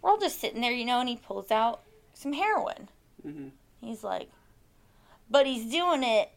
[0.00, 1.82] we're all just sitting there, you know, and he pulls out
[2.14, 2.88] some heroin.
[3.26, 3.50] Mhm.
[3.80, 4.30] He's like,
[5.30, 6.30] but he's doing it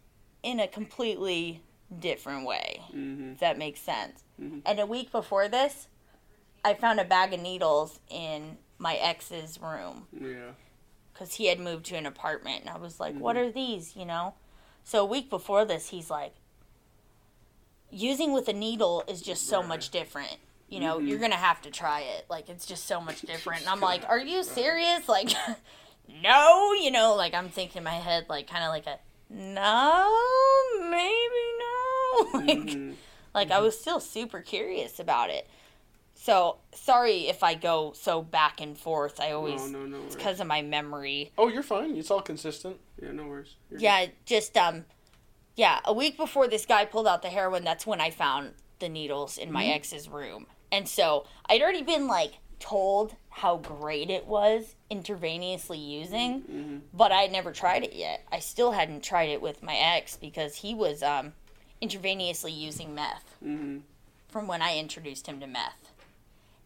[0.44, 1.62] in a completely
[2.00, 3.34] different way, Mm-hmm.
[3.34, 4.24] if that makes sense.
[4.42, 4.62] Mhm.
[4.66, 5.88] And a week before this,
[6.64, 10.52] I found a bag of needles in my ex's room Yeah.
[11.16, 12.60] Because he had moved to an apartment.
[12.60, 14.34] And I was like, what are these, you know?
[14.84, 16.34] So a week before this, he's like,
[17.90, 19.70] using with a needle is just so Right.
[19.70, 20.38] much different.
[20.68, 21.08] You know, Mhm.
[21.08, 22.26] you're going to have to try it.
[22.30, 23.62] Like, it's just so much different.
[23.62, 25.08] And I'm like, are you serious?
[25.08, 25.30] Like,
[26.22, 30.12] no, you know, like I'm thinking in my head, like, kind of like a, no,
[30.82, 32.30] maybe no.
[32.34, 32.96] like, Mhm.
[33.34, 35.48] like I was still super curious about it.
[36.26, 39.20] So sorry if I go so back and forth.
[39.20, 41.32] I always No, no, no it's because of my memory.
[41.38, 41.96] Oh, you're fine.
[41.98, 42.78] It's all consistent.
[43.00, 43.54] Yeah, no worries.
[43.70, 44.86] You're Yeah, just um,
[45.56, 45.82] yeah.
[45.86, 49.38] A week before this guy pulled out the heroin, that's when I found the needles
[49.38, 54.76] in my ex's room, and so I'd already been like told how great it was
[54.90, 56.82] intravenously using, Mhm.
[56.92, 58.26] but I had never tried it yet.
[58.32, 61.34] I still hadn't tried it with my ex because he was um,
[61.84, 63.84] intravenously using meth Mhm.
[64.28, 65.85] from when I introduced him to meth.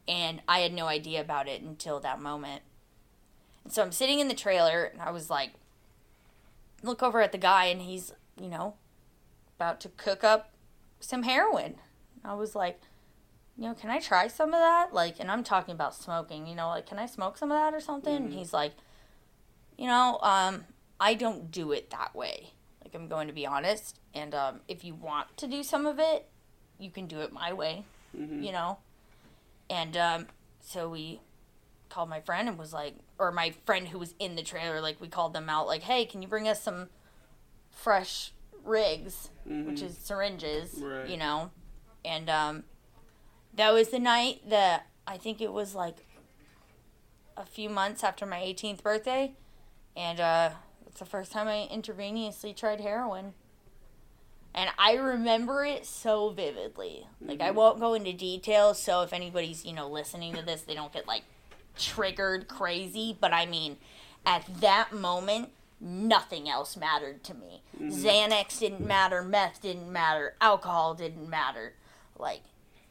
[0.09, 2.63] And I had no idea about it until that moment.
[3.63, 5.51] And so I'm sitting in the trailer and I was like,
[6.81, 8.11] look over at the guy and he's,
[8.41, 8.73] you know,
[9.57, 10.51] about to cook up
[10.99, 11.75] some heroin.
[12.25, 12.81] I was like,
[13.55, 14.93] you know, can I try some of that?
[14.93, 17.73] Like, and I'm talking about smoking, you know, like, can I smoke some of that
[17.75, 18.15] or something?
[18.15, 18.73] And he's like,
[19.77, 20.65] you know, um,
[20.99, 22.53] I don't do it that way.
[22.83, 23.99] Like, I'm going to be honest.
[24.15, 26.27] And um, if you want to do some of it,
[26.79, 27.83] you can do it my way,
[28.17, 28.43] Mhm.
[28.43, 28.79] you know?
[29.69, 30.27] And um,
[30.61, 31.21] so we
[31.89, 34.99] called my friend and was like, or my friend who was in the trailer, like,
[35.01, 36.89] we called them out, like, hey, can you bring us some
[37.71, 38.31] fresh
[38.63, 39.83] rigs, which Mhm.
[39.83, 41.07] is syringes, Right.
[41.07, 41.51] you know?
[42.05, 42.63] And um,
[43.53, 45.97] that was the night that I think it was like
[47.35, 49.33] a few months after my 18th birthday.
[49.95, 50.51] And uh,
[50.85, 53.33] it's the first time I intravenously tried heroin.
[54.53, 57.07] And I remember it so vividly.
[57.21, 57.55] Like, I Mhm.
[57.55, 61.07] won't go into details, so if anybody's, you know, listening to this, they don't get,
[61.07, 61.23] like,
[61.77, 63.15] triggered crazy.
[63.19, 63.77] But I mean,
[64.25, 67.61] at that moment, nothing else mattered to me.
[67.79, 71.75] Xanax didn't matter, meth didn't matter, alcohol didn't matter.
[72.17, 72.41] Like,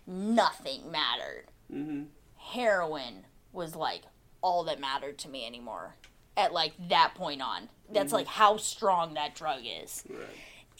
[0.06, 1.46] nothing mattered.
[1.70, 2.06] Mhm.
[2.36, 4.02] Heroin was, like,
[4.40, 5.96] all that mattered to me anymore.
[6.36, 7.68] At, like, that point on.
[7.90, 10.04] That's, like, how strong that drug is.
[10.08, 10.26] Right.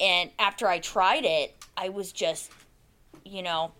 [0.00, 2.50] And after I tried it, I was just,
[3.24, 3.72] you know,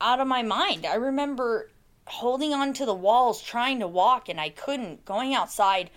[0.00, 0.86] out of my mind.
[0.86, 1.70] I remember
[2.06, 5.90] holding on to the walls trying to walk and I couldn't, going outside,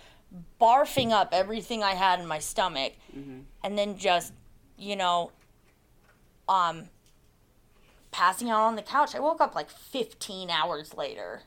[0.59, 3.45] barfing up everything I had in my stomach, Mhm.
[3.63, 4.33] and then just,
[4.77, 5.31] you know,
[6.47, 6.89] um,
[8.11, 9.13] passing out on the couch.
[9.13, 11.43] I woke up like 15 hours later,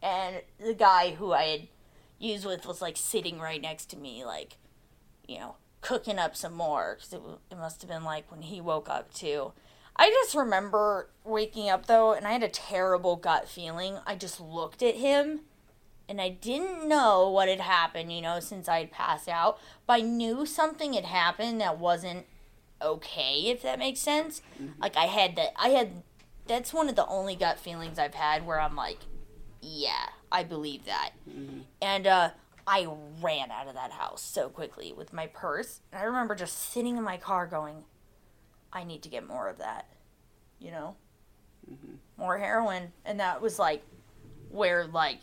[0.00, 1.68] and the guy who I had
[2.20, 4.58] used with was like sitting right next to me, like,
[5.26, 8.60] you know, cooking up some more because it, it must have been like when he
[8.60, 9.52] woke up too.
[9.96, 13.98] I just remember waking up though, and I had a terrible gut feeling.
[14.06, 15.40] I just looked at him,
[16.08, 19.94] and I didn't know what had happened, you know, since I had passed out, but
[19.94, 22.26] I knew something had happened that wasn't
[22.80, 24.40] okay, if that makes sense.
[24.80, 26.02] Like I had that, I had.
[26.46, 29.00] That's one of the only gut feelings I've had where I'm like,
[29.60, 31.10] yeah, I believe that.
[31.28, 31.64] Mhm.
[31.82, 32.30] And uh,
[32.70, 32.86] I
[33.22, 35.80] ran out of that house so quickly with my purse.
[35.90, 37.84] And I remember just sitting in my car going,
[38.70, 39.88] I need to get more of that.
[40.58, 40.96] You know?
[41.70, 41.96] Mhm.
[42.18, 42.92] More heroin.
[43.06, 43.82] And that was like
[44.50, 45.20] where, like,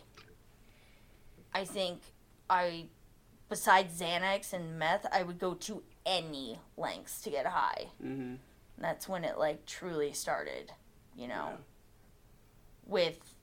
[1.54, 2.02] I think
[2.50, 2.88] I,
[3.48, 7.92] besides Xanax and meth, I would go to any lengths to get high.
[8.02, 8.40] Mhm.
[8.40, 8.40] And
[8.80, 10.74] that's when it, like, truly started,
[11.16, 11.50] you know?
[11.52, 11.58] Yeah.
[12.88, 13.36] with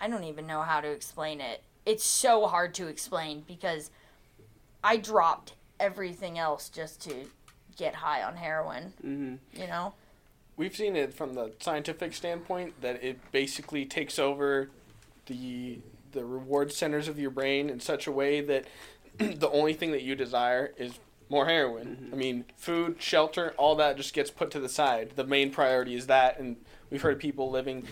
[0.00, 1.62] I don't even know how to explain it.
[1.84, 3.90] It's so hard to explain because
[4.84, 7.14] I dropped everything else just to
[7.76, 9.38] get high on heroin, Mhm.
[9.60, 9.94] you know?
[10.54, 14.68] we've seen it from the scientific standpoint that it basically takes over
[15.26, 15.78] the
[16.12, 18.66] the reward centers of your brain in such a way that
[19.18, 21.00] the only thing that you desire is
[21.30, 22.10] more heroin.
[22.12, 25.12] I mean, food, shelter, all that just gets put to the side.
[25.16, 27.88] The main priority is that, and we've heard of people living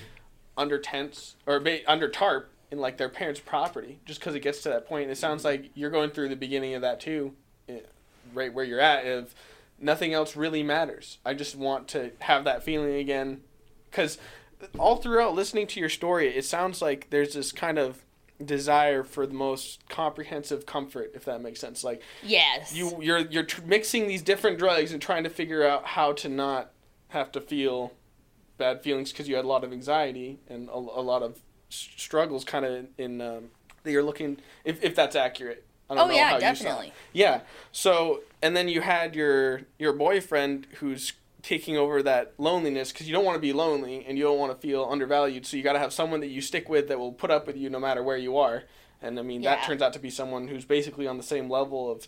[0.59, 4.63] under tents or ba- under tarp in like their parents' property just because it gets
[4.63, 5.11] to that point.
[5.11, 7.35] It sounds like you're going through the beginning of that too,
[7.69, 7.81] eh,
[8.33, 9.07] right where you're at.
[9.07, 9.35] Of
[9.79, 11.19] nothing else really matters.
[11.25, 13.41] I just want to have that feeling again,
[13.91, 14.19] because
[14.79, 18.05] all throughout listening to your story, it sounds like there's this kind of
[18.45, 21.83] desire for the most comprehensive comfort, if that makes sense.
[21.85, 22.75] Like Yes.
[22.75, 26.29] you, you're you're tr- mixing these different drugs and trying to figure out how to
[26.29, 26.71] not
[27.09, 27.93] have to feel
[28.59, 31.41] bad feelings because you had a lot of anxiety and a, a lot of
[31.71, 33.51] struggles, kind of in um,
[33.83, 34.39] that you're looking.
[34.65, 35.65] If if that's accurate.
[35.89, 36.93] I don't Oh know yeah, how you saw definitely.
[37.13, 37.41] Yeah.
[37.73, 43.15] So, and then you had your your boyfriend who's taking over that loneliness because you
[43.15, 45.47] don't want to be lonely and you don't want to feel undervalued.
[45.47, 47.57] So you got to have someone that you stick with that will put up with
[47.57, 48.65] you no matter where you are.
[49.03, 51.91] And I mean that turns out to be someone who's basically on the same level
[51.91, 52.07] of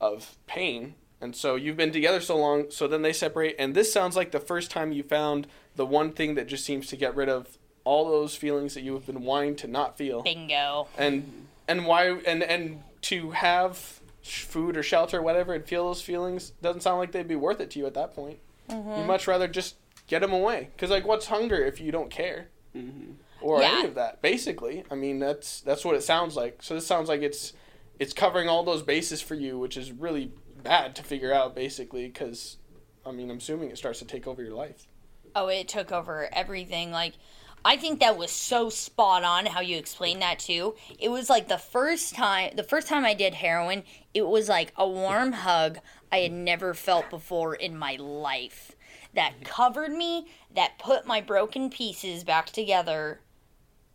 [0.00, 0.94] of pain.
[1.20, 3.54] And so you've been together so long, so then they separate.
[3.56, 5.46] And this sounds like the first time you found
[5.76, 8.94] the one thing that just seems to get rid of all those feelings that you
[8.94, 10.88] have been wanting to not feel Bingo.
[10.96, 16.00] and and why and and to have food or shelter or whatever and feel those
[16.02, 18.38] feelings doesn't sound like they'd be worth it to you at that point
[18.68, 18.90] Mm-hmm.
[19.00, 19.74] you'd much rather just
[20.06, 22.46] get them away because like what's hunger if you don't care
[22.76, 23.12] Mm-hmm.
[23.40, 23.72] or Yeah.
[23.78, 27.08] any of that basically i mean that's that's what it sounds like so this sounds
[27.08, 27.52] like it's
[27.98, 30.30] it's covering all those bases for you which is really
[30.62, 32.56] bad to figure out basically because
[33.04, 34.86] i mean i'm assuming it starts to take over your life
[35.34, 36.90] Oh, it took over everything.
[36.90, 37.14] Like,
[37.64, 40.74] I think that was so spot on how you explained that too.
[40.98, 43.84] It was like the first time, the first time I did heroin,
[44.14, 45.78] it was like a warm hug
[46.10, 48.72] I had never felt before in my life.
[49.14, 49.44] That mm-hmm.
[49.44, 53.20] covered me, that put my broken pieces back together.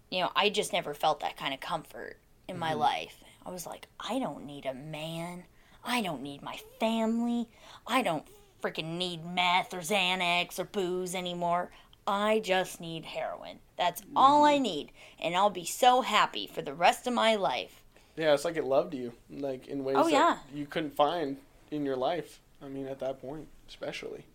[0.09, 2.17] You know, I just never felt that kind of comfort
[2.47, 2.79] in my mm-hmm.
[2.79, 3.23] life.
[3.45, 5.43] I was like, I don't need a man.
[5.83, 7.49] I don't need my family.
[7.85, 8.25] I don't
[8.61, 11.71] freaking need meth or Xanax or booze anymore.
[12.07, 13.59] I just need heroin.
[13.77, 14.61] That's all I mm.
[14.61, 14.91] need.
[15.19, 17.83] And I'll be so happy for the rest of my life.
[18.15, 20.37] yeah it's like it loved you like in ways Oh, that yeah.
[20.53, 21.37] you couldn't find
[21.69, 24.25] in your life i mean at that point especially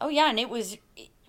[0.00, 0.76] Oh yeah, and it was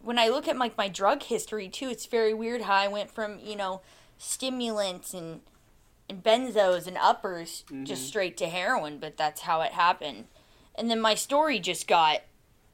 [0.02, 3.10] when I look at like my drug history too, it's very weird how I went
[3.10, 3.82] from, you know,
[4.18, 5.42] stimulants and
[6.10, 8.08] and benzos and uppers just mm-hmm.
[8.08, 10.26] straight to heroin, but that's how it happened.
[10.76, 12.22] And then my story just got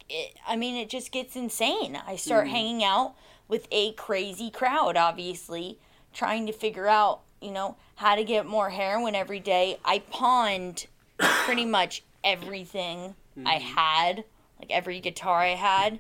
[0.10, 2.00] it, I mean, it just gets insane.
[2.08, 3.16] I start hanging out
[3.48, 5.80] with a crazy crowd, obviously,
[6.14, 9.78] trying to figure out, you know, how to get more heroin every day.
[9.84, 10.88] I pawned
[11.18, 13.16] pretty much everything
[13.46, 14.24] I had,
[14.60, 16.00] like every guitar I had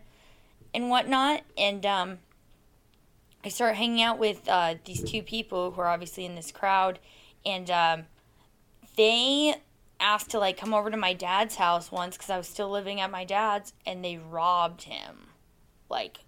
[0.73, 1.41] and whatnot.
[1.57, 2.17] And um,
[3.43, 6.99] I start hanging out with uh, these two people who are obviously in this crowd,
[7.45, 8.03] and um,
[8.95, 9.55] they
[9.99, 12.99] asked to like come over to my dad's house once because I was still living
[13.01, 15.27] at my dad's, and they robbed him,
[15.89, 16.19] like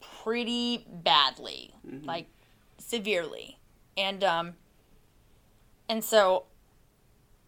[0.00, 1.74] pretty badly,
[2.04, 2.26] like
[2.78, 3.58] severely,
[3.96, 4.54] and um,
[5.88, 6.44] and so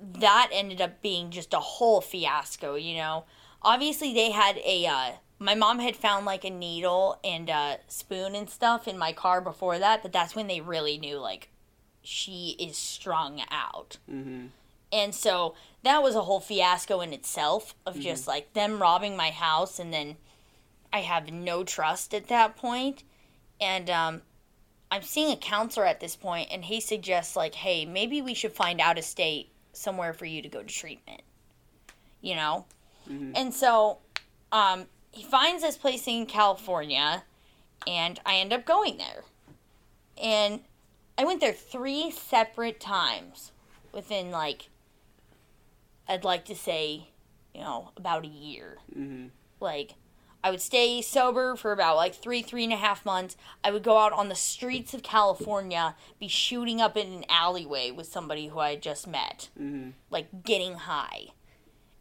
[0.00, 3.24] that ended up being just a whole fiasco, you know.
[3.62, 4.86] Obviously, they had a.
[4.86, 9.12] Uh, my mom had found like a needle and a spoon and stuff in my
[9.12, 11.50] car before that, but that's when they really knew like
[12.02, 13.98] she is strung out.
[14.10, 14.46] Mm-hmm.
[14.92, 19.30] And so that was a whole fiasco in itself of just like them robbing my
[19.30, 20.16] house and then
[20.92, 23.02] I have no trust at that point.
[23.60, 24.22] And um,
[24.90, 28.52] I'm seeing a counselor at this point and he suggests like, hey, maybe we should
[28.52, 31.22] find out a state somewhere for you to go to treatment.
[32.20, 32.66] You know?
[33.34, 33.98] And so
[34.52, 37.24] um, he finds this place in California
[37.86, 39.24] and I end up going there.
[40.22, 40.60] And
[41.18, 43.50] I went there three separate times
[43.92, 44.68] within like
[46.08, 47.08] I'd like to say,
[47.54, 48.78] you know, about a year.
[48.96, 49.26] Mm-hmm.
[49.60, 49.94] Like
[50.42, 53.36] I would stay sober for about like three, three and a half months.
[53.62, 57.90] I would go out on the streets of California, be shooting up in an alleyway
[57.90, 59.90] with somebody who I had just met, Mm-hmm.
[60.10, 61.28] like getting high.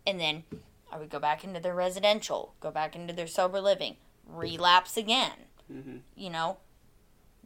[0.06, 0.44] And then
[0.92, 3.96] I would go back into their residential, go back into their sober living,
[4.28, 5.32] relapse again.
[5.72, 5.98] Mm-hmm.
[6.16, 6.58] You know,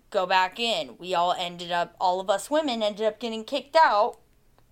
[0.10, 0.96] go back in.
[0.98, 4.18] We all ended up, all of us women ended up getting kicked out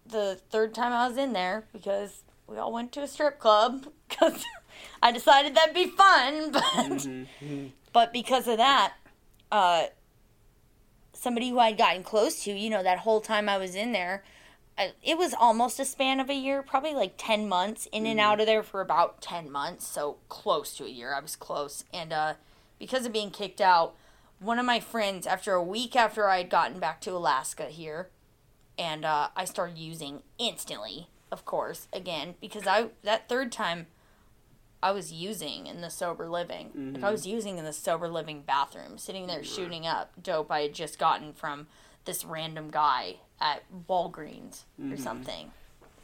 [0.05, 3.87] the third time I was in there because we all went to a strip club
[4.09, 4.43] because
[5.01, 6.51] I decided that'd be fun.
[6.51, 7.67] But Mm-hmm.
[7.93, 8.93] but because of that,
[9.51, 9.85] uh,
[11.13, 14.23] somebody who I'd gotten close to, you know, that whole time I was in there,
[14.77, 18.19] I, it was almost a span of a year, probably like 10 months in and
[18.19, 21.13] out of there for about 10 months, so close to a year.
[21.13, 21.85] I was close.
[21.93, 22.33] And uh,
[22.77, 23.95] because of being kicked out,
[24.39, 28.09] one of my friends, after a week after I had gotten back to Alaska here,
[28.77, 33.87] and uh, I started using instantly, of course, again, because I that third time
[34.83, 36.93] I was using in the sober living.
[36.93, 40.61] Like I was using in the sober living bathroom, sitting there shooting up dope I
[40.61, 41.67] had just gotten from
[42.05, 45.51] this random guy at Walgreens or something.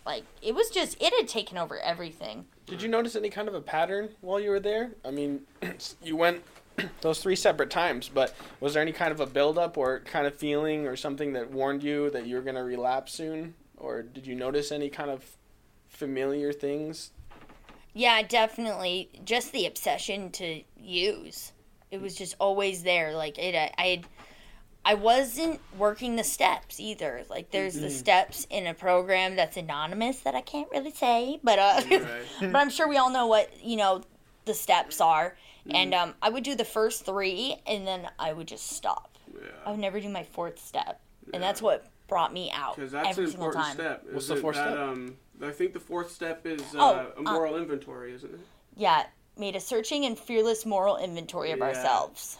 [0.06, 2.46] Like it was just it had taken over everything.
[2.66, 4.92] Did you notice any kind of a pattern while you were there?
[5.06, 5.42] I mean,
[6.02, 6.44] you went
[7.02, 10.36] those three separate times, but was there any kind of a buildup or kind of
[10.36, 13.54] feeling or something that warned you that you were going to relapse soon?
[13.78, 15.26] Or did you notice any kind of
[15.90, 17.12] familiar things?
[17.94, 19.10] Yeah, definitely.
[19.26, 21.52] Just the obsession to use.
[21.90, 23.14] It was just always there.
[23.14, 24.06] Like it, I, I had,
[24.86, 27.24] I wasn't working the steps either.
[27.30, 31.60] Like there's the steps in a program that's anonymous that I can't really say, but
[31.60, 32.02] uh, Right.
[32.52, 34.04] but I'm sure we all know what you know
[34.46, 35.36] the steps are.
[35.70, 39.18] And um, I would do the first three, and then I would just stop.
[39.66, 41.00] I would never do my fourth step,
[41.34, 43.76] and that's what brought me out Because that's every an single important time.
[43.76, 44.06] step.
[44.12, 44.78] What's the fourth that, step?
[44.80, 48.40] Um, I think the fourth step is uh, Oh, a moral inventory, isn't it?
[48.76, 49.06] Yeah,
[49.38, 51.66] made a searching and fearless moral inventory of Yeah.
[51.66, 52.38] ourselves.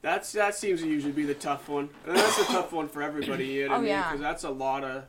[0.00, 1.88] That's that seems to usually be the tough one.
[2.06, 3.46] And that's a tough one for everybody.
[3.46, 3.88] You know Oh, I mean?
[3.88, 4.04] yeah.
[4.10, 5.04] Because that's a lot of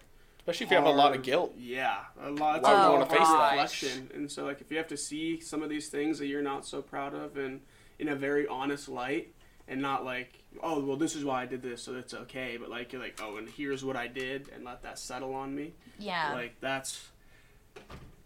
[0.46, 1.54] Especially if you have a lot of guilt.
[1.58, 2.58] Yeah, a lot.
[2.58, 3.52] It's Why a would you lot wanna face that?
[3.52, 6.42] reflection, and so like if you have to see some of these things that you're
[6.42, 7.62] not so proud of, and
[7.98, 9.34] in a very honest light,
[9.70, 12.70] and not like, oh well, this is why I did this, so it's okay, but
[12.70, 15.74] like you're like, oh, and here's what I did, and let that settle on me.
[15.98, 16.34] Yeah.
[16.34, 17.08] Like that's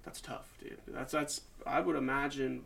[0.04, 0.80] that's tough, dude.
[0.88, 2.64] That's that's I would imagine.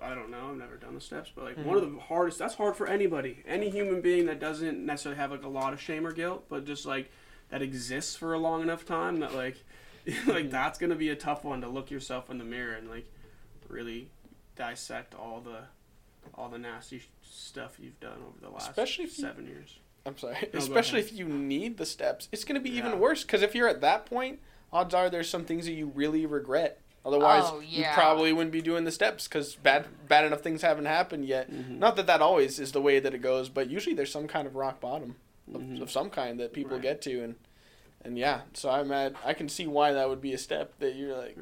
[0.00, 0.50] I don't know.
[0.50, 1.96] I've never done the steps, but like one of mm-hmm.
[1.96, 2.38] the hardest.
[2.38, 5.80] That's hard for anybody, any human being that doesn't necessarily have like a lot of
[5.80, 7.10] shame or guilt, but just like
[7.48, 9.62] that exists for a long enough time that like
[10.26, 13.06] like that's gonna be a tough one to look yourself in the mirror and like
[13.68, 14.08] really
[14.56, 15.58] dissect all the
[16.34, 19.78] all the nasty stuff you've done over the last Especially if you- seven years.
[20.04, 20.36] I'm sorry.
[20.52, 22.86] go Especially if you need the steps, it's going to be Yeah.
[22.86, 23.22] even worse.
[23.22, 24.38] Because if you're at that point,
[24.72, 26.80] odds are there's some things that you really regret.
[27.04, 30.84] Otherwise, Oh, you probably wouldn't be doing the steps because bad bad enough things haven't
[30.86, 31.50] happened yet.
[31.50, 31.80] Mm-hmm.
[31.80, 34.46] Not that that always is the way that it goes, but usually there's some kind
[34.46, 35.16] of rock bottom
[35.54, 36.82] of, of some kind that people Right.
[36.82, 37.34] get to, and
[38.04, 38.42] and yeah.
[38.54, 39.14] So I'm at.
[39.24, 41.36] I can see why that would be a step that you're like.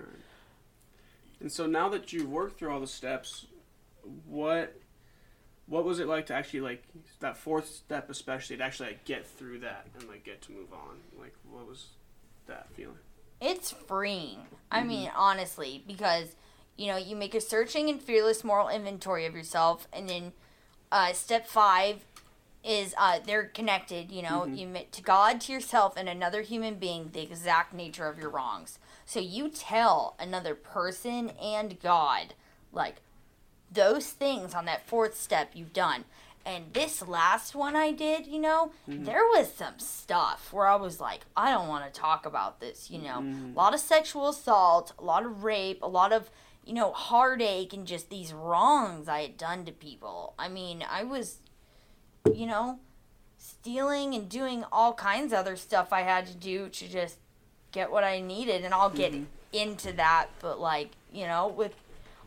[1.41, 3.47] And so now that you've worked through all the steps,
[4.27, 4.77] what
[5.67, 6.85] what was it like to actually like
[7.21, 10.73] that fourth step especially to actually like get through that and like get to move
[10.73, 10.99] on?
[11.19, 11.87] Like what was
[12.47, 12.99] that feeling?
[13.41, 14.39] It's freeing.
[14.71, 16.35] I mean, honestly, because
[16.77, 20.33] you know you make a searching and fearless moral inventory of yourself, and then
[20.91, 22.05] uh, step five
[22.65, 24.11] is uh, they're connected.
[24.11, 24.55] You know, mm-hmm.
[24.55, 28.31] you admit to God, to yourself, and another human being the exact nature of your
[28.31, 28.79] wrongs.
[29.05, 32.35] So you tell another person and God,
[32.73, 32.97] like
[33.71, 36.05] those things on that fourth step you've done.
[36.47, 39.05] And this last one I did, you know, mm-hmm.
[39.05, 42.91] there was some stuff where I was like, I don't want to talk about this,
[42.91, 43.25] you know.
[43.55, 46.31] A lot of sexual assault, a lot of rape, a lot of,
[46.63, 50.35] you know, heartache and just these wrongs I had done to people.
[50.39, 51.39] I mean, I was,
[52.33, 52.79] you know,
[53.39, 57.19] stealing and doing all kinds of other stuff I had to do to just
[57.73, 58.65] get what I needed.
[58.65, 59.15] And I'll get
[59.53, 61.75] into that, but like, you know, with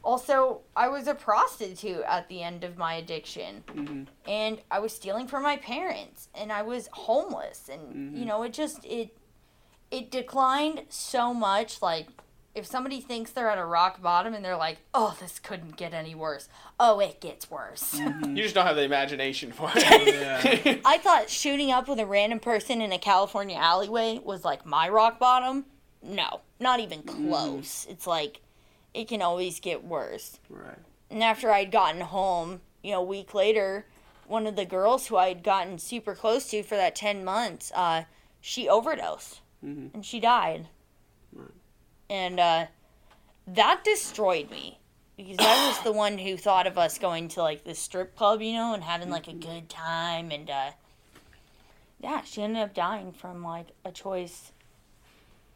[0.04, 4.04] also, I was a prostitute at the end of my addiction, Mm-hmm.
[4.26, 8.54] and I was stealing from my parents, and I was homeless, and you know, it
[8.54, 9.18] just it
[9.92, 11.82] it declined so much.
[11.82, 12.08] Like,
[12.58, 15.94] if somebody thinks they're at a rock bottom and they're like, "Oh, this couldn't get
[15.94, 18.00] any worse," oh, it gets worse.
[18.28, 20.16] You just don't have the imagination for it.
[20.16, 20.78] Yeah.
[20.86, 24.90] I thought shooting up with a random person in a California alleyway was like my
[24.90, 25.66] rock bottom.
[26.04, 27.86] No, not even close.
[27.90, 28.42] It's like
[28.94, 30.40] it can always get worse.
[30.50, 30.78] right.
[31.10, 33.86] And after I'd gotten home, you know, a week later,
[34.28, 37.72] one of the girls who I had gotten super close to for that 10 months,
[37.76, 38.04] uh,
[38.42, 39.94] she overdosed Mhm.
[39.94, 40.68] and she died.
[42.10, 42.66] And uh,
[43.48, 44.80] that destroyed me
[45.18, 48.42] because I was the one who thought of us going to like this strip club,
[48.42, 50.32] you know, and having like a good time.
[50.32, 50.72] And uh,
[52.00, 54.52] yeah, she ended up dying from like a choice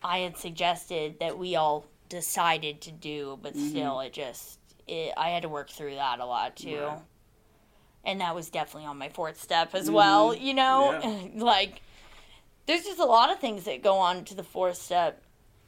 [0.03, 5.29] I had suggested that we all decided to do, but still, it just it, I
[5.29, 6.81] had to work through that a lot too.
[6.81, 6.99] Right.
[8.03, 11.29] And that was definitely on my fourth step as well, you know?
[11.35, 11.81] like,
[12.65, 15.21] there's just a lot of things that go on to the fourth step.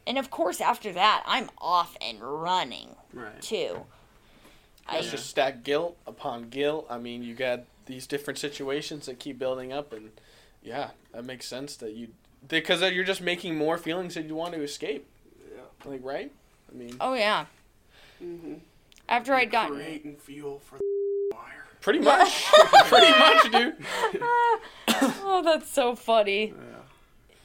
[0.06, 3.42] And of course, after that, I'm off and running Right.
[3.42, 3.86] too.
[4.92, 6.88] It's I, just stack guilt upon guilt.
[6.90, 10.12] I mean, you got these different situations that keep building up, and
[10.62, 12.10] yeah, that makes sense that you
[12.48, 15.08] because you're just making more feelings that you want to escape.
[15.56, 15.62] Yeah.
[15.90, 16.32] Like right?
[16.70, 17.46] I mean, Oh yeah.
[18.22, 18.56] Mm-hmm.
[19.08, 20.84] After I'd gotten Creating fuel for the
[21.36, 21.66] fire.
[21.80, 22.46] pretty much,
[22.88, 23.76] pretty much, dude.
[25.26, 26.48] Oh, that's so funny.
[26.48, 26.73] Yeah.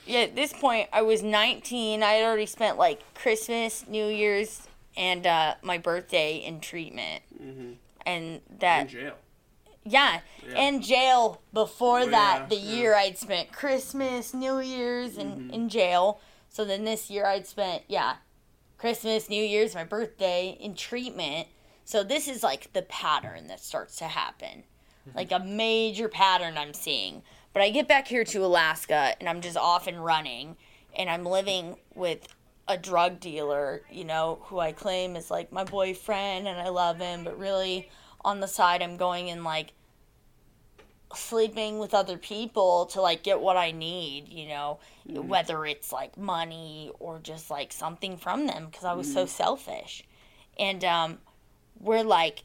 [0.09, 2.02] Yeah, at this point, I was 19.
[2.02, 4.66] I had already spent like Christmas, New Year's,
[4.97, 7.22] and uh, my birthday in treatment.
[7.40, 7.72] Mm-hmm.
[8.06, 8.82] And that.
[8.82, 9.14] In jail.
[9.85, 10.59] yeah, Yeah.
[10.68, 12.74] in jail before Oh, that, yeah, the yeah.
[12.74, 15.55] year I'd spent Christmas, New Year's, and Mhm.
[15.55, 16.20] in jail.
[16.48, 18.16] So then this year I'd spent, yeah,
[18.78, 21.48] Christmas, New Year's, my birthday in treatment.
[21.85, 24.64] So this is like the pattern that starts to happen.
[25.14, 27.22] Like a major pattern I'm seeing.
[27.59, 30.56] But I get back here to Alaska and I'm just off and running
[30.94, 32.28] and I'm living with
[32.68, 37.01] a drug dealer, you know, who I claim is like my boyfriend and I love
[37.01, 37.90] him, but really
[38.24, 39.72] on the side I'm going and like
[41.12, 44.78] sleeping with other people to like get what I need, you know,
[45.09, 50.05] whether it's like money or just like something from them because I was so selfish.
[50.60, 51.18] And um
[51.80, 52.44] we're like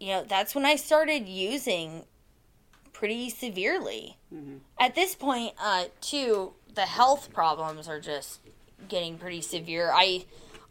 [0.00, 2.06] you know, that's when I started using
[3.00, 4.16] pretty severely.
[4.32, 4.60] Mhm.
[4.78, 8.40] At this point, uh too, the health problems are just
[8.88, 9.90] getting pretty severe.
[9.92, 10.26] I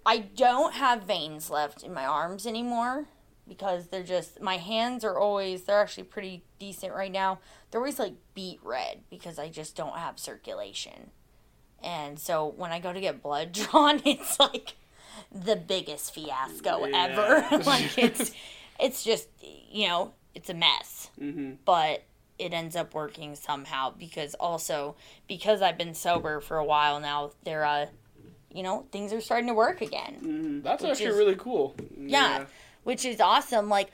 [0.05, 3.05] I don't have veins left in my arms anymore
[3.47, 7.39] because they're just my hands are always they're actually pretty decent right now.
[7.71, 11.09] They're always like beet red because I just don't have circulation.
[11.81, 14.75] And so when I go to get blood drawn, it's like
[15.31, 17.07] the biggest fiasco Yeah.
[17.49, 17.63] ever.
[17.73, 18.31] like it's
[18.79, 19.27] it's just
[19.71, 21.53] you know, it's a mess Mm-hmm.
[21.65, 22.03] but
[22.39, 24.95] it ends up working somehow because also
[25.27, 27.87] because I've been sober for a while now, there uh
[28.51, 30.15] you know, things are starting to work again.
[30.23, 30.61] Mm-hmm.
[30.61, 31.75] That's actually is- really cool.
[31.97, 32.45] Yeah,
[32.83, 33.69] which is awesome.
[33.69, 33.91] Like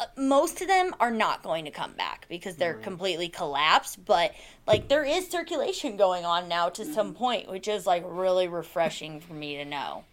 [0.00, 4.34] uh, most of them are not going to come back because they're completely collapsed, but
[4.66, 9.20] like there is circulation going on now to some point, which is like really refreshing
[9.20, 10.04] for me to know.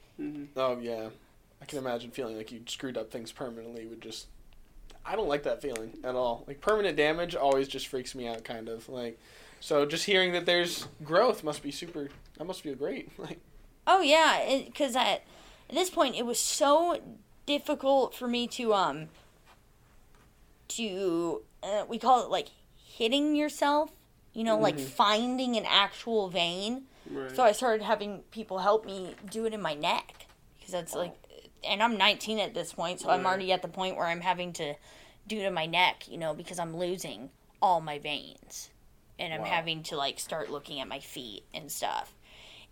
[0.56, 1.07] Oh yeah,
[1.60, 4.27] I can imagine feeling like you screwed up things permanently would just.
[5.06, 6.44] I don't like that feeling at all.
[6.48, 9.19] Like permanent damage always just freaks me out, kind of like.
[9.60, 12.10] So just hearing that there's growth must be super.
[12.38, 13.11] That must feel great.
[13.18, 13.40] Like
[13.88, 15.22] Oh yeah, because at
[15.69, 16.99] at this point it was so
[17.45, 19.10] difficult for me to um
[20.69, 23.91] to uh, we call it like hitting yourself,
[24.34, 24.88] you know, like Mhm.
[24.88, 26.84] finding an actual vein.
[27.10, 27.36] Right.
[27.36, 30.26] So I started having people help me do it in my neck
[30.57, 31.14] because that's like,
[31.64, 34.54] and I'm 19 at this point, so I'm already at the point where I'm having
[34.54, 34.76] to
[35.28, 37.30] do to my neck, you know, because I'm losing
[37.62, 38.70] all my veins,
[39.20, 39.48] and I'm Wow.
[39.48, 42.14] having to like start looking at my feet and stuff,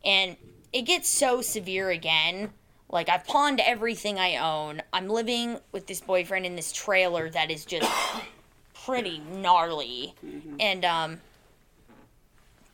[0.03, 0.38] and
[0.74, 2.52] it gets so severe again.
[2.91, 4.82] Like I've pawned everything I own.
[4.91, 7.90] I'm living with this boyfriend in this trailer that is just
[8.86, 10.16] pretty gnarly,
[10.60, 11.22] and um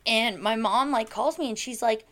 [0.06, 2.06] and my mom like calls me and she's like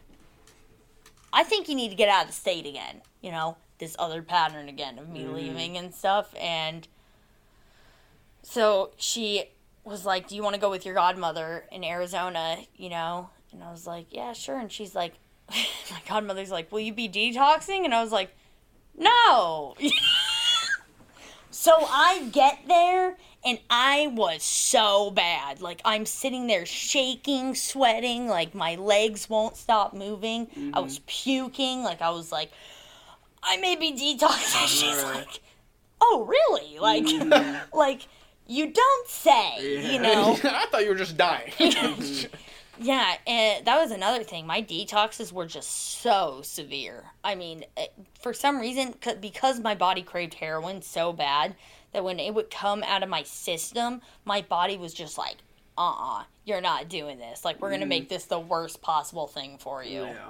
[1.32, 4.22] i think you need to get out of the state again you know this other
[4.22, 5.34] pattern again of me mm-hmm.
[5.34, 6.88] leaving and stuff and
[8.42, 9.46] so she
[9.84, 13.30] was like do you want to go with your godmother in arizona you know?
[13.52, 14.58] And i was like yeah sure.
[14.58, 15.14] And she's like
[15.50, 17.84] my godmother's like will you be detoxing?
[17.86, 18.36] And i was like
[18.98, 19.76] no.
[21.52, 23.16] So i get there
[23.46, 25.62] and I was so bad.
[25.62, 30.48] Like I'm sitting there shaking, sweating, like my legs won't stop moving.
[30.52, 30.84] I mm-hmm.
[30.84, 32.52] was puking, like I was like,
[33.44, 34.62] I may be detoxing.
[34.62, 35.42] And she's like,
[36.02, 36.80] Oh, really?
[36.80, 37.06] Like,
[37.74, 38.08] like
[38.48, 40.38] you don't say, you know?
[40.44, 41.54] I thought you were just dying.
[42.80, 44.48] Yeah, and that was another thing.
[44.48, 47.06] My detoxes were just so severe.
[47.24, 47.88] I mean, eh,
[48.20, 51.56] for some reason, because my body craved heroin so bad
[51.94, 55.38] that when it would come out of my system, my body was just like,
[55.78, 57.46] uh uh-uh, you're not doing this.
[57.46, 60.02] Like, we're going to make this the worst possible thing for you.
[60.02, 60.30] Yeah.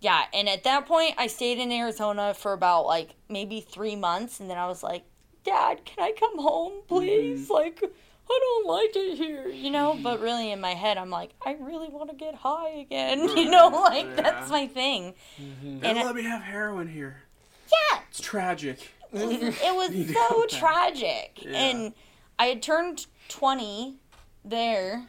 [0.00, 4.40] Yeah, and at that point, I stayed in Arizona for about like maybe three months,
[4.40, 5.04] and then I was like,
[5.44, 7.50] Dad, can I come home, please?
[7.50, 9.98] Like, I don't like it here, you know?
[10.02, 13.50] But really, in my head, I'm like, I really want to get high again, you
[13.50, 13.68] know?
[13.68, 15.14] Like, Right, that's my thing.
[15.38, 17.22] They And don't I- let me have heroin here.
[17.70, 18.90] Yeah, It's tragic.
[19.12, 21.40] it was so tragic.
[21.42, 21.50] Yeah.
[21.56, 21.92] And
[22.38, 23.96] I had turned 20
[24.44, 25.06] there.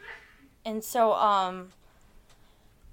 [0.64, 1.72] And so um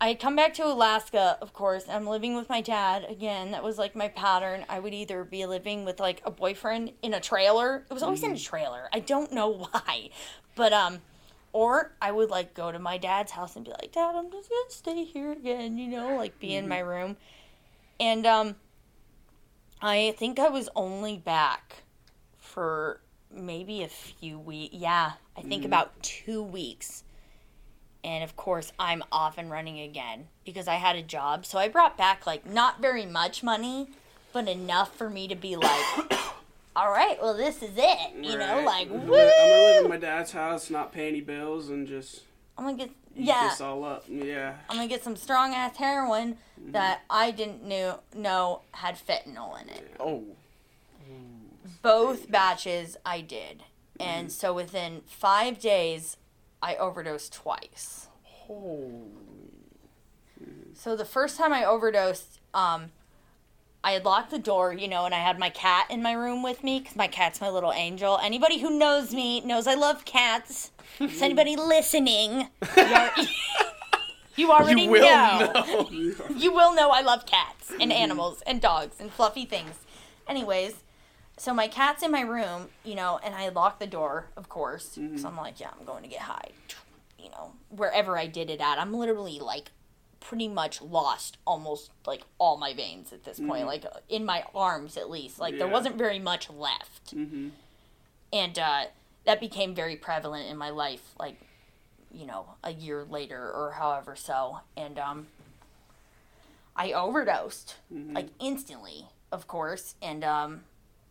[0.01, 1.85] I come back to Alaska, of course.
[1.89, 3.51] I'm living with my dad again.
[3.51, 4.65] That was like my pattern.
[4.69, 7.85] I would either be living with like a boyfriend in a trailer.
[7.89, 8.87] It was always in a trailer.
[8.93, 10.11] I don't know why.
[10.55, 10.99] But um
[11.51, 14.49] or I would like go to my dad's house and be like, "Dad, I'm just
[14.49, 17.17] going to stay here again," you know, like be in my room.
[17.99, 18.55] And um
[19.81, 21.83] I think I was only back
[22.37, 23.01] for
[23.33, 24.75] maybe a few weeks.
[24.75, 27.03] Yeah, I think about two weeks.
[28.03, 31.45] And of course, I'm off and running again because I had a job.
[31.45, 33.89] So I brought back like not very much money,
[34.31, 35.85] but enough for me to be like,
[36.75, 38.15] all right, well, this is it.
[38.15, 39.21] You know, like, I'm gonna!
[39.23, 42.21] I'm gonna live in my dad's house, not pay any bills, and just
[42.57, 44.05] I'm gonna get, yeah, this all up.
[44.07, 44.55] Yeah.
[44.69, 46.71] I'm gonna get some strong ass heroin Mm-hmm.
[46.71, 49.95] that I didn't knew, know had fentanyl in it.
[49.99, 50.23] Oh.
[51.81, 53.59] Both batches I did.
[53.99, 54.01] Mm-hmm.
[54.01, 56.17] And so within five days,
[56.61, 58.07] I overdosed twice.
[58.23, 59.01] Holy.
[60.73, 62.91] So the first time I overdosed, um,
[63.83, 66.41] I had locked the door, you know, and I had my cat in my room
[66.43, 68.19] with me because my cat's my little angel.
[68.21, 70.71] Anybody who knows me knows I love cats.
[70.99, 72.47] Is anybody listening?
[74.35, 75.51] You, already You will know.
[75.53, 75.89] know.
[76.35, 79.75] you will know I love cats and animals and dogs and fluffy things.
[80.27, 80.75] Anyways,
[81.39, 84.97] so my cat's in my room, you know, and I lock the door, of course.
[85.15, 86.49] So I'm like, yeah, I'm going to get high.
[87.17, 89.71] You know, wherever I did it at, I'm literally like
[90.19, 94.97] pretty much lost almost like all my veins at this point, like in my arms
[94.97, 95.39] at least.
[95.39, 97.15] Like there wasn't very much left.
[97.15, 97.51] Mhm.
[98.33, 98.83] And uh,
[99.25, 101.39] that became very prevalent in my life, like,
[102.11, 104.59] you know, a year later or however so.
[104.75, 105.27] And um,
[106.75, 107.75] I overdosed,
[108.13, 109.95] like instantly, of course.
[110.01, 110.61] And um,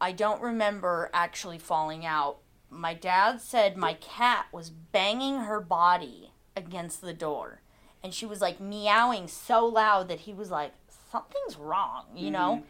[0.00, 2.38] I don't remember actually falling out.
[2.70, 7.62] My dad said my cat was banging her body against the door.
[8.02, 10.72] And she was like meowing so loud that he was like,
[11.10, 12.62] something's wrong, you know?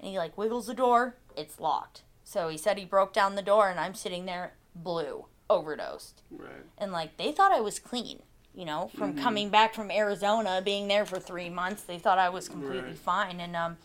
[0.00, 2.02] And he like wiggles the door, it's locked.
[2.24, 6.22] So he said he broke down the door, and I'm sitting there, blue, overdosed.
[6.30, 6.50] Right.
[6.76, 8.20] And like they thought I was clean,
[8.54, 11.82] you know, from coming back from Arizona, being there for three months.
[11.84, 12.98] They thought I was completely Right.
[12.98, 13.40] fine.
[13.40, 13.76] And um,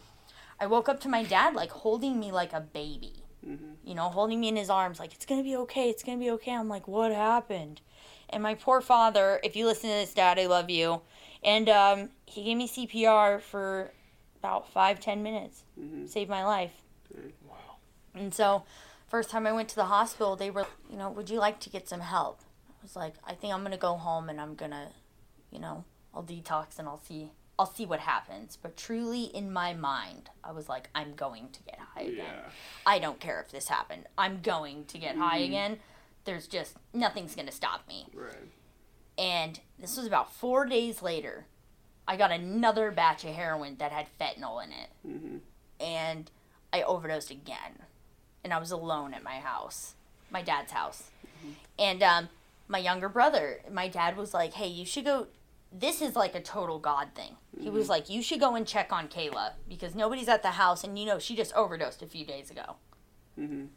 [0.62, 3.74] I woke up to my dad like holding me like a baby, mm-hmm.
[3.84, 6.30] you know, holding me in his arms, like it's gonna be okay, it's gonna be
[6.32, 6.54] okay.
[6.54, 7.82] I'm like, what happened?
[8.30, 11.02] And my poor father, if you listen to this, Dad, I love you.
[11.44, 13.92] And um, he gave me CPR for
[14.40, 16.06] about five, ten minutes, mm-hmm.
[16.06, 16.72] saved my life.
[17.12, 17.32] Mm.
[17.50, 17.56] Wow.
[18.14, 18.64] And so,
[19.08, 21.70] first time I went to the hospital, they were, you know, would you like to
[21.70, 22.42] get some help?
[22.70, 24.90] I was like, I think I'm gonna go home and I'm gonna,
[25.50, 25.84] you know,
[26.14, 27.32] I'll detox and I'll see,
[27.62, 28.58] I'll see what happens.
[28.60, 32.16] But truly, in my mind, I was like, I'm going to get high again.
[32.18, 32.50] Yeah.
[32.88, 34.08] I don't care if this happened.
[34.18, 35.78] I'm going to get high again.
[36.26, 38.08] There's just nothing's gonna stop me.
[38.16, 38.34] Right.
[39.16, 41.46] And this was about four days later.
[42.08, 44.90] I got another batch of heroin that had fentanyl in it.
[45.08, 45.40] Mhm.
[45.80, 46.32] And
[46.74, 47.84] I overdosed again.
[48.44, 49.94] And I was alone at my house,
[50.32, 51.12] my dad's house.
[51.78, 52.30] And um,
[52.68, 55.28] my younger brother, my dad was like, hey, you should go.
[55.72, 57.38] This is like a total God thing.
[57.60, 60.84] He was like, you should go and check on Kayla because nobody's at the house.
[60.84, 62.76] And you know, she just overdosed a few days ago.
[63.40, 63.70] Mhm.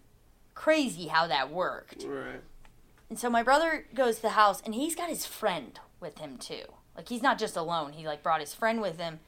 [0.54, 2.04] Crazy how that worked.
[2.06, 2.40] Right.
[3.08, 6.36] And so my brother goes to the house and he's got his friend with him
[6.36, 6.64] too.
[6.96, 7.92] Like he's not just alone.
[7.92, 9.20] He like brought his friend with him.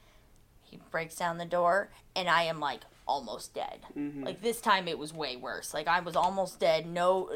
[0.61, 3.85] He breaks down the door and I am like almost dead.
[3.95, 4.25] Mhm.
[4.25, 5.73] Like this time it was way worse.
[5.73, 6.85] Like I was almost dead.
[6.85, 7.29] No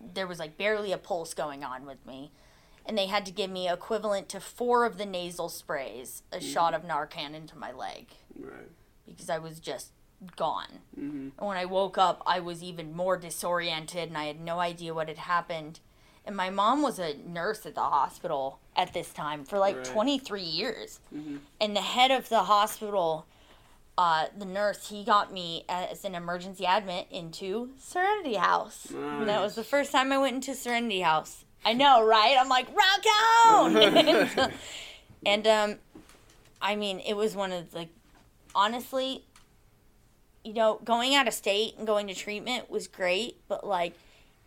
[0.00, 2.32] there was like barely a pulse going on with me.
[2.84, 6.74] And they had to give me equivalent to 4 of the nasal sprays, a shot
[6.74, 8.68] of Narcan into my leg Right.
[9.06, 9.92] because I was just
[10.36, 10.80] gone.
[10.98, 11.32] Mhm.
[11.38, 14.94] And when I woke up, I was even more disoriented and I had no idea
[14.94, 15.80] what had happened.
[16.24, 19.84] And my mom was a nurse at the hospital at this time for like Right.
[19.84, 21.00] 23 years.
[21.12, 21.40] Mhm.
[21.60, 23.26] And the head of the hospital,
[23.98, 28.86] uh, the nurse, he got me as an emergency admit into Serenity House.
[28.90, 31.44] And that was the first time I went into Serenity House.
[31.64, 32.36] I know, right?
[32.38, 33.04] I'm like, rock
[33.46, 33.76] on!
[35.26, 35.76] and um,
[36.60, 37.88] I mean, it was one of the,
[38.54, 39.24] honestly,
[40.44, 43.94] you know, going out of state and going to treatment was great, but like,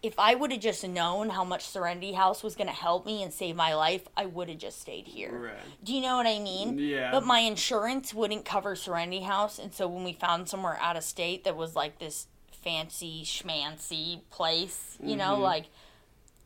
[0.03, 3.23] if I would have just known how much Serenity House was going to help me
[3.23, 5.31] and save my life, I would have just stayed here.
[5.31, 5.53] Right.
[5.83, 6.77] Do you know what I mean?
[6.77, 7.09] Yeah.
[7.11, 11.03] But my insurance wouldn't cover Serenity House, and so when we found somewhere out of
[11.03, 15.41] state that was like this fancy schmancy place, you know, Mhm.
[15.41, 15.65] like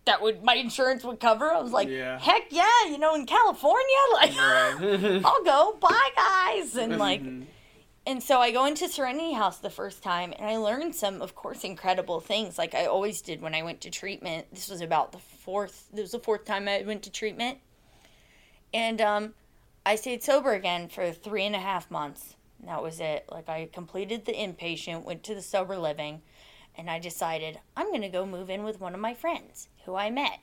[0.05, 1.51] that would my insurance would cover.
[1.51, 2.17] I was like, Yeah.
[2.19, 5.21] heck yeah, you know, in California, like Right.
[5.23, 5.77] I'll go.
[5.79, 7.45] Bye guys, and like Mhm.
[8.05, 11.35] and so I go into Serenity House the first time and I learned some, of
[11.35, 14.47] course, incredible things like I always did when I went to treatment.
[14.51, 17.59] This was about the fourth, this was the fourth time I went to treatment.
[18.73, 19.33] And um,
[19.85, 22.35] I stayed sober again for three and a half months.
[22.59, 23.25] And that was it.
[23.31, 26.21] Like I completed the inpatient, went to the sober living,
[26.79, 29.95] and I decided I'm going to go move in with one of my friends who
[29.95, 30.39] I met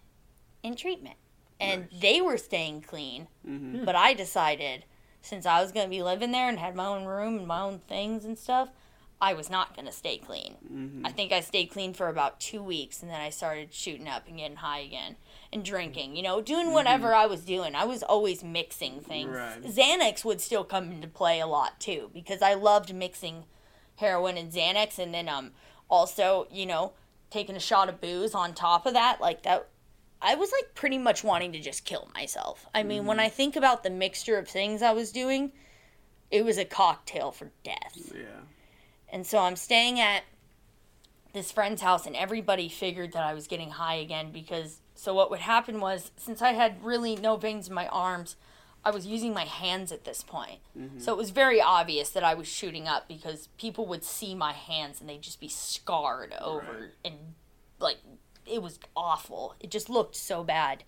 [0.62, 1.16] in treatment.
[1.58, 3.86] And they were staying clean, Mhm.
[3.86, 4.84] but I decided
[5.22, 7.60] since I was going to be living there and had my own room and my
[7.62, 8.68] own things and stuff,
[9.18, 10.56] I was not going to stay clean.
[10.70, 11.06] Mhm.
[11.06, 14.28] I think I stayed clean for about two weeks and then I started shooting up
[14.28, 15.16] and getting high again.
[15.52, 17.76] and drinking, you know, doing whatever I was doing.
[17.76, 19.30] I was always mixing things.
[19.30, 19.62] Right.
[19.62, 23.44] Xanax would still come into play a lot too because I loved mixing
[23.94, 25.52] heroin and Xanax and then um
[25.88, 26.92] also, you know,
[27.30, 29.68] taking a shot of booze on top of that, like that
[30.20, 32.66] I was like pretty much wanting to just kill myself.
[32.74, 33.26] I mean, when mm-hmm.
[33.26, 35.52] I think about the mixture of things I was doing,
[36.30, 38.12] it was a cocktail for death.
[38.14, 38.42] Yeah.
[39.08, 40.24] And so I'm staying at
[41.32, 44.80] this friend's house, and everybody figured that I was getting high again because.
[44.98, 48.36] So what would happen was, since I had really no veins in my arms,
[48.86, 50.60] I was using my hands at this point.
[50.78, 51.00] Mm-hmm.
[51.00, 54.52] So it was very obvious that I was shooting up because people would see my
[54.52, 56.90] hands and they'd just be scarred over Right.
[57.04, 57.16] and
[57.80, 57.98] like
[58.46, 59.54] it was awful.
[59.58, 60.84] It just looked so bad.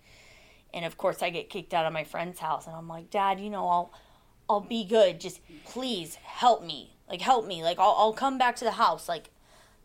[0.72, 3.40] And of course I get kicked out of my friend's house and I'm like, "Dad,
[3.40, 3.92] you know, I'll
[4.48, 5.18] I'll be good.
[5.20, 6.94] Just please help me.
[7.10, 7.64] Like help me.
[7.64, 9.08] Like I'll I'll come back to the house.
[9.08, 9.30] Like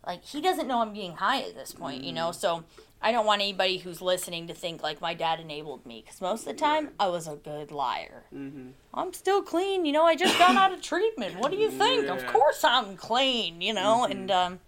[0.06, 2.30] like he doesn't know I'm getting high at this point, you know.
[2.30, 2.40] Mm-hmm.
[2.40, 2.64] So
[3.04, 6.42] I don't want anybody who's listening to think like my dad enabled me because most
[6.42, 8.24] of the time I was a good liar.
[8.34, 8.70] Mm-hmm.
[8.94, 10.06] I'm still clean, you know.
[10.06, 11.38] I just got out of treatment.
[11.38, 12.08] What do you think?
[12.08, 14.06] Of course I'm clean, you know.
[14.06, 14.60] And um,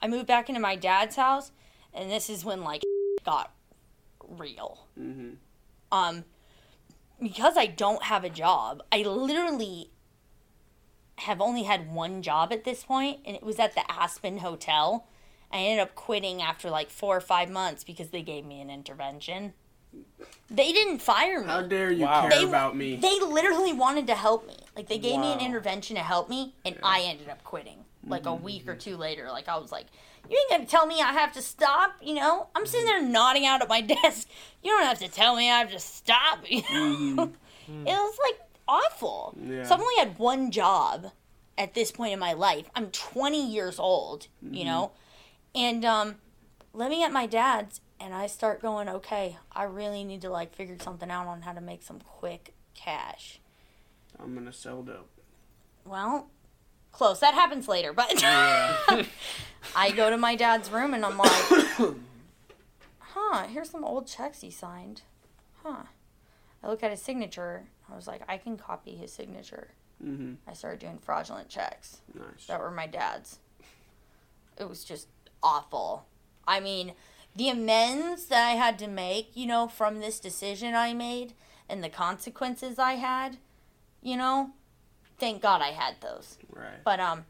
[0.00, 1.52] I moved back into my dad's house,
[1.92, 2.82] and this is when like
[3.24, 3.52] got
[4.26, 5.32] real Mm-hmm.
[5.92, 6.24] um
[7.22, 9.90] because I don't have a job, I literally
[11.18, 15.06] have only had one job at this point, and it was at the Aspen Hotel.
[15.54, 18.68] I ended up quitting after like four or five months because they gave me an
[18.70, 19.52] intervention.
[20.50, 21.46] They didn't fire me.
[21.46, 22.22] How dare you Wow.
[22.22, 22.96] care They- about me?
[22.96, 24.56] They literally wanted to help me.
[24.76, 27.84] Like they gave me an intervention to help me, and I ended up quitting.
[28.06, 28.70] Like a week Mm-hmm.
[28.70, 29.86] or two later, like I was like,
[30.28, 33.46] "You ain't gonna tell me I have to stop." You know, I'm sitting there nodding
[33.46, 34.28] out at my desk.
[34.62, 36.40] You don't have to tell me I have to stop.
[36.50, 37.32] You know?
[37.68, 39.34] it was like awful.
[39.38, 39.52] Mm-hmm.
[39.52, 39.62] Yeah.
[39.64, 41.12] So I've only had one job
[41.56, 42.68] at this point in my life.
[42.74, 44.26] I'm 20 years old.
[44.44, 44.54] Mm-hmm.
[44.54, 44.90] You know,
[45.54, 46.16] and um,
[46.72, 50.76] living at my dad's, and I start going, okay, I really need to like figure
[50.80, 53.40] something out on how to make some quick cash.
[54.18, 55.10] I'm gonna sell dope.
[55.84, 56.28] Well,
[56.92, 57.20] close.
[57.20, 61.94] That happens later, but I go to my dad's room and I'm like,
[62.98, 65.02] huh, here's some old checks he signed.
[65.62, 65.84] Huh.
[66.62, 67.64] I look at his signature.
[67.90, 69.68] I was like, I can copy his signature.
[70.02, 70.34] Mm-hmm.
[70.48, 72.46] I started doing fraudulent checks Nice.
[72.48, 73.38] that were my dad's.
[74.58, 75.08] It was just
[75.44, 76.06] awful.
[76.46, 76.94] I mean,
[77.36, 81.34] the amends that I had to make, you know, from this decision I made
[81.68, 83.36] and the consequences I had,
[84.02, 84.50] you know,
[85.18, 86.38] thank God I had those.
[86.50, 86.82] Right.
[86.84, 87.24] But um,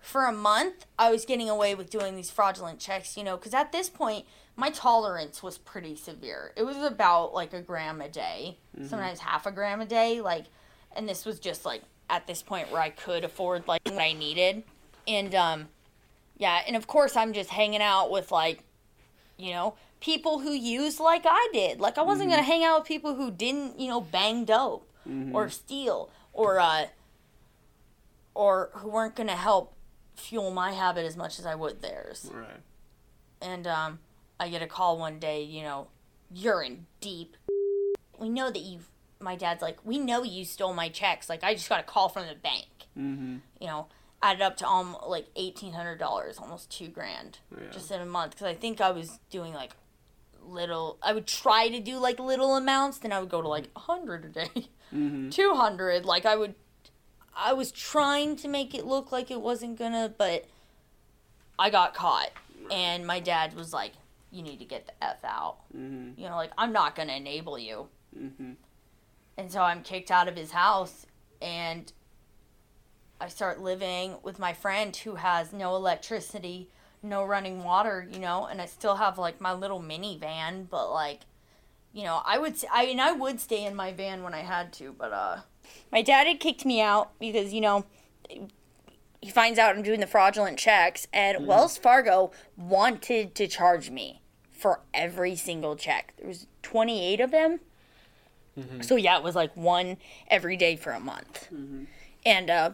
[0.00, 3.54] for a month, I was getting away with doing these fraudulent checks, you know, because
[3.54, 4.26] at this point,
[4.56, 6.52] my tolerance was pretty severe.
[6.56, 10.46] It was about like a gram a day, sometimes half a gram a day, like,
[10.96, 14.14] and this was just like at this point where I could afford like what I
[14.14, 14.64] needed,
[15.06, 15.68] and um,
[16.38, 18.62] yeah, and of course I'm just hanging out with like,
[19.36, 21.80] you know, people who use like I did.
[21.80, 24.88] Like I wasn't gonna hang out with people who didn't, you know, bang dope
[25.32, 26.86] or steal or uh
[28.38, 29.74] or who weren't going to help
[30.14, 32.30] fuel my habit as much as I would theirs.
[32.32, 32.60] Right.
[33.42, 33.98] And um,
[34.38, 35.88] I get a call one day, you know,
[36.32, 37.36] you're in deep.
[38.16, 38.88] We know that you've.
[39.20, 41.28] My dad's like, we know you stole my checks.
[41.28, 42.68] Like, I just got a call from the bank.
[42.96, 43.38] Mm-hmm.
[43.60, 43.88] You know,
[44.22, 47.70] added up to almost like eighteen hundred dollars, almost two grand, Yeah.
[47.70, 48.32] just in a month.
[48.32, 49.72] Because I think I was doing like
[50.42, 50.98] little.
[51.02, 53.80] I would try to do like little amounts, then I would go to like a
[53.80, 54.68] hundred a day.
[54.94, 55.28] Mm-hmm.
[55.30, 56.54] 200 like i would
[57.36, 60.46] i was trying to make it look like it wasn't gonna but
[61.58, 62.30] i got caught
[62.70, 63.92] and my dad was like
[64.30, 66.18] you need to get the f out Mm-hmm.
[66.18, 67.88] you know like i'm not gonna enable you
[68.18, 68.52] Mm-hmm.
[69.36, 71.04] and so i'm kicked out of his house
[71.42, 71.92] and
[73.20, 76.68] i start living with my friend who has no electricity
[77.02, 81.20] no running water you know and i still have like my little minivan but like
[81.92, 84.72] you know i would i mean i would stay in my van when i had
[84.72, 85.38] to but uh
[85.92, 87.84] my dad had kicked me out because you know
[89.20, 94.20] he finds out i'm doing the fraudulent checks and wells fargo wanted to charge me
[94.58, 96.14] for every single check.
[96.18, 97.60] There was 28 of them.
[98.80, 101.48] So yeah it was like one every day for a month.
[102.26, 102.70] And uh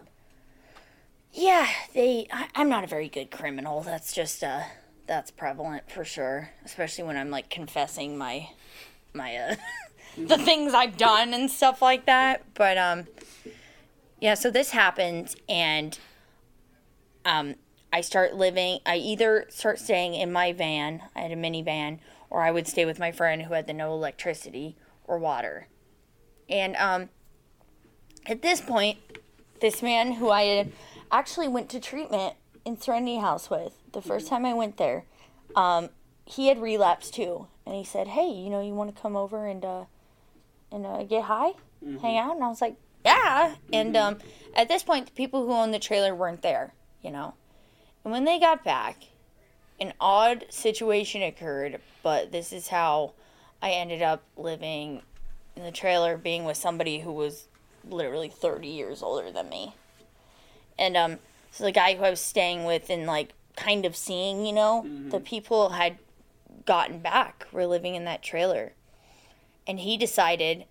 [1.35, 3.83] yeah they I, i'm not a very good criminal.
[3.83, 4.63] That's just uh
[5.07, 8.49] that's prevalent for sure especially when i'm like confessing my
[9.13, 9.55] my uh
[10.17, 12.43] the things i've done and stuff like that.
[12.55, 13.07] But um
[14.21, 15.99] yeah so this happened and
[17.25, 17.57] um
[17.93, 21.99] i start living i either start staying in my van i had a minivan
[22.31, 25.67] or i would stay with my friend who had the no electricity or water.
[26.49, 27.09] And um
[28.25, 28.99] at this point
[29.61, 30.73] this man who i had
[31.19, 32.35] actually went to treatment
[32.65, 35.05] in serenity house with the first time i went there
[35.57, 35.89] um
[36.27, 39.47] he had relapsed too and he said, "Hey, you know, you want to come over
[39.47, 39.85] and uh,
[40.71, 41.53] and uh, get high,
[42.01, 44.19] hang out?" And I was like, "Yeah." And um,
[44.55, 47.35] at this point, the people who owned the trailer weren't there, you know.
[48.05, 49.05] And when they got back,
[49.81, 53.15] an odd situation occurred, but this is how
[53.63, 55.03] I ended up living
[55.57, 57.49] in the trailer, being with somebody who was
[57.89, 59.75] literally 30 years older than me.
[60.79, 61.19] And um,
[61.51, 64.83] so the guy who I was staying with and like kind of seeing, you know,
[65.11, 65.99] the people had
[66.67, 68.73] gotten back, were living in that trailer.
[69.67, 70.65] And he decided,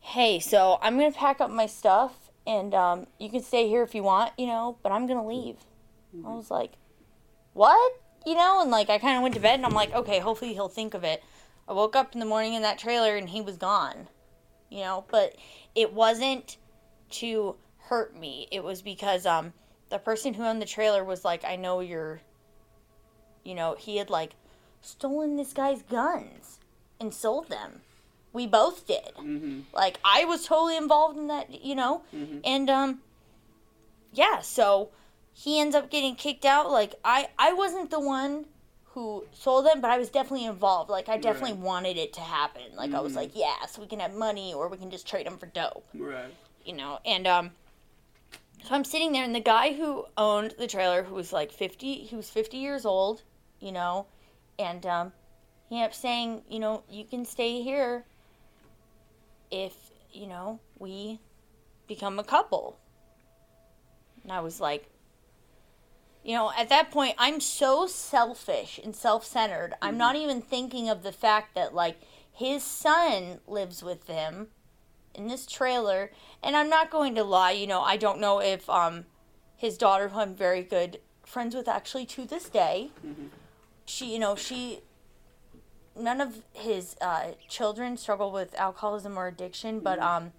[0.00, 3.82] hey, so I'm going to pack up my stuff and um, you can stay here
[3.82, 5.56] if you want, you know, but I'm going to leave.
[6.26, 6.72] I was like,
[7.52, 7.92] what?
[8.26, 10.52] You know, and like I kind of went to bed and I'm like, okay, hopefully
[10.54, 11.22] he'll think of it.
[11.68, 14.08] I woke up in the morning in that trailer and he was gone.
[14.68, 15.36] You know, but
[15.74, 16.56] it wasn't
[17.10, 17.56] to
[17.90, 18.46] hurt me.
[18.50, 19.52] It was because um
[19.90, 22.20] the person who owned the trailer was like, I know you're
[23.44, 24.36] you know, he had like
[24.80, 26.58] stolen this guy's guns
[27.00, 27.80] and sold them.
[28.32, 29.12] We both did.
[29.18, 29.60] Mm-hmm.
[29.74, 32.02] Like I was totally involved in that, you know?
[32.14, 32.40] Mhm.
[32.44, 33.00] And um
[34.12, 34.90] yeah, so
[35.32, 36.70] he ends up getting kicked out.
[36.70, 38.46] Like I I wasn't the one
[38.94, 40.90] who sold them, but I was definitely involved.
[40.90, 41.62] Like I definitely Right.
[41.62, 42.62] wanted it to happen.
[42.76, 43.16] Like I was Mhm.
[43.16, 45.84] like, yeah, so we can have money or we can just trade them for dope,
[45.94, 46.34] Right.
[46.64, 46.98] you know.
[47.04, 47.50] And um
[48.64, 51.94] so I'm sitting there and the guy who owned the trailer who was like 50,
[51.94, 53.22] he was 50 years old,
[53.60, 54.06] you know,
[54.58, 55.12] and um
[55.70, 58.04] he kept saying, you know, you can stay here
[59.52, 59.72] if,
[60.12, 61.20] you know, we
[61.86, 62.76] become a couple.
[64.24, 64.88] And I was like,
[66.24, 69.74] you know, at that point, I'm so selfish and self centered.
[69.80, 71.98] I'm not even thinking of the fact that, like,
[72.32, 74.48] his son lives with them
[75.14, 76.10] in this trailer.
[76.42, 79.04] And I'm not going to lie, you know, I don't know if um,
[79.56, 82.90] his daughter, who I'm very good friends with actually to this day,
[83.84, 84.80] she, you know, she.
[85.96, 90.32] None of his uh, children struggle with alcoholism or addiction, but um,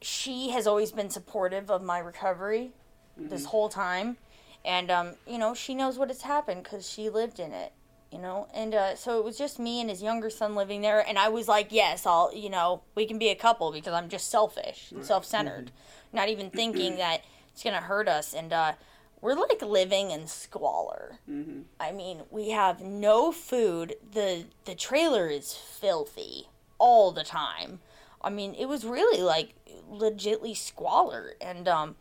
[0.00, 2.72] she has always been supportive of my recovery
[3.16, 4.16] this whole time
[4.64, 7.72] and um, you know she knows what has happened because she lived in it
[8.10, 11.00] you know and uh, so it was just me and his younger son living there
[11.06, 14.08] and i was like yes i'll you know we can be a couple because i'm
[14.08, 15.70] just selfish and self-centered
[16.12, 17.22] not even thinking that
[17.52, 18.72] it's gonna hurt us and uh,
[19.20, 21.60] we're like living in squalor Mm-hmm.
[21.78, 23.94] I mean, we have no food.
[24.12, 27.80] The the trailer is filthy all the time.
[28.22, 29.54] I mean, it was really like
[29.90, 31.96] legitly squalor and um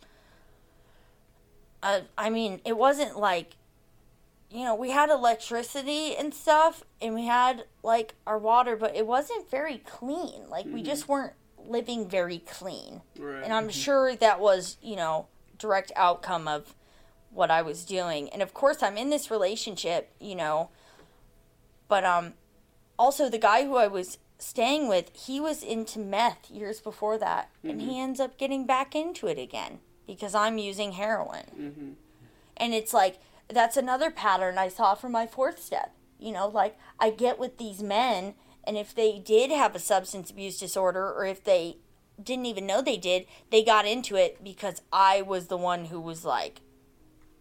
[1.81, 3.56] uh, I mean, it wasn't like
[4.51, 9.05] you know, we had electricity and stuff and we had like our water, but it
[9.05, 10.49] wasn't very clean.
[10.49, 13.01] Like we just weren't living very clean.
[13.17, 13.43] Right.
[13.43, 15.27] And I'm sure that was, you know,
[15.57, 16.73] direct outcome of
[17.31, 18.30] what I was doing.
[18.30, 20.69] And of course, I'm in this relationship, you know,
[21.88, 22.34] but um
[22.97, 27.49] also the guy who I was staying with, he was into meth years before that,
[27.63, 31.45] and he ends up getting back into it again because I'm using heroin.
[31.57, 31.89] Mm-hmm.
[32.57, 33.19] And it's like
[33.49, 35.93] that's another pattern I saw from my fourth step.
[36.19, 38.35] You know, like I get with these men,
[38.65, 41.77] and if they did have a substance abuse disorder, or if they
[42.21, 45.99] didn't even know they did, they got into it because I was the one who
[45.99, 46.61] was like,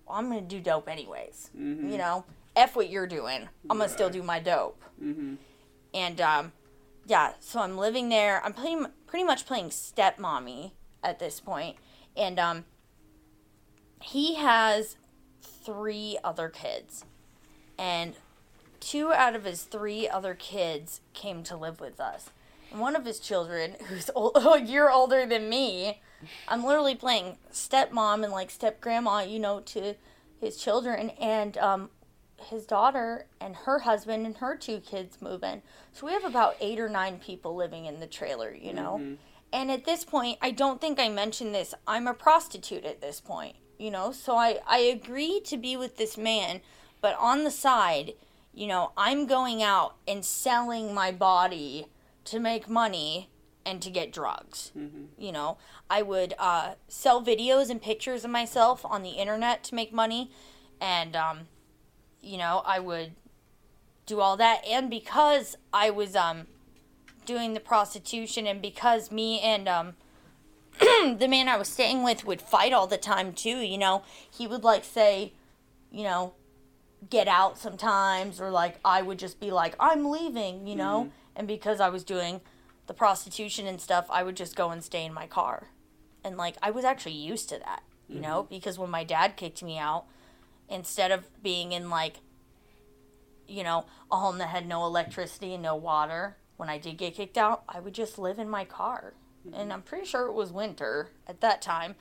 [0.07, 1.51] well, I'm going to do dope anyways.
[1.57, 1.91] Mm-hmm.
[1.91, 2.25] You know,
[2.57, 3.49] F what you're doing.
[3.69, 4.83] I'm going to still do my dope.
[5.03, 5.35] Mm-hmm.
[5.95, 6.53] And, um,
[7.07, 8.45] yeah, so I'm living there.
[8.45, 8.77] I'm pretty,
[9.07, 10.73] pretty much playing stepmommy
[11.03, 11.77] at this point.
[12.17, 12.65] And, um,
[14.01, 14.97] he has
[15.49, 17.05] three other kids.
[17.79, 18.15] And
[18.81, 22.31] two out of his three other kids came to live with us.
[22.71, 26.01] And one of his children, who's ol- a year older than me,
[26.49, 29.95] I'm literally playing stepmom and like step grandma, you know, to
[30.41, 31.11] his children.
[31.11, 31.91] And um,
[32.41, 35.63] his daughter and her husband and her two kids move in.
[35.93, 38.99] So we have about eight or nine people living in the trailer, you know.
[39.53, 41.75] And at this point, I don't think I mentioned this.
[41.87, 44.13] I'm a prostitute at this point, you know.
[44.13, 46.61] So I I agree to be with this man,
[47.01, 48.15] but on the side,
[48.53, 51.87] you know, I'm going out and selling my body
[52.25, 53.31] to make money
[53.65, 54.73] and to get drugs.
[55.19, 55.59] You know,
[55.91, 60.31] I would uh, sell videos and pictures of myself on the internet to make money,
[60.81, 61.41] and um,
[62.21, 63.13] you know, I would
[64.07, 64.65] do all that.
[64.67, 66.47] And because I was um,
[67.27, 69.95] doing the prostitution, and because me and um,
[71.19, 74.47] the man I was staying with would fight all the time too, you know, he
[74.47, 75.33] would like say,
[75.91, 76.35] you know,
[77.09, 81.37] get out sometimes, or like I would just be like, I'm leaving, you know, mm-hmm.
[81.37, 82.41] and because I was doing
[82.87, 85.69] the prostitution and stuff, I would just go and stay in my car.
[86.25, 88.23] And like I was actually used to that, you mm-hmm.
[88.23, 90.05] know, because when my dad kicked me out,
[90.71, 92.17] instead of being in like
[93.49, 96.37] you know, a home that had no electricity and no water.
[96.57, 99.15] When I did get kicked out, I would just live in my car.
[99.55, 101.97] And I'm pretty sure it was winter at that time.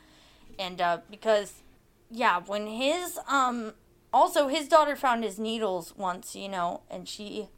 [0.60, 1.64] And uh, because,
[2.10, 3.74] yeah, when his, um,
[4.14, 7.49] also his daughter found his needles once, you know, and she,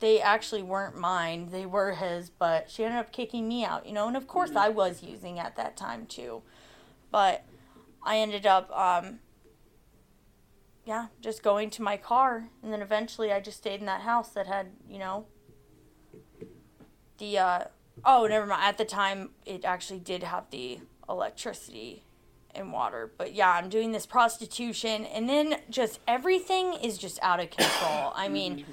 [0.00, 1.48] they actually weren't mine.
[1.50, 4.54] They were his, but she ended up kicking me out, you know, and of course
[4.54, 6.42] I was using at that time too.
[7.10, 7.44] But
[8.02, 9.20] I ended up, um,
[10.84, 14.28] yeah, just going to my car, and then eventually I just stayed in that house
[14.30, 15.24] that had, you know,
[17.18, 17.64] the uh,
[18.04, 18.62] oh, never mind.
[18.62, 22.04] At the time, it actually did have the electricity
[22.54, 27.40] and water, but yeah, I'm doing this prostitution, and then just everything is just out
[27.40, 28.12] of control.
[28.16, 28.72] I mean, mm-hmm.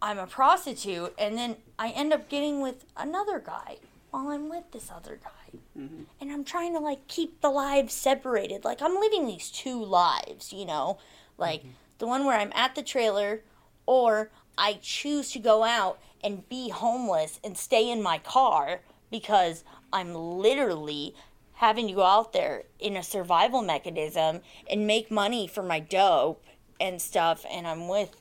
[0.00, 3.76] I'm a prostitute, and then I end up getting with another guy
[4.12, 5.58] while I'm with this other guy.
[5.76, 6.02] Mm-hmm.
[6.20, 8.64] And I'm trying to like keep the lives separated.
[8.64, 10.98] Like I'm living these two lives, you know?
[11.38, 11.70] Like mm-hmm.
[11.98, 13.42] the one where I'm at the trailer
[13.86, 18.80] or I choose to go out and be homeless and stay in my car
[19.10, 21.14] because I'm literally
[21.54, 26.44] having to go out there in a survival mechanism and make money for my dope
[26.80, 28.16] and stuff and I'm with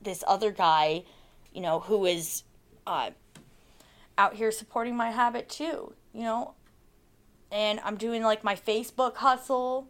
[0.00, 1.04] this other guy,
[1.52, 2.44] you know, who is
[2.86, 3.10] uh,
[4.16, 6.54] out here supporting my habit too, you know.
[7.50, 9.88] And I'm doing like my Facebook hustle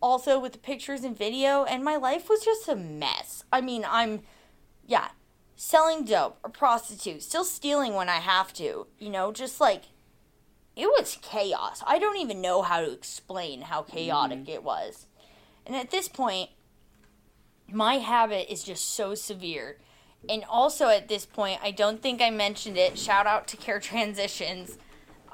[0.00, 3.44] also with the pictures and video, and my life was just a mess.
[3.52, 4.20] I mean, I'm,
[4.86, 5.08] yeah,
[5.62, 9.82] selling dope, or prostitute, still stealing when I have to, you know, just like,
[10.74, 11.82] it was chaos.
[11.86, 15.06] I don't even know how to explain how chaotic it was.
[15.66, 16.48] And at this point,
[17.70, 19.76] my habit is just so severe.
[20.30, 22.98] And also at this point, I don't think I mentioned it.
[22.98, 24.78] Shout out to Care Transitions.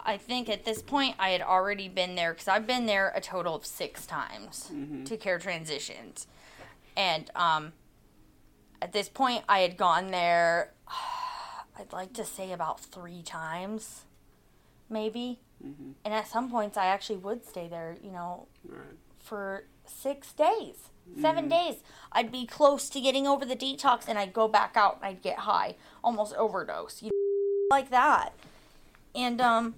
[0.05, 3.21] I think at this point I had already been there because I've been there a
[3.21, 4.73] total of six times
[5.05, 6.27] to Care Transitions.
[6.97, 7.75] And um,
[8.81, 10.73] at this point, I had gone there,
[11.79, 14.05] I'd like to say about three times,
[14.89, 15.41] maybe.
[16.05, 18.81] And at some points, I actually would stay there, you know, Right.
[19.19, 20.91] for six days,
[21.21, 21.77] 7 days.
[22.13, 25.23] I'd be close to getting over the detox, and I'd go back out and I'd
[25.23, 28.33] get high, almost overdose, you know, like that.
[29.15, 29.77] And um,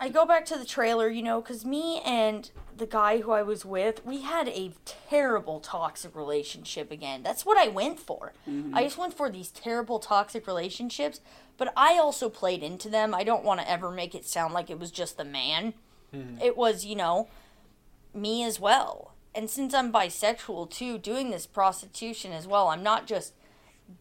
[0.00, 3.42] I go back to the trailer, you know, because me and the guy who I
[3.42, 7.22] was with, we had a terrible toxic relationship again.
[7.22, 8.32] That's what I went for.
[8.48, 8.74] Mm-hmm.
[8.74, 11.20] I just went for these terrible toxic relationships,
[11.56, 13.14] but I also played into them.
[13.14, 15.74] I don't want to ever make it sound like it was just the man.
[16.12, 16.36] Hmm.
[16.42, 17.28] It was, you know,
[18.14, 19.12] me as well.
[19.34, 23.34] And since I'm bisexual too, doing this prostitution as well, I'm not just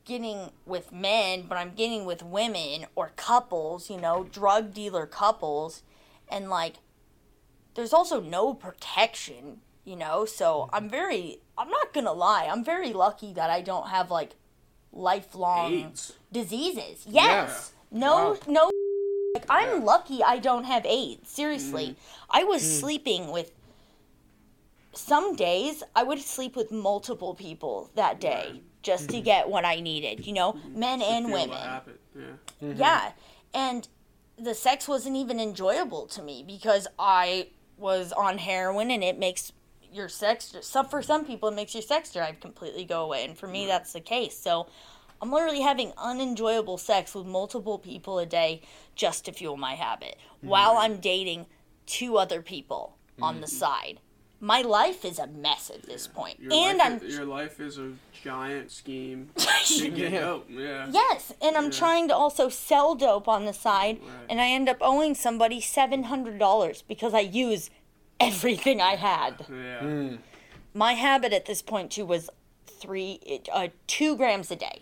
[0.03, 5.83] getting with men, but I'm getting with women or couples, you know, drug dealer couples.
[6.29, 6.75] And like,
[7.75, 10.25] there's also no protection, you know?
[10.25, 14.35] So I'm very, I'm not gonna lie, I'm very lucky that I don't have like
[14.91, 16.13] lifelong AIDS.
[16.31, 17.05] diseases.
[17.07, 17.73] Yes.
[17.91, 18.71] No, no.
[19.35, 21.29] Like, I'm lucky I don't have AIDS.
[21.29, 21.95] Seriously.
[22.29, 23.51] I was sleeping with.
[24.93, 28.63] Some days I would sleep with multiple people that day Right.
[28.81, 31.59] just to get what I needed, you know, men and women.
[32.15, 32.23] Yeah.
[32.61, 33.11] Yeah.
[33.53, 33.87] And
[34.37, 39.51] the sex wasn't even enjoyable to me because I was on heroin and it makes
[39.91, 43.37] your sex some for some people it makes your sex drive completely go away and
[43.37, 44.37] for me that's the case.
[44.37, 44.67] So
[45.21, 48.61] I'm literally having unenjoyable sex with multiple people a day
[48.95, 50.49] just to fuel my habit mm.
[50.49, 51.45] while I'm dating
[51.85, 53.41] two other people on mm.
[53.41, 53.99] the side.
[54.41, 56.39] My life is a mess at this point.
[56.39, 57.93] Your and life I'm your life is a
[58.23, 60.47] giant scheme to get dope.
[60.49, 60.87] Yeah.
[60.91, 61.69] Yes, and I'm Yeah.
[61.79, 64.11] trying to also sell dope on the side, Right.
[64.29, 67.69] and I end up owing somebody seven hundred dollars because I use
[68.19, 69.45] everything I had.
[69.49, 70.17] Yeah.
[70.73, 72.29] My habit at this point too was
[72.67, 74.81] three, uh, two grams a day.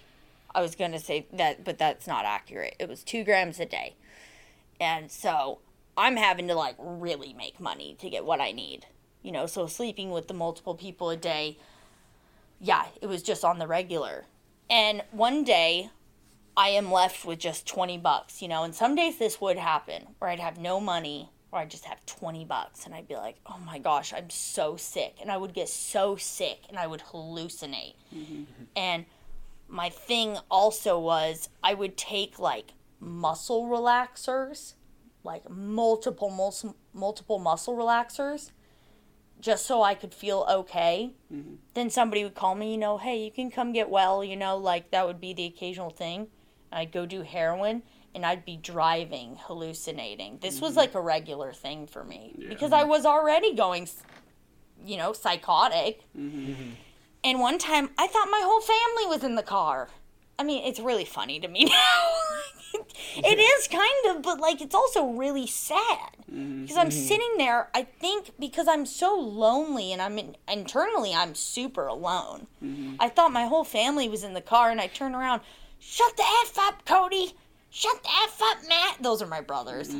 [0.55, 2.75] I was gonna say that, but that's not accurate.
[2.79, 3.95] It was two grams a day,
[4.79, 5.59] and so
[5.95, 8.87] I'm having to like really make money to get what I need.
[9.23, 11.57] You know, so sleeping with the multiple people a day,
[12.59, 14.25] yeah, it was just on the regular.
[14.69, 15.89] And one day,
[16.55, 20.07] I am left with just 20 bucks, you know, and some days this would happen
[20.19, 23.37] where I'd have no money or I'd just have 20 bucks and I'd be like,
[23.45, 25.15] oh my gosh, I'm so sick.
[25.21, 27.95] And I would get so sick and I would hallucinate.
[28.15, 28.43] Mm-hmm.
[28.75, 29.05] And
[29.67, 34.73] my thing also was I would take like muscle relaxers,
[35.23, 38.51] like multiple, mus- multiple muscle relaxers,
[39.43, 41.55] just so I could feel okay mm-hmm.
[41.73, 44.55] then somebody would call me, you know, hey, you can come get well, you know,
[44.57, 46.27] like that would be the occasional thing.
[46.71, 47.83] I'd go do heroin
[48.15, 50.39] and I'd be driving, hallucinating.
[50.41, 50.79] This was mm-hmm.
[50.79, 53.87] like a regular thing for me because I was already going,
[54.83, 56.01] you know, psychotic.
[56.17, 56.53] Mm-hmm.
[57.25, 59.89] And one time, I thought my whole family was in the car.
[60.37, 62.11] I mean, it's really funny to me now.
[63.17, 66.61] it is kind of, but like, it's also really sad mm-hmm.
[66.61, 67.07] because I'm mm-hmm.
[67.07, 67.69] sitting there.
[67.73, 72.47] I think because I'm so lonely and I'm in, internally, I'm super alone.
[72.63, 72.95] Mm-hmm.
[72.99, 75.41] I thought my whole family was in the car, and I turn around.
[75.79, 77.33] Shut the f up, Cody.
[77.69, 78.97] Shut the f up, Matt.
[79.01, 79.93] Those are my brothers.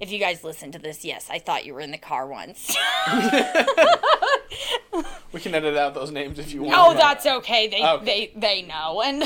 [0.00, 2.76] If you guys listen to this, yes, I thought you were in the car once.
[5.32, 6.76] We can edit out those names if you want.
[6.78, 7.66] Oh, that's okay.
[7.66, 8.04] They Okay.
[8.04, 9.22] they they know and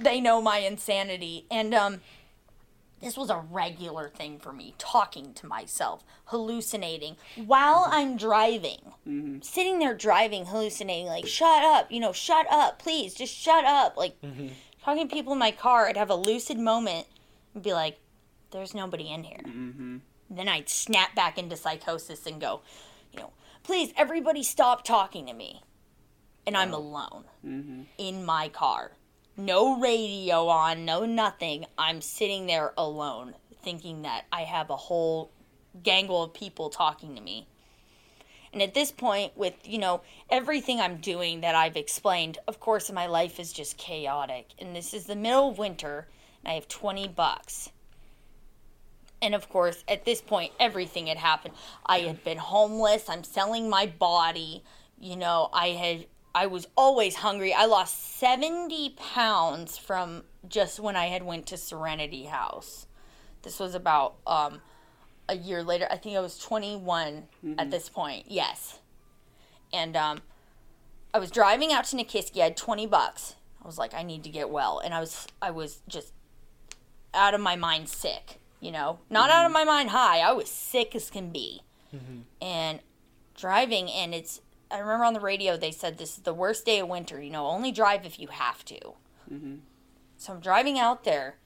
[0.00, 1.46] they know my insanity.
[1.50, 2.00] And um
[3.00, 7.92] this was a regular thing for me, talking to myself, hallucinating while mm-hmm.
[7.92, 8.80] I'm driving.
[9.06, 9.40] Mm-hmm.
[9.42, 13.96] Sitting there driving, hallucinating, like, shut up, you know, shut up, please, just shut up.
[13.96, 14.48] Like mm-hmm.
[14.82, 17.06] talking to people in my car, I'd have a lucid moment
[17.54, 17.98] and be like,
[18.50, 19.42] There's nobody in here.
[20.30, 22.62] Then I'd snap back into psychosis and go,
[23.12, 23.32] you know,
[23.62, 25.62] please everybody stop talking to me
[26.46, 27.24] and I'm alone
[27.98, 28.92] in my car.
[29.36, 31.66] No radio on, no nothing.
[31.76, 35.30] I'm sitting there alone, thinking that I have a whole
[35.82, 37.46] gangle of people talking to me.
[38.52, 40.00] And at this point, with, you know,
[40.30, 44.48] everything I'm doing that I've explained, of course, my life is just chaotic.
[44.58, 46.08] And this is the middle of winter,
[46.42, 47.70] and I have 20 bucks.
[49.20, 51.52] And of course, at this point, everything had happened.
[51.84, 53.10] I had been homeless.
[53.10, 54.62] I'm selling my body.
[54.98, 56.06] You know, I had,
[56.36, 57.54] I was always hungry.
[57.54, 62.86] I lost 70 pounds from just when I had went to Serenity House.
[63.40, 64.60] This was about um,
[65.30, 65.86] a year later.
[65.90, 67.22] I think I was 21
[67.56, 68.26] at this point.
[68.28, 68.80] Yes.
[69.72, 70.20] And um,
[71.14, 72.42] I was driving out to Nikiski.
[72.42, 73.36] I had 20 bucks.
[73.64, 74.78] I was like, I need to get well.
[74.84, 76.12] And I was, I was just
[77.14, 80.18] out of my mind sick, you know, not out of my mind high.
[80.18, 81.62] I was sick as can be.
[82.42, 82.80] And
[83.34, 86.80] driving, and it's, I remember on the radio they said this is the worst day
[86.80, 88.80] of winter, you know, only drive if you have to.
[89.32, 89.56] Mm-hmm.
[90.16, 91.36] So I'm driving out there,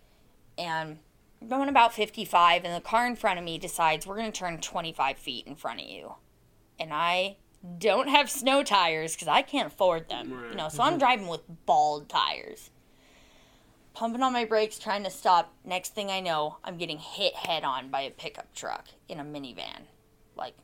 [0.56, 0.98] and
[1.42, 4.38] I'm going about 55, and the car in front of me decides we're going to
[4.38, 6.14] turn 25 feet in front of you.
[6.78, 7.36] And I
[7.78, 10.98] don't have snow tires because I can't afford them, you know, so I'm mm-hmm.
[10.98, 12.70] driving with bald tires
[13.94, 15.52] pumping on my brakes, trying to stop.
[15.64, 19.24] Next thing I know, I'm getting hit head on by a pickup truck in a
[19.24, 19.82] minivan.
[20.36, 20.54] Like,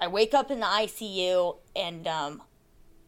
[0.00, 2.42] I wake up in the ICU and um,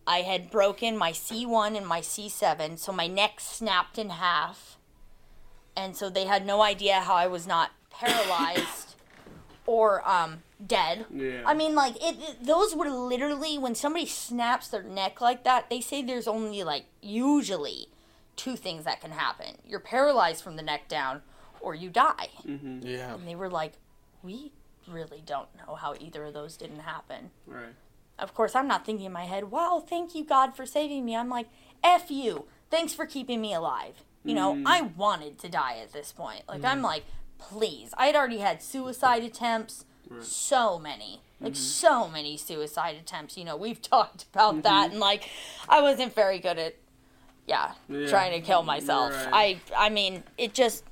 [0.06, 4.78] I had broken my C1 and my C7, so my neck snapped in half.
[5.76, 8.94] And so they had no idea how I was not paralyzed
[9.66, 11.04] or um, dead.
[11.12, 11.42] Yeah.
[11.44, 15.68] I mean, like it, it- Those were literally when somebody snaps their neck like that.
[15.68, 17.88] They say there's only like usually
[18.36, 21.20] two things that can happen: you're paralyzed from the neck down,
[21.60, 22.28] or you die.
[22.44, 23.14] Yeah.
[23.14, 23.72] And they were like,
[24.22, 24.52] "We
[24.88, 27.74] really don't know how either of those didn't happen." Right.
[28.18, 31.16] Of course, I'm not thinking in my head, "Wow, thank you God for saving me."
[31.16, 31.48] I'm like,
[31.84, 34.64] "F you, thanks for keeping me alive." You know, mm.
[34.66, 36.42] I wanted to die at this point.
[36.48, 36.84] Like I'm mm.
[36.84, 37.04] like,
[37.38, 37.94] please.
[37.96, 39.84] I had already had suicide attempts,
[40.20, 41.62] so many, like mm-hmm.
[41.62, 43.36] so many suicide attempts.
[43.36, 44.62] You know, we've talked about mm-hmm.
[44.62, 45.28] that, and like,
[45.68, 46.74] I wasn't very good at,
[47.46, 48.08] yeah, Yeah.
[48.08, 49.12] trying to kill myself.
[49.12, 49.60] Right.
[49.76, 50.84] I, I mean, it just,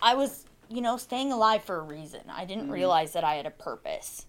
[0.00, 0.41] I was,
[0.72, 2.22] you know, staying alive for a reason.
[2.30, 4.26] I didn't realize that I had a purpose.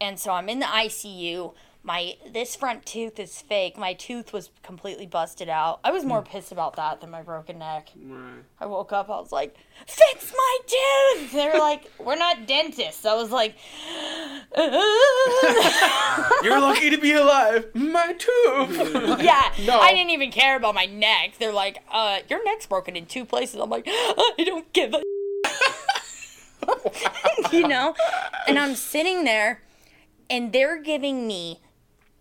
[0.00, 1.54] And so I'm in the ICU.
[1.82, 3.78] My this front tooth is fake.
[3.78, 5.80] My tooth was completely busted out.
[5.82, 7.88] I was more pissed about that than my broken neck.
[7.96, 8.42] Right.
[8.60, 9.56] I woke up, I was like,
[9.86, 11.32] fix my tooth!
[11.32, 13.06] They're like, we're not dentists.
[13.06, 13.56] I was like,
[16.42, 17.66] You're lucky to be alive.
[17.74, 18.76] My tooth.
[19.22, 19.50] yeah.
[19.64, 19.80] No.
[19.80, 21.34] I didn't even care about my neck.
[21.38, 23.58] They're like, uh, your neck's broken in two places.
[23.58, 25.02] I'm like, I don't give a.
[27.52, 27.94] you know?
[28.46, 29.62] And I'm sitting there,
[30.28, 31.60] and they're giving me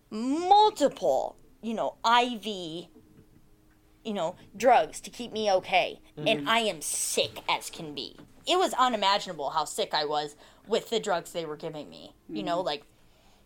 [0.09, 5.99] multiple, you know, IV, you know, drugs to keep me okay.
[6.17, 8.17] And I am sick as can be.
[8.45, 10.35] It was unimaginable how sick I was
[10.67, 12.15] with the drugs they were giving me.
[12.27, 12.83] You know, like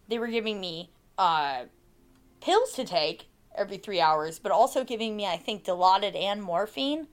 [0.08, 1.64] they were giving me uh,
[2.42, 7.08] pills to take every three hours, but also giving me, I think, Dilaudid and morphine.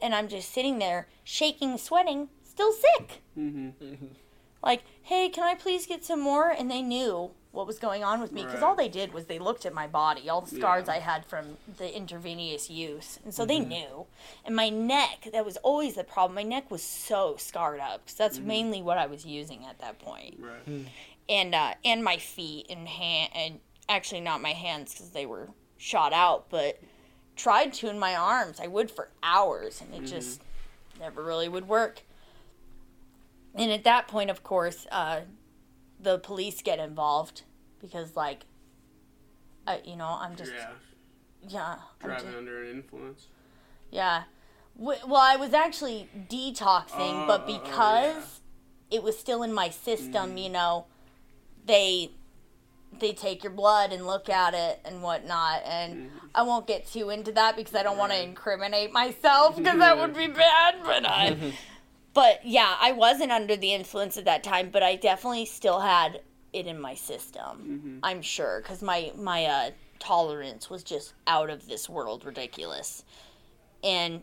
[0.00, 3.22] And I'm just sitting there, shaking, sweating, still sick.
[3.38, 4.06] Mm-hmm.
[4.62, 6.48] Like, hey, can I please get some more?
[6.50, 8.66] And they knew what was going on with me because Right.
[8.68, 10.94] all they did was they looked at my body, all the scars Yeah.
[10.94, 13.20] I had from the intravenous use.
[13.22, 13.68] And so they mm-hmm.
[13.68, 14.06] knew.
[14.44, 16.34] And my neck, that was always the problem.
[16.34, 18.48] My neck was so scarred up because that's mm-hmm.
[18.48, 20.62] mainly what I was using at that point Right.
[20.64, 20.82] Hmm.
[21.28, 25.50] and uh, and my feet and hand and actually not my hands because they were
[25.76, 26.80] shot out, but
[27.36, 28.58] tried to in my arms.
[28.58, 30.40] I would for hours, and it just
[30.98, 32.02] never really would work.
[33.56, 35.20] And at that point, of course, uh,
[35.98, 37.42] the police get involved
[37.80, 38.44] because like
[39.66, 40.68] I, you know, I'm just yeah,
[41.48, 41.76] yeah.
[42.00, 43.26] Driving just- under an influence.
[43.90, 44.24] Yeah.
[44.78, 48.40] Well, I was actually detoxing, Oh, but oh, because
[48.90, 50.42] it was still in my system, Mhm.
[50.44, 50.86] you know,
[51.64, 52.10] they
[52.98, 55.62] they take your blood and look at it and whatnot.
[55.66, 56.30] And Mhm.
[56.34, 59.98] I won't get too into that because I don't want to incriminate myself because that
[59.98, 60.76] would be bad.
[60.82, 61.52] But I,
[62.16, 66.22] but yeah, I wasn't under the influence at that time, but I definitely still had
[66.54, 68.00] it in my system.
[68.02, 68.08] Mhm.
[68.08, 73.04] I'm sure because my my uh, tolerance was just out of this world ridiculous,
[73.84, 74.22] and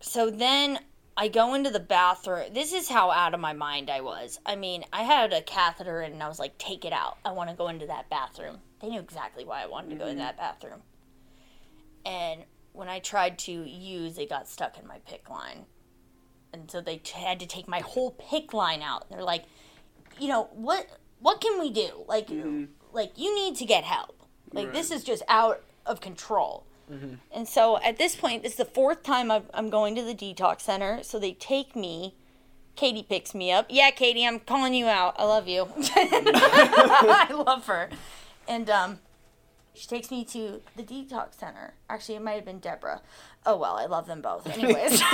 [0.00, 0.78] so then
[1.16, 2.52] I go into the bathroom.
[2.52, 4.38] This is how out of my mind I was.
[4.44, 7.16] I mean, I had a catheter and I was like, "Take it out.
[7.24, 10.06] I want to go into that bathroom." They knew exactly why I wanted to go
[10.06, 10.18] in Mhm.
[10.26, 10.82] that bathroom,
[12.04, 15.64] and when I tried to use, it got stuck in my PICC line.
[16.54, 19.10] And so they t- had to take my whole PICC line out.
[19.10, 19.44] They're like,
[20.20, 20.86] you know, what
[21.20, 22.04] what can we do?
[22.06, 22.68] Like Mhm.
[22.92, 24.22] like you need to get help.
[24.52, 26.64] Like this is just out of control.
[27.32, 30.14] And so at this point, this is the fourth time I've, I'm going to the
[30.14, 31.02] detox center.
[31.02, 32.14] So they take me.
[32.76, 33.66] Katie picks me up.
[33.70, 35.14] Yeah, Katie, I'm calling you out.
[35.18, 35.68] I love you.
[35.78, 37.88] I love her.
[38.46, 38.98] And um,
[39.74, 41.74] she takes me to the detox center.
[41.88, 43.00] Actually, it might have been Deborah.
[43.46, 44.46] Oh well, I love them both.
[44.46, 45.00] Anyways.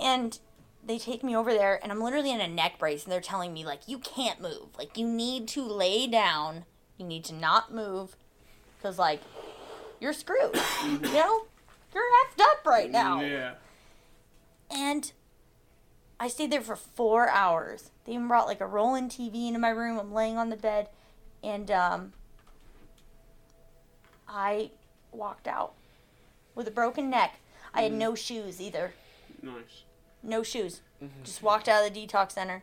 [0.00, 0.38] and
[0.84, 3.52] they take me over there and I'm literally in a neck brace and they're telling
[3.52, 4.76] me like you can't move.
[4.76, 6.64] Like you need to lay down.
[6.98, 8.16] You need to not move
[8.82, 9.20] cuz like
[10.00, 10.58] you're screwed.
[10.84, 11.44] you know?
[11.94, 13.20] You're effed up right now.
[13.20, 13.54] Yeah.
[14.70, 15.12] And
[16.18, 17.90] I stayed there for 4 hours.
[18.04, 19.98] They even brought like a rolling TV into my room.
[19.98, 20.88] I'm laying on the bed
[21.42, 22.12] and um
[24.26, 24.70] I
[25.12, 25.74] walked out
[26.54, 27.38] with a broken neck.
[27.74, 28.94] I had no shoes either.
[29.42, 29.84] Nice.
[30.22, 30.82] No shoes.
[31.24, 32.62] Just walked out of the detox center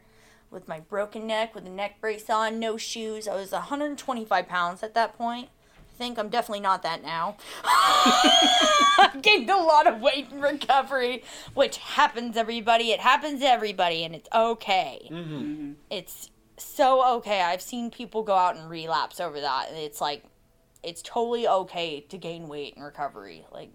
[0.50, 3.28] with my broken neck, with a neck brace on, no shoes.
[3.28, 5.50] I was 125 pounds at that point.
[5.78, 7.36] I think I'm definitely not that now.
[7.66, 11.24] I gained a lot of weight in recovery,
[11.54, 12.92] which happens, everybody.
[12.92, 15.10] It happens to everybody, and it's okay.
[15.12, 15.74] Mm-hmm.
[15.90, 17.42] It's so okay.
[17.42, 19.68] I've seen people go out and relapse over that.
[19.70, 20.24] and It's like,
[20.82, 23.46] it's totally okay to gain weight in recovery.
[23.52, 23.70] Like,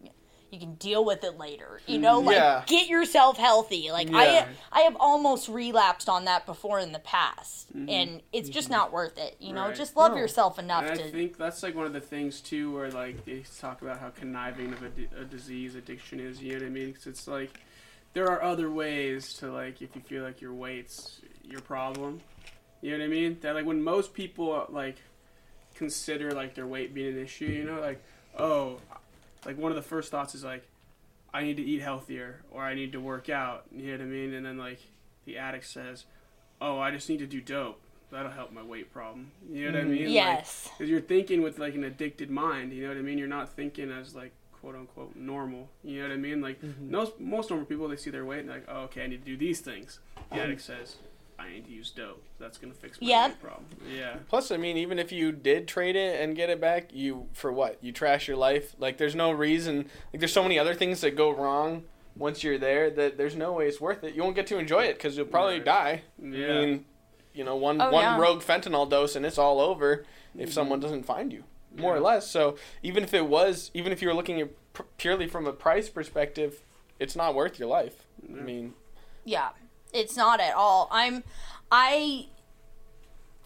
[0.54, 1.80] you can deal with it later.
[1.86, 2.62] You know, like Yeah.
[2.66, 3.90] get yourself healthy.
[3.90, 4.46] Like Yeah.
[4.72, 7.90] I, I have almost relapsed on that before in the past, Mhm.
[7.90, 9.36] and it's just not worth it.
[9.40, 9.74] You know, Right.
[9.76, 10.18] just love No.
[10.18, 13.42] yourself enough And I think that's like one of the things too, where like they
[13.60, 16.40] talk about how conniving of a, di- a disease addiction is.
[16.40, 16.94] You know what I mean?
[16.94, 17.60] 'Cause it's like
[18.12, 22.20] there are other ways to like if you feel like your weight's your problem.
[22.80, 23.38] You know what I mean?
[23.40, 24.96] That like when most people like
[25.74, 28.00] consider like their weight being an issue, you know, like
[28.38, 28.78] oh,
[29.46, 30.66] like one of the first thoughts is like
[31.32, 33.64] I need to eat healthier or I need to work out.
[33.74, 34.34] You know what I mean?
[34.34, 34.78] And then like
[35.24, 36.04] the addict says,
[36.60, 37.80] oh, I just need to do dope.
[38.12, 39.32] That'll help my weight problem.
[39.50, 39.90] You know what I Mhm.
[39.98, 40.08] mean?
[40.10, 40.68] Yes.
[40.72, 43.18] because you're thinking with like an addicted mind, you know what I mean?
[43.18, 45.68] You're not thinking as like quote unquote normal.
[45.82, 46.40] You know what I mean?
[46.40, 46.90] Like Mhm.
[46.90, 49.24] most most normal people, they see their weight and they're like, oh, okay, I need
[49.24, 49.98] to do these things.
[50.32, 50.96] The addict says,
[51.44, 52.22] I need to use dope.
[52.38, 53.30] That's gonna fix my Yep.
[53.30, 53.66] weight problem.
[53.92, 54.16] Yeah.
[54.28, 57.52] Plus, I mean, even if you did trade it and get it back, you for
[57.52, 57.78] what?
[57.82, 58.74] You trash your life.
[58.78, 59.88] Like, there's no reason.
[60.12, 61.84] Like, there's so many other things that go wrong
[62.16, 64.14] once you're there that there's no way it's worth it.
[64.14, 65.64] You won't get to enjoy it because you'll probably Right.
[65.64, 66.02] die.
[66.22, 66.46] Yeah.
[66.46, 66.84] I mean,
[67.32, 68.18] you know, one Oh, one yeah.
[68.20, 70.04] rogue fentanyl dose and it's all over
[70.38, 70.52] if Mhm.
[70.52, 71.44] someone doesn't find you,
[71.76, 72.02] more or Yeah.
[72.02, 72.30] less.
[72.30, 75.52] So even if it was, even if you were looking at p- purely from a
[75.52, 76.62] price perspective,
[77.00, 78.06] it's not worth your life.
[78.28, 78.38] Yeah.
[78.38, 78.74] I mean,
[79.26, 79.50] Yeah,
[79.94, 80.88] it's not at all.
[80.90, 81.24] I'm,
[81.70, 82.26] I,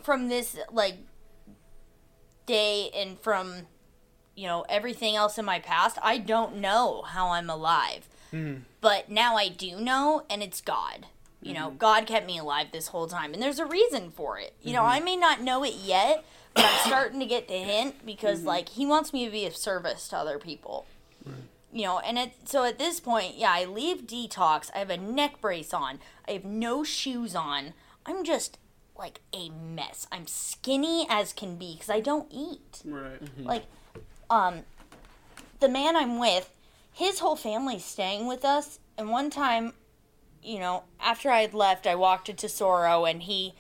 [0.03, 0.97] from this like
[2.47, 3.67] day and from,
[4.35, 8.09] you know, everything else in my past, I don't know how I'm alive.
[8.31, 8.55] Hmm.
[8.81, 11.07] But now I do know, and it's God.
[11.41, 11.79] You know, mm-hmm.
[11.79, 14.55] God kept me alive this whole time, and there's a reason for it.
[14.61, 15.05] You know, I mm-hmm.
[15.05, 18.49] may not know it yet, but I'm starting to get the hint because, mm-hmm.
[18.49, 20.87] like, He wants me to be of service to other people.
[21.73, 24.71] You know, and it, so at this point, yeah, I leave detox.
[24.75, 25.99] I have a neck brace on.
[26.27, 27.75] I have no shoes on.
[28.07, 28.59] I'm just
[28.97, 30.07] like a mess.
[30.11, 33.21] I'm skinny as can be because I don't eat Right.
[33.39, 33.67] like
[34.29, 34.61] um
[35.61, 36.51] the man I'm with,
[36.93, 39.75] his whole family's staying with us and one time,
[40.43, 43.55] you know, after I had left, I walked into Soro and he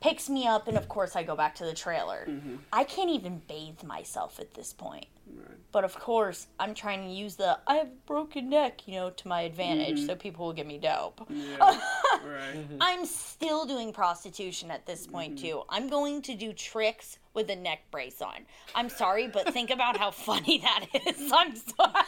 [0.00, 2.26] picks me up and of course I go back to the trailer.
[2.28, 2.56] Mm-hmm.
[2.72, 5.06] I can't even bathe myself at this point.
[5.26, 5.56] Right.
[5.70, 9.10] But of course, I'm trying to use the I have a broken neck, you know,
[9.10, 10.06] to my advantage Mhm.
[10.06, 11.20] so people will give me dope.
[11.30, 11.56] Yeah.
[12.26, 12.66] right.
[12.80, 15.44] I'm still doing prostitution at this point Mm-hmm.
[15.46, 15.62] too.
[15.70, 18.44] I'm going to do tricks with a neck brace on.
[18.74, 21.32] I'm sorry, but think about how funny that is.
[21.32, 22.04] I'm sorry.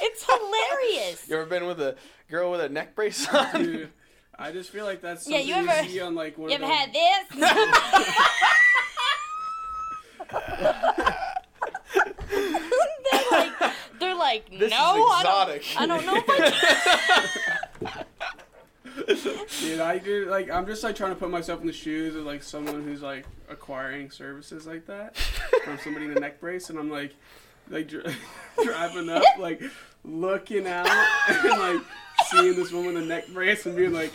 [0.00, 1.28] it's hilarious.
[1.28, 1.96] you ever been with a
[2.30, 3.62] girl with a neck brace on?
[3.64, 3.90] Dude,
[4.38, 6.56] I just feel like that's Yeah, something you you, ever- see on like one You
[6.56, 8.67] of ever those had this?
[10.30, 10.40] They're
[13.30, 13.52] like,
[13.98, 15.64] they're like, This no, is I don't, exotic.
[15.78, 18.04] I don't know if I can.
[19.60, 22.26] Dude, I do like I'm just like trying to put myself in the shoes of
[22.26, 26.78] like someone who's like acquiring services like that from somebody in a neck brace, and
[26.78, 27.14] I'm like,
[27.70, 28.02] like dri-
[28.64, 29.62] driving up, like
[30.04, 30.88] looking out
[31.28, 31.80] and like
[32.30, 34.12] seeing this woman in a neck brace and being like,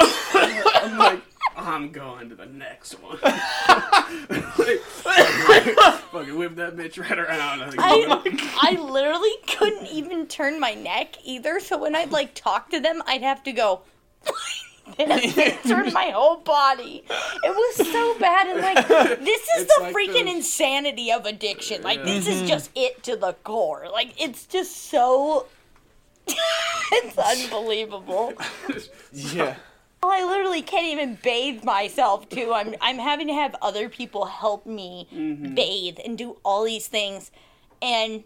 [0.00, 1.22] I'm like,
[1.58, 3.18] I'm going to the next one.
[3.22, 4.80] like,
[6.12, 7.58] fucking whip that bitch right around.
[7.60, 11.58] Like, I, I literally couldn't even turn my neck either.
[11.58, 13.80] So when I'd like talk to them, I'd have to go.
[14.98, 17.04] and I'd turn my whole body.
[17.08, 21.26] It was so bad, and like this is It's the like freaking those- insanity of
[21.26, 21.82] addiction.
[21.82, 22.04] Like Yeah.
[22.04, 23.88] this is just it to the core.
[23.92, 25.46] Like it's just so.
[26.92, 28.32] it's unbelievable.
[29.12, 29.56] Yeah.
[30.00, 32.52] Oh, I literally can't even bathe myself too.
[32.54, 35.54] I'm I'm having to have other people help me mm-hmm.
[35.54, 37.30] bathe and do all these things.
[37.82, 38.22] And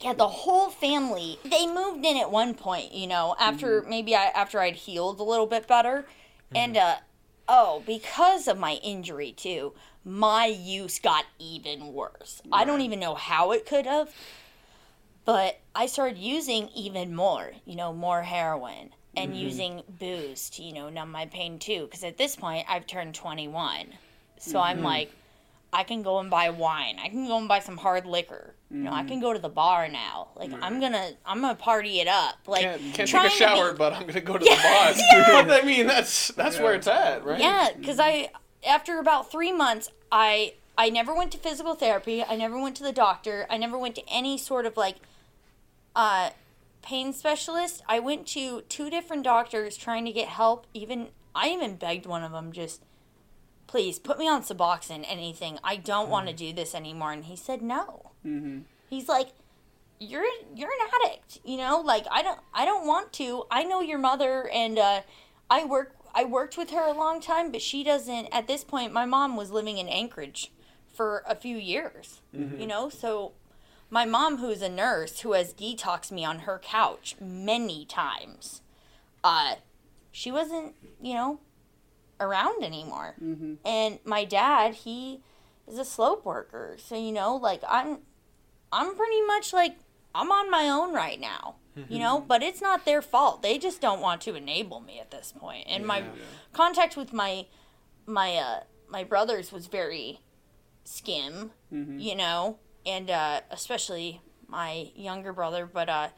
[0.00, 3.90] yeah, the whole family, they moved in at one point, you know, after mm-hmm.
[3.90, 6.06] maybe I after I'd healed a little bit better.
[6.06, 6.56] Mm-hmm.
[6.56, 6.96] And uh
[7.48, 9.74] oh, because of my injury too,
[10.04, 12.40] my use got even worse.
[12.50, 14.14] I don't even know how it could have.
[15.24, 19.40] But I started using even more, you know, more heroin and mm-hmm.
[19.40, 21.82] using booze to, you know, numb my pain too.
[21.84, 23.86] Because at this point, I've turned 21.
[24.38, 24.86] So I'm mm-hmm.
[24.86, 25.12] like,
[25.72, 26.98] I can go and buy wine.
[27.02, 28.54] I can go and buy some hard liquor.
[28.70, 29.20] You know, I can mm-hmm.
[29.20, 30.28] go to the bar now.
[30.34, 32.36] Like I'm gonna, I'm gonna party it up.
[32.46, 34.50] Like Can't, can't take a to be- shower, but I'm gonna go to the
[35.12, 35.44] bar.
[35.46, 37.38] but I mean, that's that's where it's at, right?
[37.38, 38.30] Yeah, because I
[38.66, 42.24] after about three months, I I never went to physical therapy.
[42.24, 43.46] I never went to the doctor.
[43.50, 44.96] I never went to any sort of like
[45.94, 46.30] uh,
[46.82, 47.82] pain specialist.
[47.88, 50.66] I went to two different doctors trying to get help.
[50.74, 52.82] Even I even begged one of them just.
[53.68, 55.58] Please put me on Suboxone, anything.
[55.64, 57.12] I don't want to do this anymore.
[57.12, 58.10] And he said no.
[58.26, 58.60] mm-hmm.
[58.90, 59.28] He's like,
[59.98, 61.80] you're you're an addict, you know.
[61.80, 63.44] Like I don't I don't want to.
[63.50, 65.00] I know your mother, and uh,
[65.48, 68.26] I work I worked with her a long time, but she doesn't.
[68.26, 70.52] At this point, my mom was living in Anchorage
[70.92, 72.20] for a few years,
[72.60, 72.88] you know.
[72.90, 73.32] So
[73.92, 78.62] my mom, who's a nurse, who has detoxed me on her couch many times,
[79.22, 79.56] uh,
[80.10, 81.40] she wasn't, you know,
[82.18, 83.16] around anymore.
[83.22, 83.54] Mm-hmm.
[83.66, 85.20] And my dad, he
[85.68, 87.98] is a slope worker, so you know, like I'm,
[88.72, 89.76] I'm pretty much like
[90.14, 91.56] I'm on my own right now.
[91.88, 93.40] You know, but it's not their fault.
[93.42, 95.66] They just don't want to enable me at this point.
[95.66, 96.10] And my Yeah.
[96.52, 97.46] contact with my
[98.04, 100.20] my uh my brothers was very
[100.84, 101.98] skim, Mm-hmm.
[101.98, 106.08] you know, and uh especially my younger brother, but uh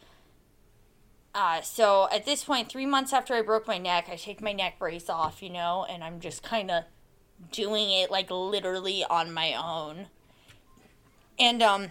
[1.35, 4.53] uh, so at this point, three months after I broke my neck, I take my
[4.53, 6.85] neck brace off, you know, and I'm just kind of
[7.51, 10.07] doing it like literally on my own.
[11.39, 11.91] And um,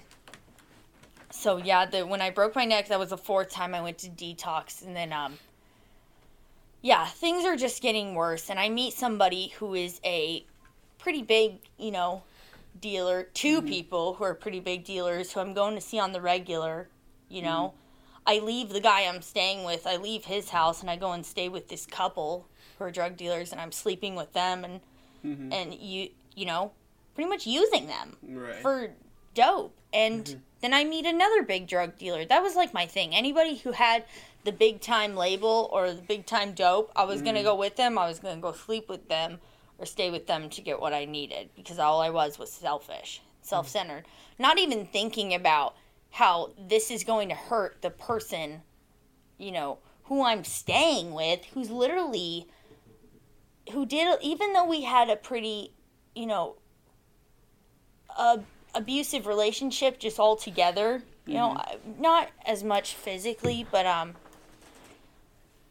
[1.30, 3.98] so yeah, the when I broke my neck, that was the fourth time I went
[4.00, 5.38] to detox, and then um,
[6.82, 8.50] yeah, things are just getting worse.
[8.50, 10.46] And I meet somebody who is a
[11.00, 12.24] pretty big, you know,
[12.80, 13.24] dealer.
[13.34, 13.68] 2 mm-hmm.
[13.68, 16.90] people who are pretty big dealers who I'm going to see on the regular,
[17.30, 17.50] you mm-hmm.
[17.50, 17.74] know.
[18.26, 21.26] I leave the guy I'm staying with, I leave his house and I go and
[21.26, 22.48] stay with this couple
[22.78, 24.80] who are drug dealers and I'm sleeping with them and
[25.26, 25.52] mm-hmm.
[25.52, 26.72] and you you know,
[27.16, 28.62] pretty much using them Right.
[28.62, 28.90] for
[29.34, 29.76] dope.
[29.92, 32.26] And then I meet another big drug dealer.
[32.26, 33.14] That was like my thing.
[33.14, 34.06] Anybody who had
[34.44, 37.76] the big time label or the big time dope, I was going to go with
[37.76, 37.98] them.
[37.98, 39.40] I was going to go sleep with them
[39.84, 43.22] or stay with them to get what I needed because all I was was selfish,
[43.42, 44.06] self centered.
[44.40, 45.76] Not even thinking about
[46.10, 48.62] how this is going to hurt the person,
[49.38, 52.48] you know, who I'm staying with, who's literally,
[53.74, 55.74] who did, even though we had a pretty,
[56.16, 56.56] you know,
[58.18, 58.40] a
[58.74, 61.04] abusive relationship just all together.
[61.26, 64.16] You know, I- not as much physically, but um,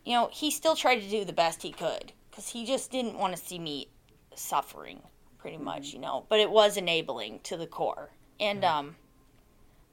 [0.04, 3.16] you know, he still tried to do the best he could because he just didn't
[3.18, 3.88] want to see me
[4.34, 5.02] suffering,
[5.38, 5.88] pretty much.
[5.88, 5.96] Mm-hmm.
[5.96, 8.10] You know, but it was enabling to the core,
[8.40, 8.96] and um,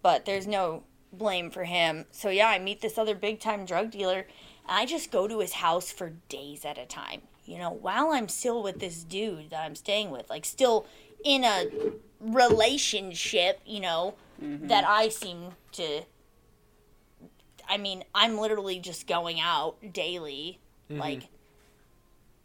[0.02, 2.06] but there's no blame for him.
[2.11, 4.28] So yeah, I meet this other big time drug dealer,
[4.68, 7.22] and I just go to his house for days at a time.
[7.45, 10.86] You know, while I'm still with this dude that I'm staying with, like still
[11.24, 11.66] in a
[12.20, 14.68] relationship, you know, mm-hmm.
[14.68, 16.02] that I seem to.
[17.68, 20.60] I mean, I'm literally just going out daily.
[20.90, 21.36] Like, mm-hmm.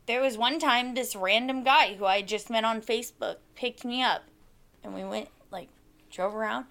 [0.06, 3.84] There was one time this random guy who I had just met on Facebook picked
[3.84, 4.24] me up,
[4.82, 5.68] and we went, like,
[6.10, 6.66] drove around,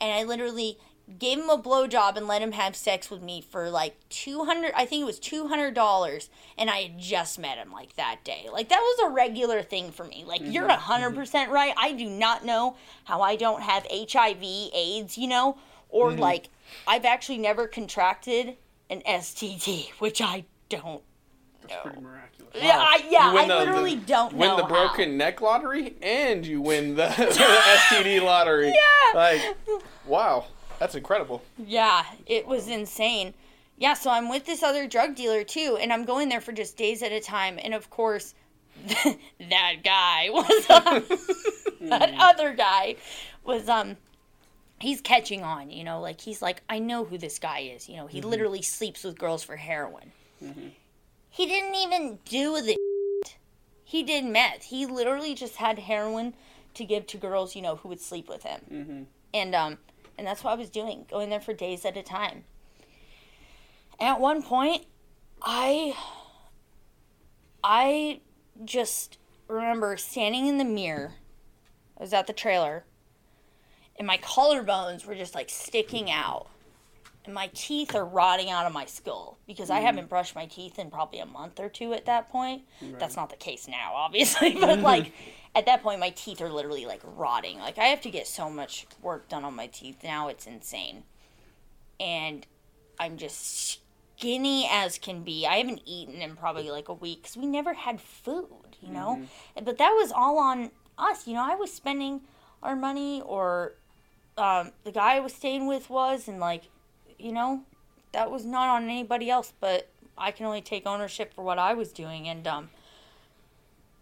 [0.00, 0.78] and I literally
[1.18, 4.86] gave him a blowjob and let him have sex with me for like 200 I
[4.86, 8.48] think it was $200 and I had just met him like that day.
[8.50, 10.24] Like that was a regular thing for me.
[10.26, 10.92] Like you're mm-hmm.
[10.92, 11.52] 100% mm-hmm.
[11.52, 11.74] right.
[11.76, 15.58] I do not know how I don't have HIV, AIDS, you know,
[15.90, 16.20] or mm-hmm.
[16.20, 16.48] like
[16.86, 18.56] I've actually never contracted
[18.88, 21.02] an STD, which I don't
[21.82, 22.54] Pretty miraculous.
[22.54, 24.36] Yeah, I, yeah, I the- literally the- don't know.
[24.36, 24.68] You win know the how.
[24.88, 27.24] broken neck lottery and you win the, the
[27.94, 28.68] STD lottery.
[28.68, 29.14] Yeah.
[29.14, 29.40] Like,
[30.06, 30.46] wow,
[30.78, 31.42] that's incredible.
[31.58, 33.34] Yeah, it was insane.
[33.76, 36.76] Yeah, so I'm with this other drug dealer too, and I'm going there for just
[36.76, 37.58] days at a time.
[37.62, 38.34] And of course,
[38.86, 42.96] that guy was um, that other guy
[43.44, 43.96] was um
[44.80, 47.96] he's catching on, you know, like he's like, I know who this guy is, you
[47.96, 50.12] know, he literally sleeps with girls for heroin.
[51.34, 52.76] He didn't even do the
[53.26, 53.36] shit.
[53.82, 54.64] he did meth.
[54.64, 56.34] He literally just had heroin
[56.74, 59.06] to give to girls, you know, who would sleep with him.
[59.32, 59.78] And um
[60.16, 62.44] and that's what I was doing, going there for days at a time.
[63.98, 64.86] At one point,
[65.42, 65.96] I
[67.62, 68.20] I
[68.64, 71.14] just remember standing in the mirror.
[71.98, 72.84] I was at the trailer,
[73.96, 76.48] and my collarbones were just like sticking out.
[77.24, 79.84] And my teeth are rotting out of my skull because I mm.
[79.84, 82.62] haven't brushed my teeth in probably a month or two at that point.
[82.98, 84.82] That's not the case now, obviously, but mm.
[84.82, 85.12] like
[85.54, 87.58] at that point, my teeth are literally like rotting.
[87.58, 91.04] Like I have to get so much work done on my teeth now, it's insane.
[91.98, 92.46] And
[92.98, 93.80] I'm just
[94.16, 95.46] skinny as can be.
[95.46, 99.20] I haven't eaten in probably like a week because we never had food, you know?
[99.20, 99.64] Mm-hmm.
[99.64, 101.44] But that was all on us, you know?
[101.44, 102.22] I was spending
[102.62, 103.74] our money, or
[104.38, 106.64] um, the guy I was staying with was, and like,
[107.24, 107.62] you know,
[108.12, 111.72] that was not on anybody else, but I can only take ownership for what I
[111.72, 112.28] was doing.
[112.28, 112.70] And um,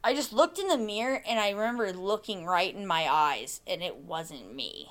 [0.03, 3.81] I just looked in the mirror and I remember looking right in my eyes, and
[3.83, 4.91] it wasn't me.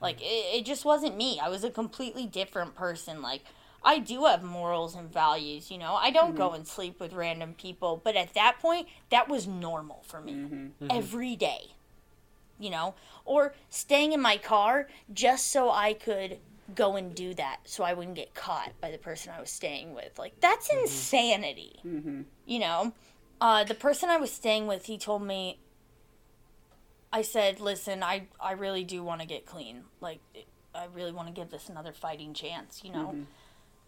[0.00, 0.24] Like, hmm.
[0.26, 1.40] it, it just wasn't me.
[1.42, 3.22] I was a completely different person.
[3.22, 3.44] Like,
[3.82, 5.94] I do have morals and values, you know.
[5.94, 6.56] I don't go mm-hmm.
[6.56, 10.54] and sleep with random people, but at that point, that was normal for me mm-hmm.
[10.54, 10.86] Mm-hmm.
[10.90, 11.72] every day,
[12.58, 12.94] you know,
[13.24, 16.38] or staying in my car just so I could
[16.74, 19.94] go and do that so I wouldn't get caught by the person I was staying
[19.94, 20.18] with.
[20.18, 20.82] Like, that's mm-hmm.
[20.82, 22.22] insanity, mm-hmm.
[22.46, 22.92] you know.
[23.40, 25.58] Uh, the person I was staying with, he told me,
[27.12, 29.84] I said, listen, I, I really do want to get clean.
[30.00, 30.20] Like,
[30.74, 33.08] I really want to give this another fighting chance, you know?
[33.08, 33.22] Mm-hmm.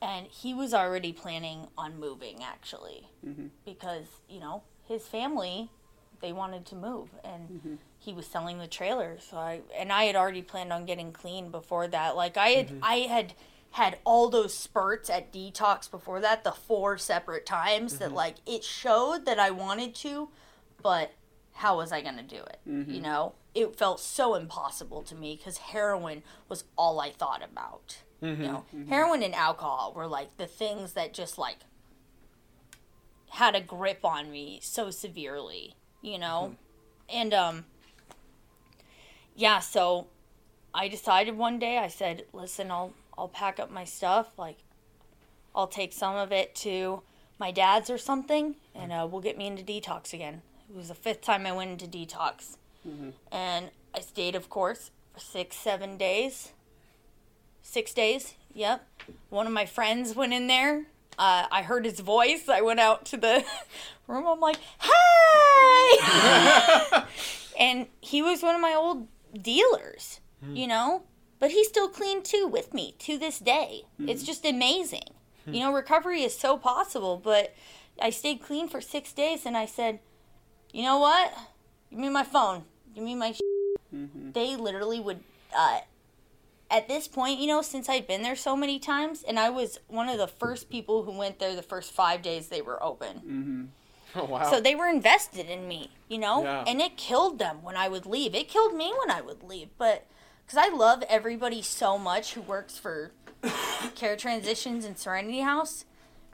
[0.00, 3.08] And he was already planning on moving, actually,
[3.64, 5.70] because, you know, his family,
[6.22, 7.10] they wanted to move.
[7.22, 7.74] And mm-hmm.
[7.98, 9.18] he was selling the trailer.
[9.20, 12.16] So I, and I had already planned on getting clean before that.
[12.16, 12.78] Like, I had, mm-hmm.
[12.84, 13.34] I had
[13.72, 18.16] had all those spurts at detox before that, the four separate times that, mm-hmm.
[18.16, 20.28] like, it showed that I wanted to,
[20.82, 21.12] but
[21.54, 22.60] how was I going to do it?
[22.90, 27.98] You know, it felt so impossible to me because heroin was all I thought about.
[28.38, 31.56] You know, heroin and alcohol were like the things that just like
[33.30, 36.56] had a grip on me so severely, you know?
[37.08, 37.64] And, um,
[39.34, 40.08] yeah, so
[40.74, 44.38] I decided one day, I said, listen, I'll, I'll pack up my stuff.
[44.38, 44.58] Like,
[45.54, 47.02] I'll take some of it to
[47.38, 50.42] my dad's or something, and uh, we'll get me into detox again.
[50.70, 52.56] It was the fifth time I went into detox.
[53.30, 56.52] And I stayed, of course, for six, seven days.
[57.62, 58.86] Six days, yep.
[59.30, 60.86] One of my friends went in there.
[61.18, 62.48] Uh, I heard his voice.
[62.48, 63.44] I went out to the
[64.06, 64.26] room.
[64.26, 65.98] I'm like, hey!
[67.58, 69.08] and he was one of my old
[69.40, 70.20] dealers,
[70.52, 71.02] you know?
[71.38, 73.82] But he's still clean too with me to this day.
[73.98, 75.10] It's just amazing.
[75.46, 77.52] You know, recovery is so possible, but
[78.00, 79.98] I stayed clean for six days and I said,
[80.72, 81.32] you know what?
[81.90, 82.62] Give me my phone.
[82.94, 83.34] Give me my.
[83.92, 85.20] They literally would.
[85.54, 85.80] Uh,
[86.72, 89.78] at this point, you know, since I'd been there so many times, and I was
[89.88, 93.16] one of the first people who went there the first five days they were open.
[93.16, 93.64] Mm-hmm.
[94.14, 94.50] Oh, wow.
[94.50, 96.42] So they were invested in me, you know?
[96.42, 96.64] Yeah.
[96.66, 98.34] And it killed them when I would leave.
[98.34, 99.70] It killed me when I would leave.
[99.78, 100.06] But
[100.44, 103.12] because I love everybody so much who works for
[103.94, 105.86] Care Transitions and Serenity House.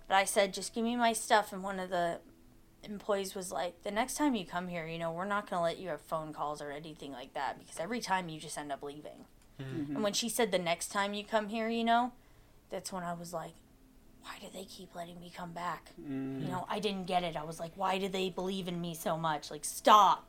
[0.08, 1.52] But I said, just give me my stuff.
[1.52, 2.18] And one of the
[2.83, 5.62] employees was like, the next time you come here, you know, we're not going to
[5.62, 8.73] let you have phone calls or anything like that because every time you just end
[8.73, 9.26] up leaving.
[9.61, 9.95] Mm-hmm.
[9.95, 12.12] And when she said the next time you come here, you know,
[12.70, 13.55] that's when I was like,
[14.23, 15.93] why do they keep letting me come back?
[16.01, 16.43] Mm-hmm.
[16.43, 17.37] You know, I didn't get it.
[17.37, 19.51] I was like, why do they believe in me so much?
[19.51, 20.27] Like, stop.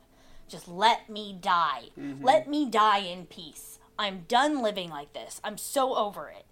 [0.48, 1.90] Just let me die.
[1.98, 2.24] Mm-hmm.
[2.24, 3.78] Let me die in peace.
[3.98, 5.40] I'm done living like this.
[5.44, 6.46] I'm so over it.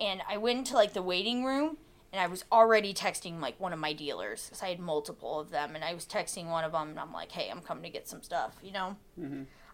[0.00, 1.78] And I went into like the waiting room
[2.12, 5.50] and I was already texting like one of my dealers because I had multiple of
[5.50, 5.74] them.
[5.74, 8.08] And I was texting one of them and I'm like, hey, I'm coming to get
[8.08, 8.96] some stuff, you know?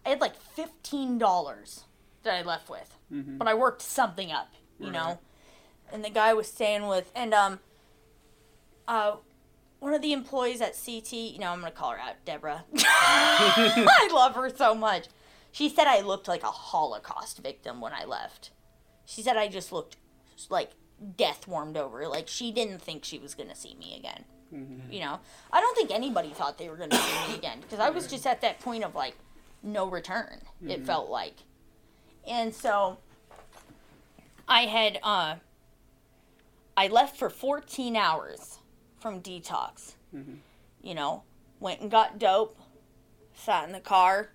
[0.05, 1.83] I had like $15
[2.25, 3.37] that I left with, Mhm.
[3.37, 4.93] but I worked something up, you Right.
[4.93, 5.19] know.
[5.91, 7.59] And the guy was staying with, and um,
[8.87, 9.17] uh,
[9.79, 12.65] one of the employees at CT, you know, I'm gonna call her out, Deborah.
[12.77, 15.07] I love her so much.
[15.51, 18.51] She said I looked like a Holocaust victim when I left.
[19.05, 19.97] She said I just looked
[20.49, 20.71] like
[21.17, 22.07] death warmed over.
[22.07, 24.25] Like she didn't think she was gonna see me again.
[24.53, 24.91] Mhm.
[24.91, 25.19] You know,
[25.51, 28.25] I don't think anybody thought they were gonna see me again because I was just
[28.27, 29.15] at that point of like
[29.63, 30.41] no return.
[30.67, 31.35] It felt like,
[32.27, 32.97] and so
[34.47, 35.35] I had uh,
[36.77, 38.59] I left for 14 hours
[38.99, 39.93] from detox.
[40.13, 40.37] Mhm.
[40.81, 41.23] You know,
[41.59, 42.57] went and got dope,
[43.33, 44.29] sat in the car,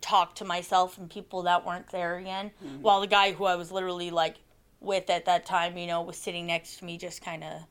[0.00, 3.72] talked to myself and people that weren't there again, while the guy who I was
[3.72, 4.36] literally like
[4.80, 7.62] with at that time, you know, was sitting next to me, just kind of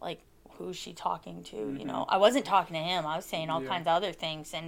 [0.00, 1.56] like, who's she talking to?
[1.78, 3.06] You know, I wasn't talking to him.
[3.06, 3.68] I was saying all Yeah.
[3.68, 4.66] kinds of other things, and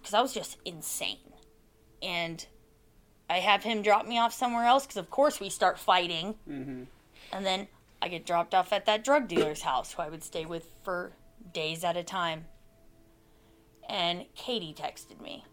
[0.00, 1.18] because I was just insane,
[2.02, 2.44] and
[3.30, 6.86] I have him drop me off somewhere else because of course we start fighting, Mhm.
[7.32, 7.68] and then
[8.02, 11.12] I get dropped off at that drug dealer's house who I would stay with for
[11.52, 12.46] days at a time.
[13.88, 15.44] And Katie texted me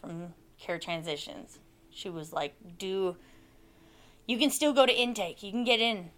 [0.00, 1.58] from Care Transitions.
[1.90, 3.16] She was like, "Do
[4.26, 5.42] you can still go to intake?
[5.42, 6.10] You can get in,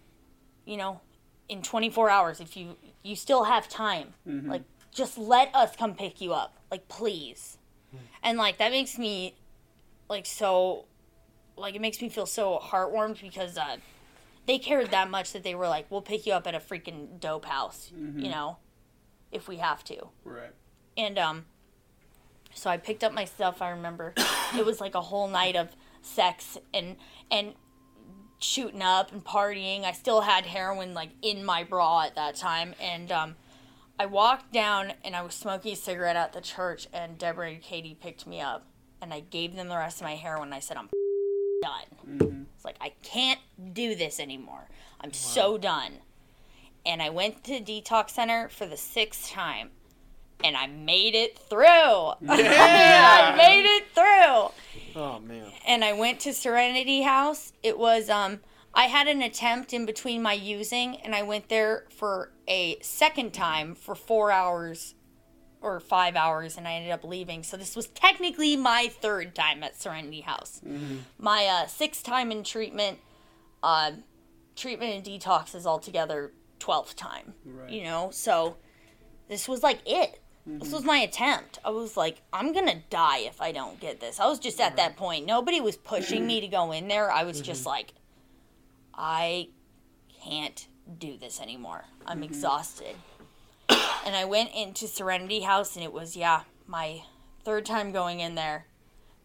[0.65, 1.01] you know,
[1.49, 4.13] in 24 hours if you you still have time.
[4.27, 4.47] Mhm.
[4.49, 6.57] Like just let us come pick you up.
[6.71, 7.57] Like please."
[8.23, 9.35] And like that makes me
[10.09, 10.85] like so
[11.55, 13.77] like it makes me feel so heartwarmed because uh
[14.45, 17.19] they cared that much that they were like, "We'll pick you up at a freaking
[17.19, 18.57] dope house, you know,
[19.29, 20.53] if we have to." Right.
[20.95, 21.45] And um
[22.53, 24.13] so I picked up my stuff, I remember.
[24.57, 26.95] it was like a whole night of sex and
[27.29, 27.53] and
[28.39, 29.83] shooting up and partying.
[29.83, 33.35] I still had heroin like in my bra at that time and um
[33.99, 37.61] I walked down and I was smoking a cigarette at the church and Deborah and
[37.61, 38.67] Katie picked me up
[39.01, 40.89] and I gave them the rest of my hair when I said I'm
[41.61, 42.17] done.
[42.19, 42.45] Mhm.
[42.55, 43.39] It's like I can't
[43.73, 44.67] do this anymore.
[45.01, 45.99] I'm so done.
[46.85, 49.71] And I went to detox center for the sixth time,
[50.43, 51.63] and I made it through.
[52.29, 55.01] I made it through.
[55.01, 55.51] Oh man.
[55.65, 57.53] And I went to Serenity House.
[57.63, 58.39] It was um
[58.73, 63.33] I had an attempt in between my using, and I went there for a second
[63.33, 64.93] time for four hours
[65.61, 67.43] or five hours, and I ended up leaving.
[67.43, 70.61] So this was technically my third time at Serenity House.
[71.17, 72.99] My uh, sixth time in treatment,
[73.63, 73.91] uh,
[74.55, 77.33] treatment and detox is altogether twelfth time.
[77.45, 77.69] Right.
[77.69, 78.57] You know, so
[79.27, 80.21] this was like it.
[80.49, 81.59] This was my attempt.
[81.65, 84.17] I was like, I'm gonna die if I don't get this.
[84.17, 85.25] I was just at that point.
[85.25, 87.11] Nobody was pushing me to go in there.
[87.11, 87.93] I was just like,
[88.93, 89.49] I
[90.23, 91.83] can't do this anymore.
[92.05, 92.95] I'm exhausted.
[94.07, 97.01] And I went into Serenity House, and it was, yeah, my
[97.43, 98.65] third time going in there.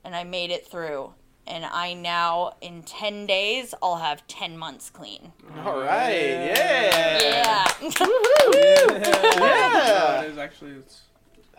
[0.03, 1.15] And I made it through.
[1.47, 5.31] And I now, in 10 days, I'll have 10 months clean.
[5.65, 6.17] All right.
[6.17, 7.19] Yeah.
[7.23, 7.65] Yeah.
[8.55, 8.99] Yeah,
[9.39, 10.23] Yeah.
[10.23, 10.73] it is actually.
[10.73, 11.03] It's,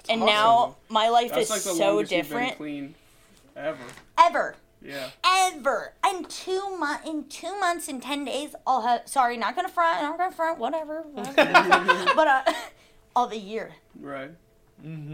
[0.09, 0.33] and awesome.
[0.33, 2.57] now my life that's is like the so longest you've been different.
[2.57, 2.95] clean
[3.55, 3.77] ever.
[4.17, 4.55] Ever.
[4.81, 5.09] Yeah.
[5.25, 5.93] ever.
[6.09, 9.07] In two months, in two months and ten days, I'll have.
[9.07, 9.99] Sorry, not gonna front.
[10.03, 10.59] I'm not gonna front.
[10.59, 11.01] Whatever.
[11.03, 12.13] whatever.
[12.15, 12.43] but uh,
[13.15, 14.31] all a year, Right.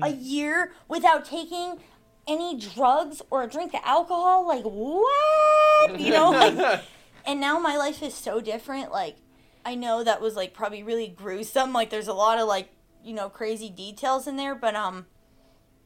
[0.01, 1.79] a year without taking
[2.27, 4.47] any drugs or a drink of alcohol.
[4.47, 5.99] Like what?
[5.99, 6.31] You know.
[6.31, 6.81] Like,
[7.25, 8.91] and now my life is so different.
[8.91, 9.17] Like,
[9.65, 11.73] I know that was like probably really gruesome.
[11.73, 12.69] Like, there's a lot of like
[13.03, 15.05] you know crazy details in there, but um,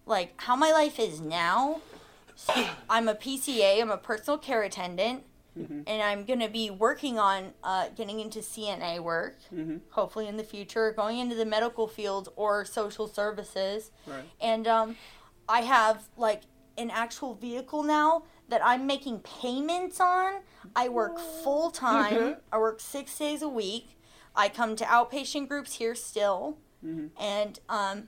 [0.05, 1.81] like how my life is now.
[2.35, 2.53] So
[2.89, 3.81] I'm a PCA.
[3.81, 5.23] I'm a personal care attendant,
[5.55, 9.37] and I'm gonna be working on uh, getting into CNA work.
[9.53, 9.81] Mhm.
[9.91, 14.23] Hopefully in the future, going into the medical field or social services Right.
[14.41, 14.95] and um,
[15.47, 16.43] I have like
[16.77, 20.41] an actual vehicle now that I'm making payments on.
[20.75, 22.37] I work full time.
[22.51, 23.99] I work six days a week.
[24.35, 27.11] I come to outpatient groups here still, Mhm.
[27.19, 28.07] and um,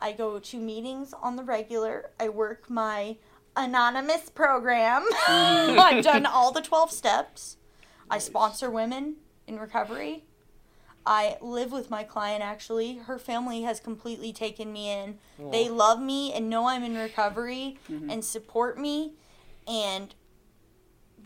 [0.00, 2.10] I go to meetings on the regular.
[2.20, 3.16] I work my
[3.56, 5.04] anonymous program.
[5.28, 7.56] I've done all the twelve steps.
[8.10, 10.24] I sponsor women in recovery.
[11.06, 12.96] I live with my client actually.
[12.96, 15.18] Her family has completely taken me in.
[15.52, 18.10] They love me and know I'm in recovery mm-hmm.
[18.10, 19.14] and support me
[19.68, 20.14] and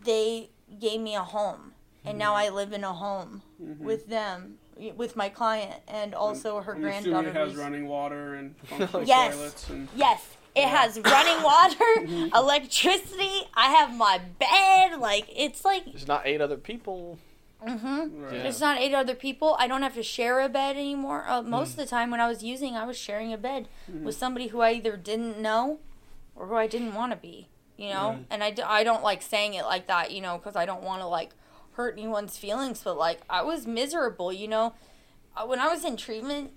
[0.05, 1.73] they gave me a home.
[2.05, 2.53] And now mm-hmm.
[2.53, 3.83] I live in a home mm-hmm.
[3.83, 4.59] with them,
[4.97, 7.29] with my client and also her I'm assuming granddaughter.
[7.29, 8.55] it has running water and
[9.07, 9.35] Yes.
[9.35, 9.89] toilets and.
[9.97, 13.43] Yes, it has running water, electricity.
[13.55, 14.99] I have my bed.
[15.01, 17.19] Like it's like There's not eight other people.
[17.67, 18.23] Mm-hmm.
[18.23, 18.31] Right.
[18.43, 19.55] There's not eight other people.
[19.59, 21.25] I don't have to share a bed anymore.
[21.29, 23.69] Uh, most of the time when I was using, I was sharing a bed
[24.03, 25.79] with somebody who I either didn't know
[26.35, 27.49] or who I didn't want to be.
[27.77, 28.21] you know?
[28.31, 30.83] And I, d- I don't like saying it like that, you know, because I don't
[30.83, 31.31] want to like
[31.73, 34.73] hurt anyone's feelings, but like I was miserable, you know?
[35.37, 36.53] Uh, When I was in treatment,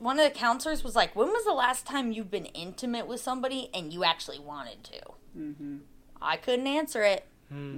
[0.00, 3.20] one of the counselors was like, When was the last time you've been intimate with
[3.20, 5.00] somebody and you actually wanted to?
[5.38, 5.76] Mm-hmm.
[6.20, 7.26] I couldn't answer it.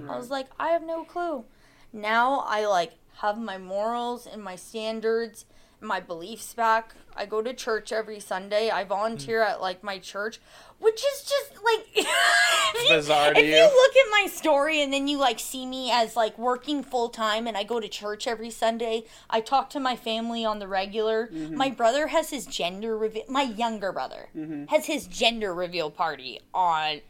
[0.09, 1.45] I was like, I have no clue.
[1.91, 5.52] Now I like have my morals and my standards and
[5.83, 6.95] my beliefs back.
[7.15, 8.69] I go to church every Sunday.
[8.69, 9.49] I volunteer mm.
[9.49, 10.39] at like my church,
[10.79, 13.55] which is just like if you- Bizarre to if you.
[13.55, 17.09] you look at my story and then you like see me as like working full
[17.09, 19.03] time and I go to church every Sunday.
[19.29, 21.27] I talk to my family on the regular.
[21.27, 21.55] Mm-hmm.
[21.55, 23.23] My brother has his gender reveal.
[23.29, 24.65] My younger brother mm-hmm.
[24.65, 27.01] has his gender reveal party on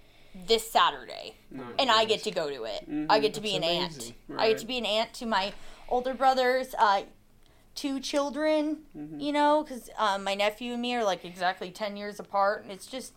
[0.48, 2.86] this Saturday, oh, and I get to go to it.
[2.88, 3.22] I mm-hmm.
[3.22, 3.94] get to be an That's aunt.
[3.94, 4.16] amazing.
[4.38, 5.54] I get to be an aunt to my
[5.90, 6.74] older brothers.
[6.78, 7.04] Uh,
[7.76, 8.80] two children,
[9.18, 12.72] you know, because um, my nephew and me are like exactly ten years apart, and
[12.72, 13.14] it's just,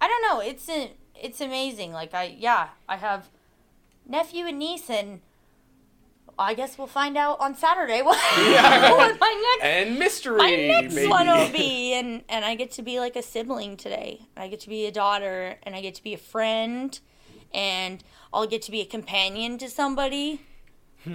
[0.00, 1.92] I don't know, it's a, it's amazing.
[1.92, 3.28] Like I, yeah, I have
[4.08, 5.20] nephew and niece, and
[6.38, 8.90] I guess we'll find out on Saturday what, Yeah.
[8.92, 11.08] what my next And mystery, my next baby.
[11.08, 14.20] one will be, and and I get to be like a sibling today.
[14.36, 16.98] I get to be a daughter, and I get to be a friend,
[17.54, 18.02] and
[18.34, 20.40] I'll get to be a companion to somebody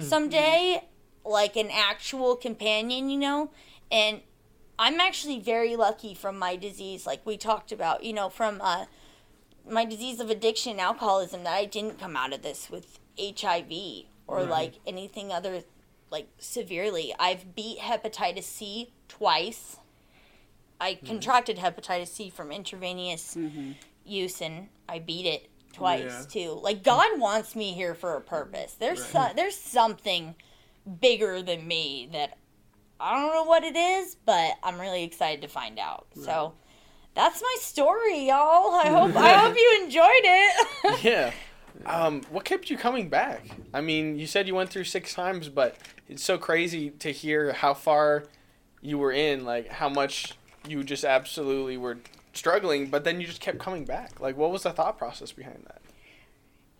[0.00, 0.82] someday,
[1.24, 3.50] like an actual companion, you know.
[3.90, 4.20] And
[4.78, 8.86] I'm actually very lucky from my disease, like we talked about, you know, from uh,
[9.68, 14.06] my disease of addiction, and alcoholism, that I didn't come out of this with HIV
[14.26, 14.48] or Right.
[14.48, 15.62] like anything other
[16.10, 17.14] like severely.
[17.18, 19.76] I've beat hepatitis C twice.
[20.80, 23.36] I contracted hepatitis C from intravenous
[24.04, 26.24] use and I beat it twice Yeah.
[26.28, 26.60] too.
[26.60, 28.74] Like God wants me here for a purpose.
[28.74, 29.28] There's Right.
[29.30, 30.34] so, there's something
[31.00, 32.38] bigger than me that
[33.00, 36.06] I don't know what it is, but I'm really excited to find out.
[36.14, 36.54] So
[37.14, 38.74] that's my story, y'all.
[38.74, 41.02] I hope I hope you enjoyed it.
[41.04, 41.32] yeah.
[41.86, 43.44] Um, what kept you coming back?
[43.74, 45.76] I mean, you said you went through six times, but
[46.08, 48.24] it's so crazy to hear how far
[48.80, 50.34] you were in, like how much
[50.68, 51.98] you just absolutely were
[52.32, 54.20] struggling, but then you just kept coming back.
[54.20, 55.81] Like, what was the thought process behind that?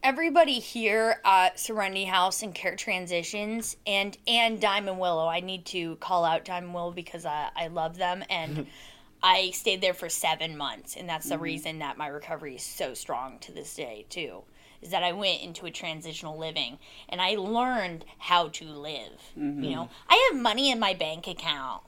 [0.03, 5.29] Everybody here at Serenity House and Care Transitions and and Diamond Willow.
[5.29, 8.67] I need to call out Diamond Willow because I, I love them and
[9.23, 11.45] I stayed there for seven months and that's the mm-hmm.
[11.45, 14.43] reason that my recovery is so strong to this day too.
[14.81, 19.21] Is that I went into a transitional living and I learned how to live.
[19.37, 19.71] You mm-hmm.
[19.71, 21.83] know, I have money in my bank account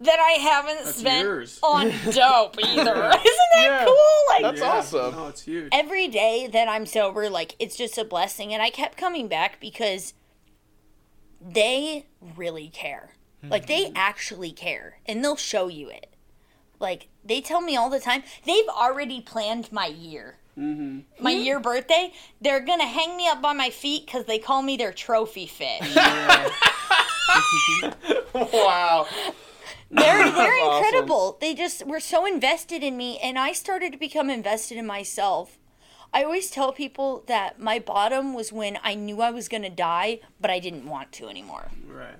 [0.00, 1.58] that I haven't That's spent yours.
[1.62, 2.66] on dope either.
[2.82, 3.22] Isn't that
[3.56, 3.84] Yeah.
[3.84, 3.96] cool?
[4.30, 5.14] Like That's awesome.
[5.14, 5.68] No, it's huge.
[5.72, 8.52] every day that I'm sober, like it's just a blessing.
[8.52, 10.14] And I kept coming back because
[11.40, 13.10] they really care.
[13.48, 16.08] Like they actually care, and they'll show you it.
[16.80, 20.38] Like they tell me all the time, they've already planned my year.
[20.58, 21.22] Mm-hmm.
[21.22, 24.76] My year birthday, they're gonna hang me up by my feet because they call me
[24.76, 25.94] their trophy fish.
[25.94, 26.50] Yeah.
[28.34, 29.06] wow.
[29.90, 30.84] They're they're awesome.
[30.84, 31.38] incredible.
[31.40, 35.58] They just were so invested in me, and I started to become invested in myself.
[36.12, 40.20] I always tell people that my bottom was when I knew I was gonna die,
[40.40, 41.70] but I didn't want to anymore.
[41.86, 42.16] right.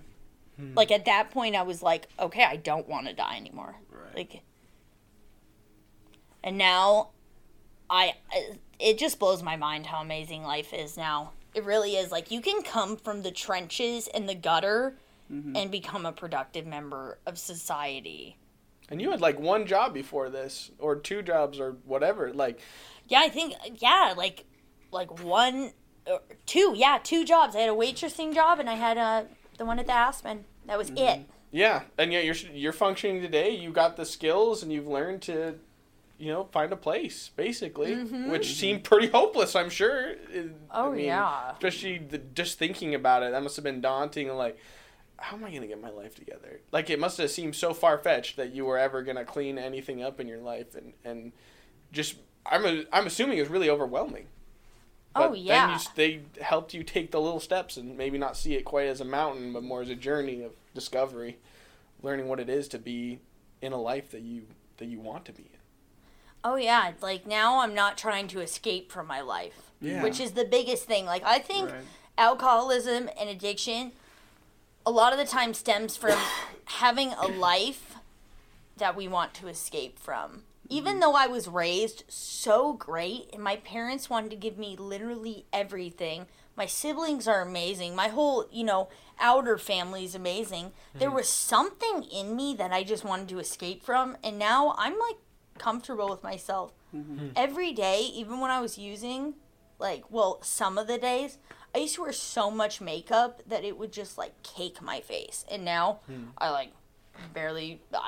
[0.56, 0.74] Hmm.
[0.74, 3.76] Like at that point, I was like, okay, I don't want to die anymore.
[3.90, 4.14] Right.
[4.16, 4.42] Like,
[6.42, 7.10] and now,
[7.88, 8.14] I
[8.78, 11.32] it just blows my mind how amazing life is now.
[11.55, 12.10] It really is.
[12.12, 14.97] Like you can come from the trenches and the gutter
[15.31, 18.36] and become a productive member of society.
[18.90, 22.32] And you had like one job before this, or two jobs, or whatever.
[22.32, 22.60] Like,
[23.08, 24.44] Yeah, I think yeah, like
[24.90, 25.73] like one,
[26.10, 27.55] uh, two, yeah, two jobs.
[27.55, 29.24] I had a waitressing job and I had uh,
[29.58, 30.44] the one at the Aspen.
[30.66, 31.20] That was it.
[31.50, 33.50] yeah, and yet you're you're functioning today.
[33.50, 35.57] You got the skills, and you've learned to,
[36.18, 37.94] you know, find a place basically,
[38.31, 39.55] which seemed pretty hopeless.
[39.55, 40.12] I'm sure.
[40.34, 41.52] I- Oh, I mean, yeah.
[41.52, 43.32] especially the, just thinking about it.
[43.32, 44.28] That must have been daunting.
[44.28, 44.58] Like,
[45.18, 46.60] how am I gonna get my life together?
[46.72, 50.02] Like, it must have seemed so far fetched that you were ever gonna clean anything
[50.02, 51.32] up in your life, and and
[51.92, 52.16] just
[52.47, 54.26] I'm a, I'm assuming it was really overwhelming.
[55.16, 55.66] Oh, yeah.
[55.66, 55.78] Then
[56.20, 59.00] you, they helped you take the little steps and maybe not see it quite as
[59.00, 61.38] a mountain, but more as a journey of discovery,
[62.02, 63.18] learning what it is to be
[63.60, 64.42] in a life that you
[64.76, 65.58] that you want to be in.
[66.44, 70.02] Oh yeah, it's like now I'm not trying to escape from my life, Yeah.
[70.05, 71.05] which is the biggest thing.
[71.05, 71.82] Like I think Right.
[72.16, 73.92] alcoholism and addiction
[74.89, 76.18] a lot of the time stems from
[76.65, 77.97] having a life
[78.78, 80.44] that we want to escape from.
[80.70, 81.00] Even mm-hmm.
[81.00, 86.25] though I was raised so great and my parents wanted to give me literally everything.
[86.57, 87.94] My siblings are amazing.
[87.94, 88.89] My whole, you know,
[89.20, 90.73] outer family is amazing.
[90.94, 91.17] There mm-hmm.
[91.17, 95.17] was something in me that I just wanted to escape from and now I'm like
[95.58, 96.73] comfortable with myself.
[96.97, 97.28] Mm-hmm.
[97.36, 99.34] Every day, even when I was using,
[99.78, 101.36] like, well, some of the days,
[101.74, 105.44] I used to wear so much makeup that it would just like cake my face.
[105.50, 106.24] And now hmm.
[106.38, 106.72] I like
[107.34, 107.80] barely.
[107.92, 108.00] Uh,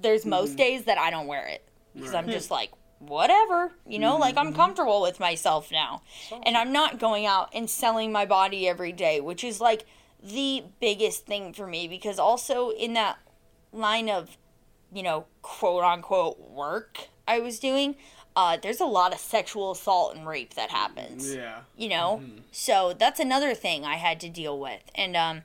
[0.00, 0.56] there's most hmm.
[0.56, 1.62] days that I don't wear it
[1.94, 4.56] because I'm just like whatever, you know, like I'm hmm.
[4.56, 6.02] comfortable with myself now.
[6.44, 9.86] And I'm not going out and selling my body every day, which is like
[10.22, 13.18] the biggest thing for me because also in that
[13.72, 14.36] line of,
[14.92, 17.96] you know, quote unquote work I was doing,
[18.40, 21.60] uh, there's a lot of sexual assault and rape that happens Yeah.
[21.76, 25.36] you know so that's another thing i had to deal with and um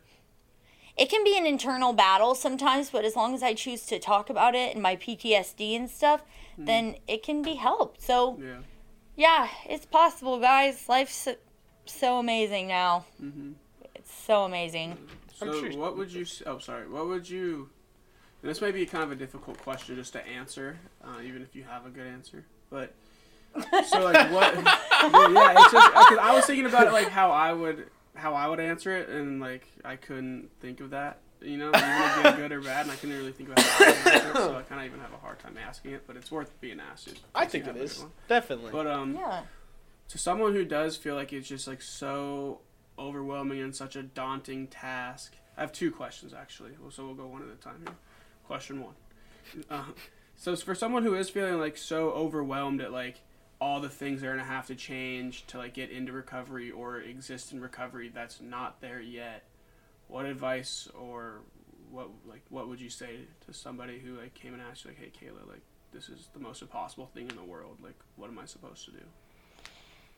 [0.95, 4.29] it can be an internal battle sometimes but as long as i choose to talk
[4.29, 6.21] about it and my ptsd and stuff
[6.57, 8.57] then it can be helped so Yeah.
[9.15, 11.35] yeah it's possible guys life's so,
[11.85, 13.05] so amazing now
[13.95, 14.97] it's so amazing
[15.39, 16.25] So sure- what would you?
[16.45, 16.87] Oh, sorry.
[16.87, 17.69] What would you?
[18.43, 21.63] This may be kind of a difficult question just to answer, uh, even if you
[21.63, 22.45] have a good answer.
[22.73, 22.93] But
[23.87, 24.55] so like what?
[24.63, 27.85] yeah, it's just because I was thinking about it like how I would
[28.15, 31.19] how I would answer it, and like I couldn't think of that.
[31.41, 33.87] You know, even if good or bad, and I couldn't really think of how I
[33.89, 36.03] would answer it, so I kind of even have a hard time asking it.
[36.07, 37.05] But it's worth being asked.
[37.09, 38.11] just I think you it have a good is one.
[38.27, 38.71] definitely.
[38.71, 39.41] But um, yeah
[40.09, 42.59] to someone who does feel like it's just like so
[42.99, 47.41] overwhelming and such a daunting task i have two questions actually so we'll go one
[47.41, 47.95] at a time here
[48.45, 48.93] question one
[49.71, 49.83] uh,
[50.43, 53.21] so for someone who is feeling like so overwhelmed at like
[53.59, 57.53] all the things they're gonna have to change to like get into recovery or exist
[57.53, 59.43] in recovery that's not there yet
[60.07, 61.39] what advice or
[61.89, 64.99] what like what would you say to somebody who like came and asked you like
[64.99, 65.61] hey kayla like
[65.93, 67.77] this is the most impossible thing in the world.
[67.81, 69.03] Like what am i supposed to do?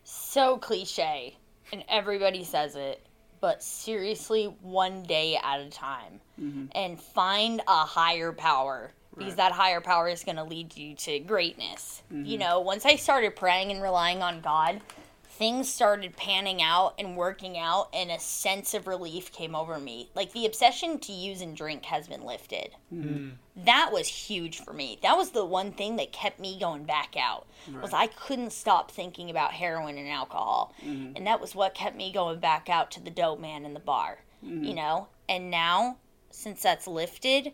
[0.04, 1.38] So cliche
[1.72, 3.06] and everybody says it
[3.42, 6.20] but seriously one day at a time.
[6.42, 6.66] Mm-hmm.
[6.74, 9.38] And find a higher power because Right.
[9.38, 12.40] that higher power is going to lead you to greatness you mm-hmm.
[12.40, 14.82] know once i started praying and relying on god
[15.28, 20.10] things started panning out and working out and a sense of relief came over me
[20.16, 23.30] like the obsession to use and drink has been lifted mm-hmm.
[23.64, 25.00] that was huge for me.
[25.02, 27.48] That was the one thing that kept me going back out.
[27.82, 30.74] Was I couldn't stop thinking about heroin and alcohol.
[30.86, 31.14] Mm-hmm.
[31.16, 33.80] And that was what kept me going back out to the dope man in the
[33.80, 34.20] bar.
[34.42, 35.08] You know?
[35.30, 35.98] And now
[36.32, 37.54] since that's lifted,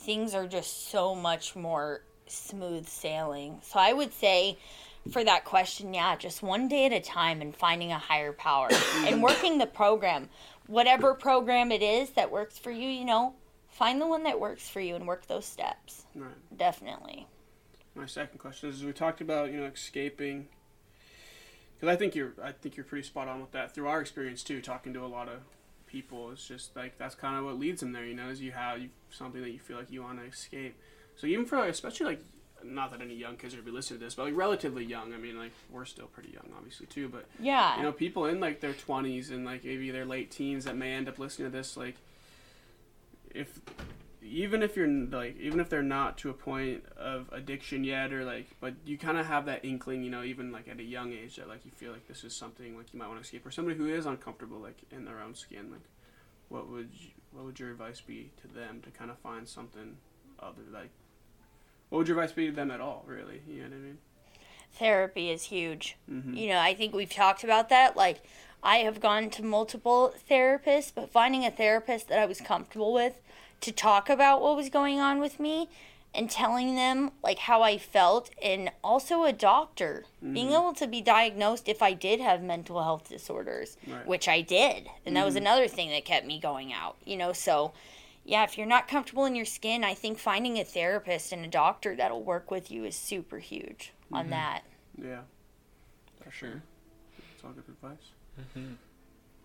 [0.00, 3.60] things are just so much more smooth sailing.
[3.62, 4.58] So I would say
[5.10, 8.68] for that question, yeah, just one day at a time and finding a higher power
[9.06, 10.28] and working the program.
[10.66, 13.34] Whatever program it is that works for you, you know,
[13.68, 16.04] find the one that works for you and work those steps.
[16.14, 17.26] right Definitely.
[17.94, 20.48] my second question is we talked about you know escaping
[21.74, 24.42] because I think you're I think you're pretty spot on with that through our experience
[24.42, 25.40] too talking to a lot of
[25.86, 28.52] people it's just like that's kind of what leads them there you know is you
[28.52, 30.74] have you, something that you feel like you want to escape
[31.16, 32.20] so even for like, especially like
[32.62, 35.14] not that any young kids are gonna be listening to this but like relatively young
[35.14, 37.76] I mean like we're still pretty young obviously too but Yeah.
[37.78, 40.92] you know people in like their 20s and like maybe their late teens that may
[40.92, 41.96] end up listening to this like
[43.34, 43.60] if
[44.22, 48.24] even if you're like even if they're not to a point of addiction yet or
[48.24, 51.12] like but you kind of have that inkling you know even like at a young
[51.12, 53.46] age that like you feel like this is something like you might want to escape
[53.46, 55.80] or somebody who is uncomfortable like in their own skin like
[56.50, 59.96] what would you, what would your advice be to them to kind of find something
[60.40, 60.90] other like
[61.88, 63.98] what would your advice be to them at all really you know what i mean
[64.72, 65.96] Therapy is huge.
[66.10, 66.34] mm-hmm.
[66.34, 67.96] You know, I think we've talked about that.
[67.96, 68.22] Like,
[68.62, 73.20] I have gone to multiple therapists, but finding a therapist that I was comfortable with
[73.62, 75.68] to talk about what was going on with me
[76.14, 80.54] and telling them like how I felt and also a doctor being mm-hmm.
[80.54, 84.06] able to be diagnosed if I did have mental health disorders Right.
[84.06, 85.44] which I did and that was mm-hmm.
[85.44, 87.72] another thing that kept me going out you know so
[88.24, 91.48] yeah if you're not comfortable in your skin I think finding a therapist and a
[91.48, 94.30] doctor that'll work with you is super huge on mm-hmm.
[94.30, 94.62] that
[95.00, 95.20] yeah
[96.24, 96.62] For sure.
[97.18, 98.12] That's all good advice.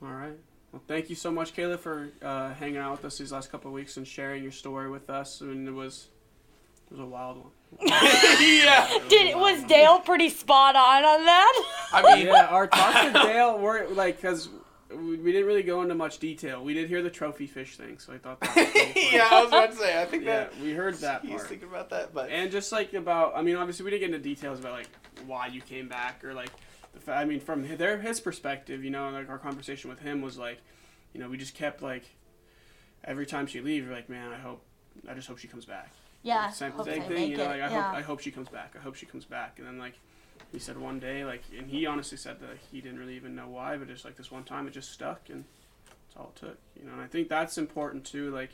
[0.02, 0.38] All right.
[0.72, 3.70] Well, thank you so much, Kayla, for uh, hanging out with us these last couple
[3.70, 5.42] of weeks and sharing your story with us.
[5.42, 6.15] I mean, it was it
[6.98, 7.52] was a wild one.
[7.82, 8.88] yeah.
[9.10, 11.64] Did was Dale pretty spot on on that?
[11.92, 14.48] I mean, Yeah, our talks with Dale were like because
[14.90, 16.64] we, we didn't really go into much detail.
[16.64, 18.56] We did hear the trophy fish thing, so I thought that.
[18.56, 20.02] Was pretty yeah, I was about to say.
[20.02, 21.50] I think yeah, that we heard that he was part.
[21.50, 24.24] thinking about that, but and just like about i mean obviously we didn't get into
[24.24, 24.88] details about like
[25.26, 26.50] why you came back or like
[26.94, 30.00] the fa- i mean from hi- their his perspective you know like our conversation with
[30.00, 30.60] him was like
[31.14, 32.04] you know we just kept like
[33.04, 34.62] every time she leaves we're like man i hope
[35.10, 35.92] i just hope she comes back
[36.26, 37.84] Yeah, same, same thing you know like I yeah.
[37.84, 38.74] hope I hope she comes back.
[38.76, 39.60] I hope she comes back.
[39.60, 39.94] And then like
[40.52, 43.48] he said one day like and he honestly said that he didn't really even know
[43.48, 45.46] why, but just like this one time it just stuck and
[45.86, 46.58] that's all it took.
[46.76, 48.50] You know, and I think that's important too like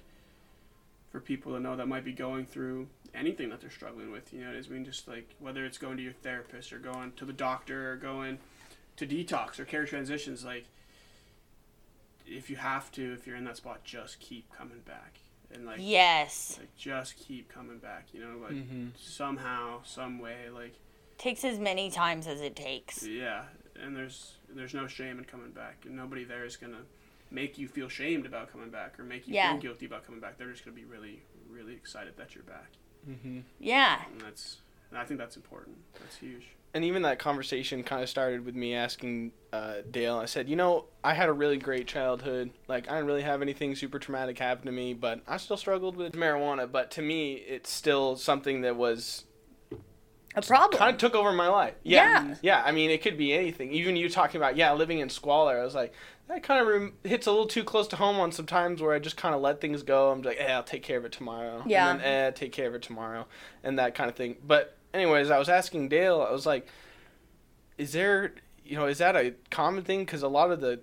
[1.14, 4.33] for people to know that might be going through anything that they're struggling with.
[4.33, 7.24] You know, I mean, just like whether it's going to your therapist or going to
[7.24, 8.40] the doctor or going
[8.98, 10.66] to detox or care transitions, like
[12.27, 15.19] if you have to, if you're in that spot, just keep coming back
[15.53, 16.57] and like Yes.
[16.59, 18.07] like just keep coming back.
[18.13, 18.88] You know, like Mm-hmm.
[18.97, 20.73] somehow, some way, like
[21.17, 23.05] Takes as many times as it takes.
[23.05, 23.43] yeah.
[23.81, 26.83] And there's there's no shame in coming back, and nobody there is gonna
[27.30, 29.51] make you feel shamed about coming back or make you Yeah.
[29.53, 30.38] feel guilty about coming back.
[30.38, 32.69] They're just gonna be really really excited that you're back,
[33.09, 33.39] Mm-hmm.
[33.59, 34.01] Yeah.
[34.11, 35.77] and that's and I think that's important.
[35.99, 36.47] That's huge.
[36.74, 40.17] And even that conversation kind of started with me asking uh, Dale.
[40.17, 42.51] I said, you know, I had a really great childhood.
[42.67, 45.98] Like, I didn't really have anything super traumatic happen to me, but I still struggled
[45.98, 46.72] with marijuana.
[46.72, 49.25] But to me, it's still something that was
[50.35, 50.80] A problem.
[50.80, 51.74] kind of took over my life.
[51.83, 52.25] Yeah.
[52.25, 52.35] Yeah.
[52.41, 52.64] Yeah.
[52.66, 53.74] I mean, it could be anything.
[53.74, 55.59] Even you talking about, yeah, living in squalor.
[55.59, 55.93] I was like,
[56.30, 58.93] that kind of rem- hits a little too close to home on some times where
[58.93, 60.11] I just kind of let things go.
[60.11, 61.64] I'm like, eh, I'll take care of it tomorrow.
[61.66, 61.91] Yeah.
[61.91, 63.27] And then, eh, take care of it tomorrow.
[63.64, 64.38] And that kind of thing.
[64.48, 66.67] But, anyways, I was asking Dale, I was like,
[67.77, 68.33] is there,
[68.65, 69.99] you know, is that a common thing?
[70.05, 70.79] Because a lot of the,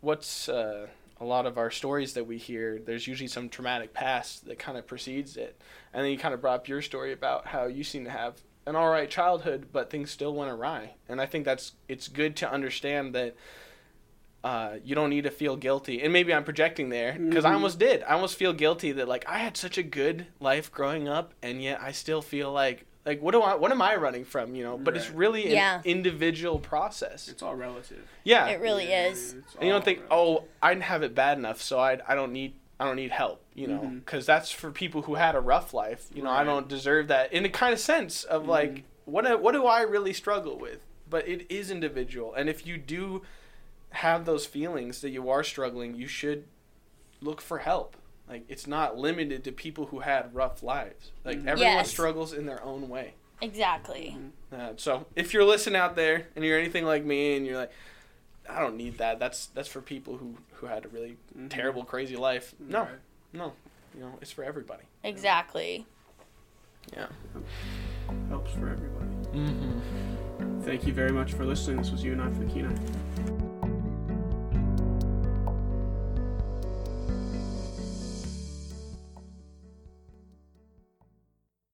[0.00, 0.86] what's, uh,
[1.20, 4.76] a lot of our stories that we hear, there's usually some traumatic past that kind
[4.76, 5.60] of precedes it.
[5.92, 8.40] And then you kind of brought up your story about how you seem to have
[8.66, 10.94] an all right childhood, but things still went awry.
[11.08, 13.36] And I think that's it's good to understand that
[14.42, 16.02] uh, you don't need to feel guilty.
[16.02, 17.54] And maybe I'm projecting there because I Mhm.
[17.54, 18.02] almost did.
[18.02, 21.62] I almost feel guilty that like I had such a good life growing up, and
[21.62, 24.54] yet I still feel like like what do I what am I running from?
[24.54, 25.80] You know, but it's really an Yeah.
[25.84, 27.28] individual process.
[27.28, 28.08] It's all relative.
[28.24, 29.34] Yeah, It really Yeah, is.
[29.34, 30.44] it's and you don't think, relative.
[30.44, 33.12] oh, I didn't have it bad enough, so I, I don't need I don't need
[33.12, 34.00] help, you know, Mhm.
[34.04, 36.06] because that's for people who had a rough life.
[36.12, 38.82] You know, I don't deserve that in a kind of sense of like, Mhm.
[39.04, 40.80] what what do I really struggle with?
[41.08, 43.22] But it is individual, and if you do
[43.90, 46.46] have those feelings that you are struggling, you should
[47.20, 47.96] look for help.
[48.28, 51.10] Like it's not limited to people who had rough lives.
[51.24, 51.46] Like Mhm.
[51.46, 51.90] everyone Yes.
[51.90, 53.14] struggles in their own way.
[53.40, 54.16] Exactly.
[54.52, 57.72] Uh, so if you're listening out there and you're anything like me and you're like,
[58.48, 59.18] I don't need that.
[59.18, 61.50] That's that's for people who who had a really Mhm.
[61.50, 62.54] terrible, crazy life.
[62.58, 62.88] No, Right.
[63.32, 63.52] no,
[63.94, 64.84] you know, it's for everybody.
[65.02, 65.86] Exactly.
[66.92, 67.06] Yeah.
[68.28, 69.06] helps for everybody.
[69.32, 70.60] Mm-hmm.
[70.62, 71.78] Thank you very much for listening.
[71.78, 72.74] This was you and I for the Kenai.